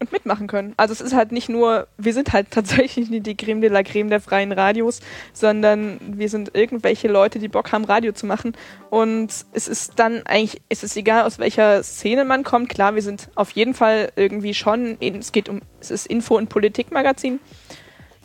und 0.01 0.13
mitmachen 0.13 0.47
können. 0.47 0.75
Also 0.77 0.93
es 0.93 1.01
ist 1.01 1.15
halt 1.15 1.33
nicht 1.33 1.49
nur, 1.49 1.89
wir 1.97 2.13
sind 2.13 2.33
halt 2.33 2.51
tatsächlich 2.51 3.11
nicht 3.11 3.27
die 3.27 3.37
Creme 3.37 3.61
de 3.61 3.71
la 3.71 3.83
Creme 3.83 4.11
der 4.11 4.21
freien 4.21 4.53
Radios, 4.53 5.01
sondern 5.33 5.99
wir 6.01 6.29
sind 6.29 6.55
irgendwelche 6.55 7.09
Leute, 7.09 7.39
die 7.39 7.49
Bock 7.49 7.73
haben, 7.73 7.85
Radio 7.85 8.13
zu 8.13 8.27
machen. 8.27 8.53
Und 8.91 9.29
es 9.53 9.69
ist 9.69 9.99
dann 9.99 10.23
eigentlich, 10.27 10.61
es 10.69 10.83
ist 10.83 10.97
egal, 10.97 11.25
aus 11.25 11.39
welcher 11.39 11.83
Szene 11.83 12.25
man 12.25 12.45
kommt. 12.45 12.69
Klar, 12.69 12.95
wir 12.95 13.03
sind 13.03 13.29
auf 13.35 13.51
jeden 13.51 13.75
Fall 13.75 14.13
irgendwie 14.17 14.55
schon, 14.55 14.99
es 15.01 15.33
geht 15.33 15.49
um, 15.49 15.61
es 15.81 15.91
ist 15.91 16.07
Info- 16.07 16.37
und 16.37 16.49
Politikmagazin, 16.49 17.41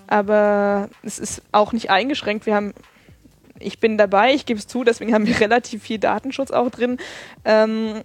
aber 0.08 0.90
es 1.02 1.20
ist 1.20 1.42
auch 1.52 1.74
nicht 1.74 1.90
eingeschränkt. 1.90 2.46
Wir 2.46 2.56
haben 2.56 2.74
ich 3.60 3.80
bin 3.80 3.98
dabei, 3.98 4.34
ich 4.34 4.46
gebe 4.46 4.60
es 4.60 4.68
zu, 4.68 4.84
deswegen 4.84 5.14
haben 5.14 5.28
wir 5.28 5.40
relativ 5.40 5.84
viel 5.84 6.00
Datenschutz 6.00 6.52
auch 6.52 6.70
drin. 6.70 6.98
Ähm, 7.46 8.02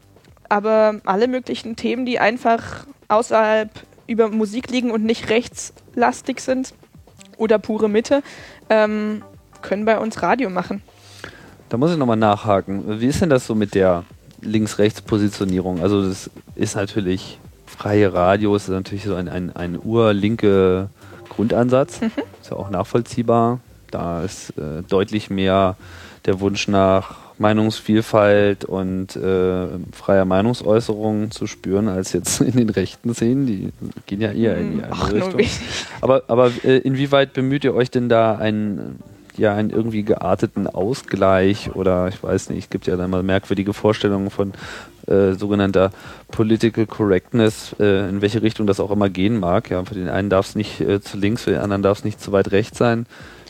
aber 0.48 1.00
alle 1.04 1.28
möglichen 1.28 1.76
Themen, 1.76 2.06
die 2.06 2.18
einfach 2.18 2.86
außerhalb 3.08 3.70
über 4.06 4.28
Musik 4.28 4.70
liegen 4.70 4.90
und 4.90 5.04
nicht 5.04 5.30
rechtslastig 5.30 6.40
sind 6.40 6.74
oder 7.36 7.58
pure 7.58 7.88
Mitte, 7.88 8.22
ähm, 8.70 9.22
können 9.62 9.84
bei 9.84 9.98
uns 9.98 10.22
Radio 10.22 10.50
machen. 10.50 10.82
Da 11.68 11.76
muss 11.76 11.92
ich 11.92 11.98
nochmal 11.98 12.16
nachhaken. 12.16 13.00
Wie 13.00 13.06
ist 13.06 13.20
denn 13.20 13.28
das 13.28 13.46
so 13.46 13.54
mit 13.54 13.74
der 13.74 14.04
Links-Rechts-Positionierung? 14.40 15.82
Also 15.82 16.06
das 16.06 16.30
ist 16.54 16.76
natürlich, 16.76 17.38
freie 17.66 18.12
Radios 18.12 18.64
ist 18.64 18.70
natürlich 18.70 19.04
so 19.04 19.14
ein, 19.14 19.28
ein, 19.28 19.54
ein 19.54 19.78
urlinke 19.82 20.88
Grundansatz. 21.28 22.00
Ist 22.40 22.50
ja 22.50 22.56
auch 22.56 22.70
nachvollziehbar. 22.70 23.60
Da 23.90 24.22
ist 24.22 24.50
äh, 24.58 24.82
deutlich 24.88 25.28
mehr 25.28 25.76
der 26.24 26.40
Wunsch 26.40 26.68
nach 26.68 27.27
Meinungsvielfalt 27.38 28.64
und 28.64 29.16
äh, 29.16 29.66
freier 29.92 30.24
Meinungsäußerung 30.24 31.30
zu 31.30 31.46
spüren, 31.46 31.88
als 31.88 32.12
jetzt 32.12 32.40
in 32.40 32.56
den 32.56 32.70
rechten 32.70 33.14
Szenen. 33.14 33.46
Die 33.46 33.72
gehen 34.06 34.20
ja 34.20 34.32
eher 34.32 34.58
in 34.58 34.78
die 34.78 34.82
andere 34.82 35.00
Ach, 35.00 35.12
nur 35.12 35.38
Richtung. 35.38 35.58
Aber, 36.00 36.22
aber 36.28 36.50
äh, 36.64 36.78
inwieweit 36.78 37.32
bemüht 37.32 37.64
ihr 37.64 37.74
euch 37.74 37.90
denn 37.90 38.08
da 38.08 38.36
einen, 38.36 39.00
ja, 39.36 39.54
einen 39.54 39.70
irgendwie 39.70 40.02
gearteten 40.02 40.66
Ausgleich 40.66 41.74
oder 41.74 42.08
ich 42.08 42.22
weiß 42.22 42.50
nicht, 42.50 42.64
es 42.64 42.70
gibt 42.70 42.86
ja 42.86 42.96
dann 42.96 43.10
mal 43.10 43.22
merkwürdige 43.22 43.72
Vorstellungen 43.72 44.30
von 44.30 44.52
äh, 45.06 45.32
sogenannter 45.34 45.90
Political 46.30 46.86
Correctness, 46.86 47.74
äh, 47.80 48.08
in 48.08 48.20
welche 48.20 48.42
Richtung 48.42 48.66
das 48.66 48.80
auch 48.80 48.90
immer 48.90 49.08
gehen 49.08 49.40
mag. 49.40 49.70
Ja, 49.70 49.84
für 49.84 49.94
den 49.94 50.08
einen 50.08 50.28
darf 50.28 50.48
es 50.48 50.54
nicht 50.54 50.80
äh, 50.80 51.00
zu 51.00 51.16
links, 51.16 51.44
für 51.44 51.50
den 51.50 51.60
anderen 51.60 51.82
darf 51.82 51.98
es 51.98 52.04
nicht 52.04 52.20
zu 52.20 52.32
weit 52.32 52.50
rechts 52.52 52.78
sein. 52.78 53.06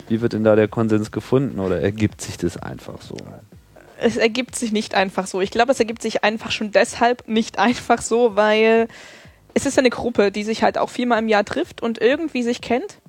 Wie 0.07 0.21
wird 0.21 0.33
denn 0.33 0.43
da 0.43 0.55
der 0.55 0.67
Konsens 0.67 1.11
gefunden 1.11 1.59
oder 1.59 1.81
ergibt 1.81 2.21
sich 2.21 2.37
das 2.37 2.57
einfach 2.57 3.01
so? 3.01 3.17
Es 4.01 4.17
ergibt 4.17 4.55
sich 4.55 4.71
nicht 4.71 4.95
einfach 4.95 5.27
so. 5.27 5.41
Ich 5.41 5.51
glaube, 5.51 5.71
es 5.71 5.79
ergibt 5.79 6.01
sich 6.01 6.23
einfach 6.23 6.51
schon 6.51 6.71
deshalb 6.71 7.27
nicht 7.27 7.59
einfach 7.59 8.01
so, 8.01 8.35
weil 8.35 8.87
es 9.53 9.65
ist 9.65 9.77
eine 9.77 9.89
Gruppe, 9.89 10.31
die 10.31 10.43
sich 10.43 10.63
halt 10.63 10.77
auch 10.77 10.89
viermal 10.89 11.19
im 11.19 11.27
Jahr 11.27 11.43
trifft 11.43 11.81
und 11.81 11.99
irgendwie 11.99 12.43
sich 12.43 12.61
kennt. 12.61 12.99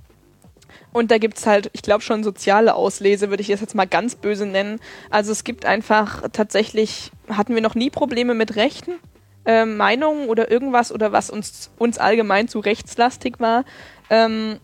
Und 0.92 1.10
da 1.10 1.18
gibt's 1.18 1.46
halt, 1.46 1.70
ich 1.72 1.82
glaube 1.82 2.02
schon 2.02 2.24
soziale 2.24 2.74
Auslese, 2.74 3.30
würde 3.30 3.42
ich 3.42 3.48
das 3.48 3.60
jetzt 3.60 3.74
mal 3.74 3.86
ganz 3.86 4.16
böse 4.16 4.46
nennen. 4.46 4.80
Also 5.08 5.30
es 5.30 5.44
gibt 5.44 5.64
einfach 5.64 6.22
tatsächlich, 6.32 7.12
hatten 7.28 7.54
wir 7.54 7.62
noch 7.62 7.76
nie 7.76 7.90
Probleme 7.90 8.34
mit 8.34 8.56
Rechten, 8.56 8.92
äh, 9.44 9.64
Meinungen 9.64 10.28
oder 10.28 10.50
irgendwas 10.50 10.90
oder 10.90 11.12
was 11.12 11.30
uns, 11.30 11.70
uns 11.78 11.98
allgemein 11.98 12.48
zu 12.48 12.58
rechtslastig 12.58 13.38
war. 13.38 13.64
Ähm, 14.08 14.58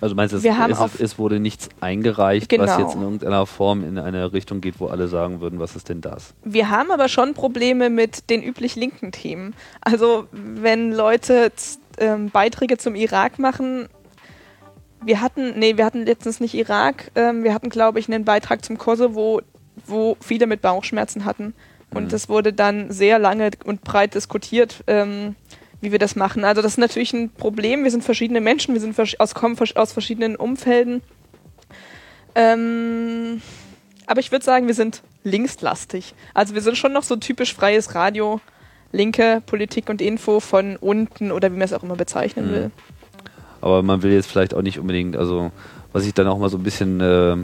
Also 0.00 0.14
meinst 0.14 0.32
du, 0.32 0.38
es, 0.38 0.44
es, 0.44 1.00
es 1.00 1.18
wurde 1.18 1.40
nichts 1.40 1.68
eingereicht, 1.80 2.50
was 2.58 2.70
Genau. 2.70 2.78
jetzt 2.78 2.94
in 2.94 3.02
irgendeiner 3.02 3.46
Form 3.46 3.82
in 3.82 3.98
eine 3.98 4.32
Richtung 4.32 4.60
geht, 4.60 4.78
wo 4.78 4.86
alle 4.86 5.08
sagen 5.08 5.40
würden, 5.40 5.58
was 5.58 5.74
ist 5.74 5.88
denn 5.88 6.00
das? 6.00 6.34
Wir 6.44 6.70
haben 6.70 6.90
aber 6.92 7.08
schon 7.08 7.34
Probleme 7.34 7.90
mit 7.90 8.30
den 8.30 8.42
üblich 8.42 8.76
linken 8.76 9.10
Themen. 9.10 9.54
Also 9.80 10.26
wenn 10.30 10.92
Leute 10.92 11.50
ähm, 11.98 12.30
Beiträge 12.30 12.78
zum 12.78 12.94
Irak 12.94 13.38
machen, 13.40 13.88
wir 15.04 15.20
hatten, 15.20 15.58
nee, 15.58 15.76
wir 15.76 15.84
hatten 15.84 16.04
letztens 16.04 16.40
nicht 16.40 16.54
Irak, 16.54 17.10
ähm, 17.14 17.44
wir 17.44 17.54
hatten, 17.54 17.68
glaube 17.68 17.98
ich, 17.98 18.08
einen 18.08 18.24
Beitrag 18.24 18.64
zum 18.64 18.78
Kosovo, 18.78 19.40
wo 19.86 20.16
viele 20.20 20.46
mit 20.46 20.60
Bauchschmerzen 20.62 21.24
hatten. 21.24 21.54
Und 21.94 22.04
Mhm. 22.04 22.08
das 22.08 22.28
wurde 22.28 22.52
dann 22.52 22.90
sehr 22.90 23.18
lange 23.18 23.50
und 23.64 23.82
breit 23.82 24.14
diskutiert, 24.14 24.84
ähm, 24.86 25.34
wie 25.80 25.92
wir 25.92 25.98
das 25.98 26.16
machen. 26.16 26.44
Also 26.44 26.62
das 26.62 26.72
ist 26.72 26.78
natürlich 26.78 27.12
ein 27.12 27.30
Problem. 27.30 27.84
Wir 27.84 27.90
sind 27.90 28.02
verschiedene 28.04 28.40
Menschen, 28.40 28.74
wir 28.74 28.80
sind 28.80 28.96
versch- 28.96 29.18
aus, 29.18 29.34
kommen 29.34 29.56
versch- 29.56 29.76
aus 29.76 29.92
verschiedenen 29.92 30.36
Umfelden. 30.36 31.02
Ähm, 32.34 33.40
aber 34.06 34.20
ich 34.20 34.32
würde 34.32 34.44
sagen, 34.44 34.66
wir 34.66 34.74
sind 34.74 35.02
linkslastig. 35.24 36.14
Also 36.34 36.54
wir 36.54 36.62
sind 36.62 36.76
schon 36.76 36.92
noch 36.92 37.02
so 37.02 37.16
typisch 37.16 37.54
freies 37.54 37.94
Radio, 37.94 38.40
linke 38.92 39.42
Politik 39.46 39.88
und 39.90 40.00
Info 40.00 40.40
von 40.40 40.76
unten 40.76 41.30
oder 41.32 41.50
wie 41.52 41.56
man 41.56 41.62
es 41.64 41.72
auch 41.72 41.82
immer 41.82 41.96
bezeichnen 41.96 42.46
Mhm. 42.48 42.52
will. 42.52 42.70
Aber 43.60 43.82
man 43.82 44.02
will 44.02 44.12
jetzt 44.12 44.30
vielleicht 44.30 44.54
auch 44.54 44.62
nicht 44.62 44.78
unbedingt, 44.78 45.16
also 45.16 45.50
was 45.92 46.06
ich 46.06 46.14
dann 46.14 46.28
auch 46.28 46.38
mal 46.38 46.48
so 46.48 46.58
ein 46.58 46.62
bisschen, 46.62 47.00
äh, 47.00 47.36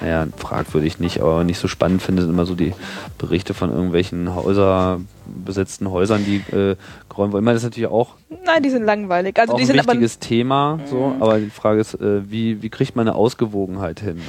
naja, 0.00 0.26
fragwürdig 0.36 0.98
nicht, 0.98 1.20
aber 1.20 1.44
nicht 1.44 1.58
so 1.58 1.68
spannend 1.68 2.02
finde, 2.02 2.22
sind 2.22 2.30
immer 2.30 2.46
so 2.46 2.54
die 2.54 2.74
Berichte 3.18 3.54
von 3.54 3.70
irgendwelchen 3.70 4.34
Häuser, 4.34 5.00
besetzten 5.26 5.90
Häusern, 5.90 6.24
die 6.24 6.36
äh, 6.54 6.76
geräumt 7.08 7.32
wurden. 7.32 7.42
Ich 7.42 7.44
meine, 7.44 7.54
das 7.54 7.62
ist 7.62 7.70
natürlich 7.70 7.90
auch, 7.90 8.14
Nein, 8.44 8.62
die 8.62 8.70
sind 8.70 8.84
langweilig. 8.84 9.38
Also 9.38 9.52
auch 9.52 9.56
die 9.56 9.62
ein 9.62 9.66
sind 9.68 9.76
wichtiges 9.76 10.18
Thema, 10.18 10.80
so, 10.86 11.14
aber 11.20 11.38
die 11.38 11.50
Frage 11.50 11.80
ist, 11.80 11.94
äh, 11.94 12.30
wie, 12.30 12.62
wie 12.62 12.70
kriegt 12.70 12.96
man 12.96 13.08
eine 13.08 13.16
Ausgewogenheit 13.16 14.00
hin? 14.00 14.20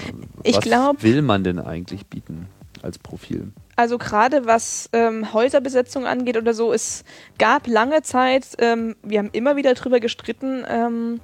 Ich 0.43 0.55
was 0.55 0.63
glaub- 0.63 1.03
will 1.03 1.21
man 1.21 1.43
denn 1.43 1.59
eigentlich 1.59 2.05
bieten 2.05 2.47
als 2.81 2.97
Profil? 2.99 3.51
Also 3.75 3.97
gerade 3.97 4.45
was 4.45 4.89
ähm, 4.93 5.33
Häuserbesetzung 5.33 6.05
angeht 6.05 6.37
oder 6.37 6.53
so, 6.53 6.71
es 6.71 7.03
gab 7.37 7.67
lange 7.67 8.03
Zeit, 8.03 8.47
ähm, 8.59 8.95
wir 9.03 9.19
haben 9.19 9.29
immer 9.33 9.57
wieder 9.57 9.73
drüber 9.73 9.99
gestritten, 9.99 10.63
ähm, 10.69 11.19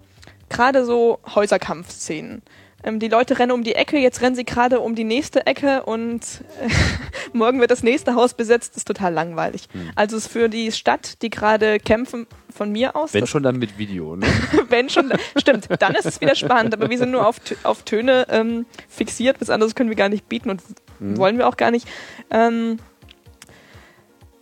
gerade 0.50 0.84
so 0.84 1.20
Häuserkampfszenen. 1.34 2.42
Ähm, 2.84 3.00
die 3.00 3.08
Leute 3.08 3.40
rennen 3.40 3.52
um 3.52 3.64
die 3.64 3.76
Ecke, 3.76 3.98
jetzt 3.98 4.22
rennen 4.22 4.36
sie 4.36 4.46
gerade 4.46 4.80
um 4.80 4.96
die 4.96 5.04
nächste 5.04 5.46
Ecke 5.46 5.84
und 5.84 6.22
äh, 6.62 6.70
morgen 7.34 7.60
wird 7.60 7.72
das 7.72 7.84
nächste 7.84 8.16
Haus 8.16 8.34
besetzt, 8.34 8.76
ist 8.78 8.88
total 8.88 9.14
langweilig. 9.14 9.68
Also 9.96 10.18
es 10.18 10.26
ist 10.26 10.32
für 10.32 10.50
die 10.50 10.72
Stadt, 10.72 11.22
die 11.22 11.30
gerade 11.30 11.80
kämpfen, 11.80 12.28
von 12.52 12.72
mir 12.72 12.96
aus, 12.96 13.14
Wenn 13.14 13.28
schon 13.28 13.44
dann 13.44 13.58
mit 13.58 13.78
Video, 13.78 14.16
ne? 14.16 14.28
wenn 14.70 14.90
schon, 14.90 15.12
stimmt, 15.38 15.68
dann 15.80 15.96
ist 15.96 16.06
es 16.06 16.20
wieder 16.20 16.36
spannend, 16.36 16.74
aber 16.74 16.90
wir 16.90 16.98
sind 16.98 17.12
nur 17.12 17.26
auf, 17.26 17.38
auf 17.64 17.84
Töne 17.84 18.28
ähm, 18.30 18.66
fixiert, 18.90 19.40
was 19.40 19.50
anderes 19.50 19.74
können 19.74 19.90
wir 19.90 19.96
gar 19.96 20.10
nicht 20.10 20.28
bieten 20.28 20.50
und 20.50 20.62
wollen 21.00 21.38
wir 21.38 21.48
auch 21.48 21.58
gar 21.58 21.72
nicht. 21.72 21.88
Ähm, 22.30 22.78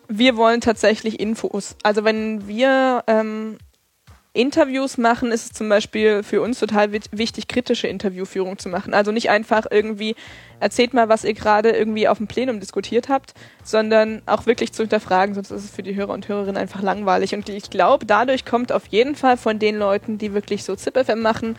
wir 0.09 0.35
wollen 0.35 0.59
tatsächlich 0.59 1.19
Infos. 1.19 1.75
Also 1.83 2.03
wenn 2.03 2.47
wir 2.47 3.03
ähm, 3.07 3.57
Interviews 4.33 4.99
machen, 4.99 5.31
ist 5.31 5.45
es 5.45 5.51
zum 5.53 5.69
Beispiel 5.69 6.21
für 6.21 6.41
uns 6.41 6.59
total 6.59 6.91
wichtig, 6.93 7.47
kritische 7.47 7.87
Interviewführung 7.87 8.59
zu 8.59 8.69
machen. 8.69 8.93
Also 8.93 9.11
nicht 9.11 9.31
einfach 9.31 9.65
irgendwie, 9.69 10.15
erzählt 10.59 10.93
mal, 10.93 11.09
was 11.09 11.23
ihr 11.23 11.33
gerade 11.33 11.71
irgendwie 11.71 12.07
auf 12.07 12.19
dem 12.19 12.27
Plenum 12.27 12.59
diskutiert 12.59 13.09
habt, 13.09 13.33
sondern 13.63 14.21
auch 14.27 14.45
wirklich 14.45 14.71
zu 14.71 14.83
hinterfragen, 14.83 15.33
sonst 15.33 15.49
ist 15.49 15.63
es 15.63 15.71
für 15.71 15.81
die 15.81 15.95
Hörer 15.95 16.13
und 16.13 16.27
Hörerinnen 16.27 16.57
einfach 16.57 16.83
langweilig. 16.83 17.33
Und 17.33 17.49
ich 17.49 17.71
glaube, 17.71 18.05
dadurch 18.05 18.45
kommt 18.45 18.71
auf 18.71 18.85
jeden 18.87 19.15
Fall 19.15 19.35
von 19.35 19.57
den 19.57 19.77
Leuten, 19.77 20.19
die 20.19 20.33
wirklich 20.33 20.63
so 20.63 20.75
ZipFM 20.75 21.21
machen, 21.21 21.55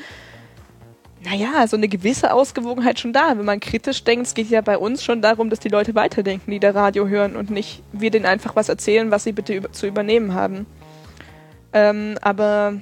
naja, 1.22 1.66
so 1.66 1.76
eine 1.76 1.88
gewisse 1.88 2.32
Ausgewogenheit 2.32 2.98
schon 2.98 3.12
da. 3.12 3.36
Wenn 3.36 3.44
man 3.44 3.60
kritisch 3.60 4.04
denkt, 4.04 4.26
es 4.26 4.34
geht 4.34 4.48
ja 4.48 4.60
bei 4.60 4.78
uns 4.78 5.04
schon 5.04 5.20
darum, 5.20 5.50
dass 5.50 5.58
die 5.58 5.68
Leute 5.68 5.94
weiterdenken, 5.94 6.50
die 6.50 6.60
da 6.60 6.70
Radio 6.70 7.08
hören 7.08 7.36
und 7.36 7.50
nicht 7.50 7.82
wir 7.92 8.10
denen 8.10 8.26
einfach 8.26 8.56
was 8.56 8.68
erzählen, 8.68 9.10
was 9.10 9.24
sie 9.24 9.32
bitte 9.32 9.70
zu 9.72 9.86
übernehmen 9.86 10.34
haben. 10.34 10.66
Ähm, 11.72 12.18
aber 12.20 12.74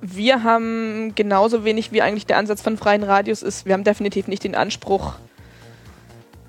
wir 0.00 0.42
haben 0.42 1.14
genauso 1.14 1.64
wenig 1.64 1.92
wie 1.92 2.02
eigentlich 2.02 2.26
der 2.26 2.38
Ansatz 2.38 2.60
von 2.60 2.76
freien 2.76 3.02
Radios 3.02 3.42
ist. 3.42 3.66
Wir 3.66 3.72
haben 3.74 3.84
definitiv 3.84 4.28
nicht 4.28 4.44
den 4.44 4.54
Anspruch, 4.54 5.14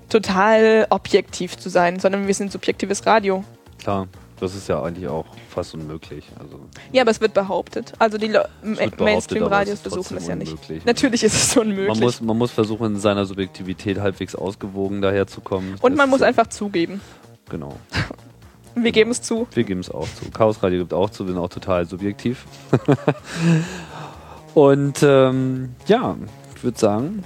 total 0.08 0.86
objektiv 0.90 1.56
zu 1.56 1.68
sein, 1.68 1.98
sondern 1.98 2.26
wir 2.26 2.34
sind 2.34 2.52
subjektives 2.52 3.06
Radio. 3.06 3.44
Klar, 3.78 4.08
das 4.40 4.54
ist 4.54 4.68
ja 4.68 4.82
eigentlich 4.82 5.08
auch 5.08 5.24
fast 5.48 5.74
unmöglich. 5.74 6.26
Also 6.38 6.60
Ja, 6.92 7.02
aber 7.02 7.10
es 7.10 7.20
wird 7.20 7.32
behauptet. 7.34 7.94
Also 7.98 8.18
die 8.18 8.32
Mainstream-Radios 8.62 9.80
versuchen 9.80 10.18
es 10.18 10.26
ja 10.26 10.36
nicht. 10.36 10.52
unmöglich. 10.52 10.84
Natürlich 10.84 11.24
ist 11.24 11.34
es 11.34 11.56
unmöglich. 11.56 11.88
man 11.88 11.98
muss, 12.00 12.20
man 12.20 12.36
muss 12.36 12.50
versuchen, 12.50 12.94
in 12.94 13.00
seiner 13.00 13.24
Subjektivität 13.24 13.98
halbwegs 13.98 14.34
ausgewogen 14.34 15.00
daherzukommen. 15.00 15.76
und 15.80 15.92
Das 15.92 15.96
man 15.96 16.10
muss 16.10 16.22
einfach 16.22 16.48
zugeben. 16.48 17.00
Genau. 17.48 17.76
Wir 18.82 18.92
geben 18.92 19.10
es 19.10 19.22
zu. 19.22 19.46
Wir 19.52 19.64
geben 19.64 19.80
es 19.80 19.90
auch 19.90 20.06
zu. 20.06 20.30
Chaos 20.30 20.62
Radio 20.62 20.80
gibt 20.80 20.92
auch 20.92 21.08
zu, 21.08 21.26
wir 21.26 21.32
sind 21.32 21.42
auch 21.42 21.48
total 21.48 21.86
subjektiv. 21.86 22.44
Und 24.54 25.02
ähm, 25.02 25.74
ja, 25.86 26.16
ich 26.54 26.62
würde 26.62 26.78
sagen, 26.78 27.24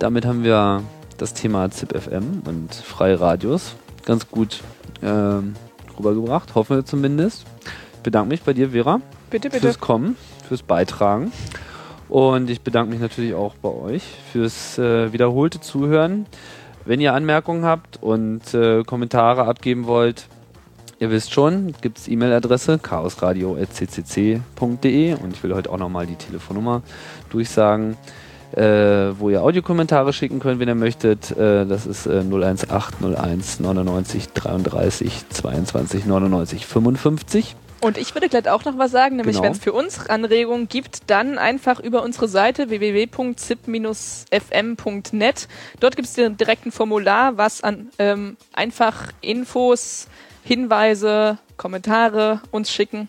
damit 0.00 0.26
haben 0.26 0.42
wir 0.42 0.82
das 1.16 1.34
Thema 1.34 1.70
ZipFM 1.70 2.42
und 2.44 2.74
freie 2.74 3.20
Radios 3.20 3.76
ganz 4.04 4.28
gut 4.28 4.60
ähm, 5.02 5.54
rübergebracht, 5.98 6.54
hoffen 6.54 6.76
wir 6.76 6.84
zumindest. 6.84 7.44
Ich 7.94 8.00
bedanke 8.00 8.28
mich 8.28 8.42
bei 8.42 8.52
dir, 8.52 8.70
Vera, 8.70 9.00
Bitte, 9.30 9.48
bitte. 9.48 9.62
fürs 9.62 9.78
Kommen, 9.78 10.16
fürs 10.48 10.62
Beitragen. 10.62 11.32
Und 12.08 12.50
ich 12.50 12.60
bedanke 12.60 12.90
mich 12.90 13.00
natürlich 13.00 13.34
auch 13.34 13.54
bei 13.54 13.68
euch 13.68 14.02
fürs 14.32 14.78
äh, 14.78 15.12
wiederholte 15.12 15.60
Zuhören. 15.60 16.26
Wenn 16.84 17.00
ihr 17.00 17.14
Anmerkungen 17.14 17.64
habt 17.64 18.02
und 18.02 18.54
äh, 18.54 18.82
Kommentare 18.82 19.44
abgeben 19.46 19.86
wollt, 19.86 20.26
ihr 21.02 21.10
wisst 21.10 21.34
schon, 21.34 21.74
gibt 21.80 21.98
es 21.98 22.06
E-Mail-Adresse 22.06 22.78
chaosradio.ccc.de 22.78 25.14
und 25.14 25.32
ich 25.34 25.42
will 25.42 25.52
heute 25.52 25.68
auch 25.70 25.78
nochmal 25.78 26.06
die 26.06 26.14
Telefonnummer 26.14 26.82
durchsagen, 27.28 27.96
äh, 28.52 28.62
wo 29.18 29.28
ihr 29.28 29.42
Audiokommentare 29.42 30.12
schicken 30.12 30.38
könnt, 30.38 30.60
wenn 30.60 30.68
ihr 30.68 30.76
möchtet. 30.76 31.32
Äh, 31.32 31.66
das 31.66 31.86
ist 31.86 32.06
äh, 32.06 32.20
01801 32.20 33.58
99 33.58 34.28
33 34.32 35.28
22 35.28 36.06
99 36.06 36.66
55. 36.66 37.56
Und 37.80 37.98
ich 37.98 38.14
würde 38.14 38.28
gleich 38.28 38.48
auch 38.48 38.64
noch 38.64 38.78
was 38.78 38.92
sagen, 38.92 39.16
nämlich 39.16 39.34
Genau. 39.34 39.46
wenn 39.46 39.52
es 39.54 39.58
für 39.58 39.72
uns 39.72 40.08
Anregungen 40.08 40.68
gibt, 40.68 41.10
dann 41.10 41.36
einfach 41.36 41.80
über 41.80 42.04
unsere 42.04 42.28
Seite 42.28 42.70
www.zip-fm.net. 42.70 45.48
Dort 45.80 45.96
gibt 45.96 46.06
es 46.06 46.14
direkt 46.14 46.64
ein 46.64 46.70
Formular, 46.70 47.36
was 47.38 47.64
an 47.64 47.88
ähm, 47.98 48.36
einfach 48.52 49.10
Infos, 49.20 50.06
Hinweise, 50.42 51.38
Kommentare 51.56 52.40
uns 52.50 52.70
schicken. 52.70 53.08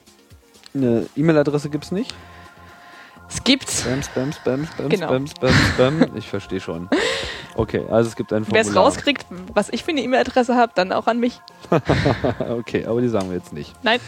Eine 0.73 1.07
E-Mail-Adresse 1.15 1.69
gibt 1.69 1.85
es 1.85 1.91
nicht. 1.91 2.13
Es 3.29 3.43
gibt, 3.43 3.69
Spam, 3.71 4.03
Spam, 4.03 4.31
Spam, 4.33 4.65
Spam, 4.67 4.89
Genau. 4.89 5.07
Spam, 5.07 5.27
Spam, 5.27 5.51
Spam. 5.73 6.17
Ich 6.17 6.27
verstehe 6.27 6.59
schon. 6.59 6.89
Okay, 7.55 7.85
also 7.87 8.09
es 8.09 8.15
gibt 8.15 8.33
ein 8.33 8.47
wer 8.49 8.63
Formular. 8.65 8.87
es 8.87 8.95
rauskriegt, 8.97 9.27
was 9.53 9.69
ich 9.69 9.83
für 9.83 9.91
eine 9.91 10.01
E-Mail-Adresse 10.01 10.55
habe, 10.55 10.71
dann 10.73 10.91
auch 10.91 11.05
an 11.05 11.19
mich. 11.19 11.39
Okay, 12.49 12.87
aber 12.87 12.99
die 12.99 13.09
sagen 13.09 13.29
wir 13.29 13.37
jetzt 13.37 13.53
nicht. 13.53 13.71
Nein, 13.83 13.99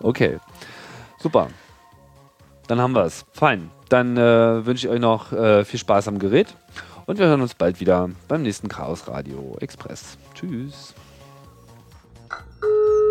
Okay, 0.00 0.38
super. 1.18 1.48
Dann 2.68 2.80
haben 2.80 2.92
wir 2.94 3.04
es. 3.04 3.26
Fein. 3.32 3.70
Dann 3.90 4.16
äh, 4.16 4.64
wünsche 4.64 4.86
ich 4.86 4.92
euch 4.94 4.98
noch 5.00 5.30
äh, 5.32 5.66
viel 5.66 5.78
Spaß 5.78 6.08
am 6.08 6.18
Gerät 6.18 6.56
und 7.04 7.18
wir 7.18 7.26
hören 7.26 7.42
uns 7.42 7.54
bald 7.54 7.80
wieder 7.80 8.08
beim 8.28 8.40
nächsten 8.40 8.68
Chaos 8.68 9.06
Radio 9.08 9.58
Express. 9.60 10.16
Tschüss. 10.34 10.94
Thank 12.60 12.70
you. 12.70 13.05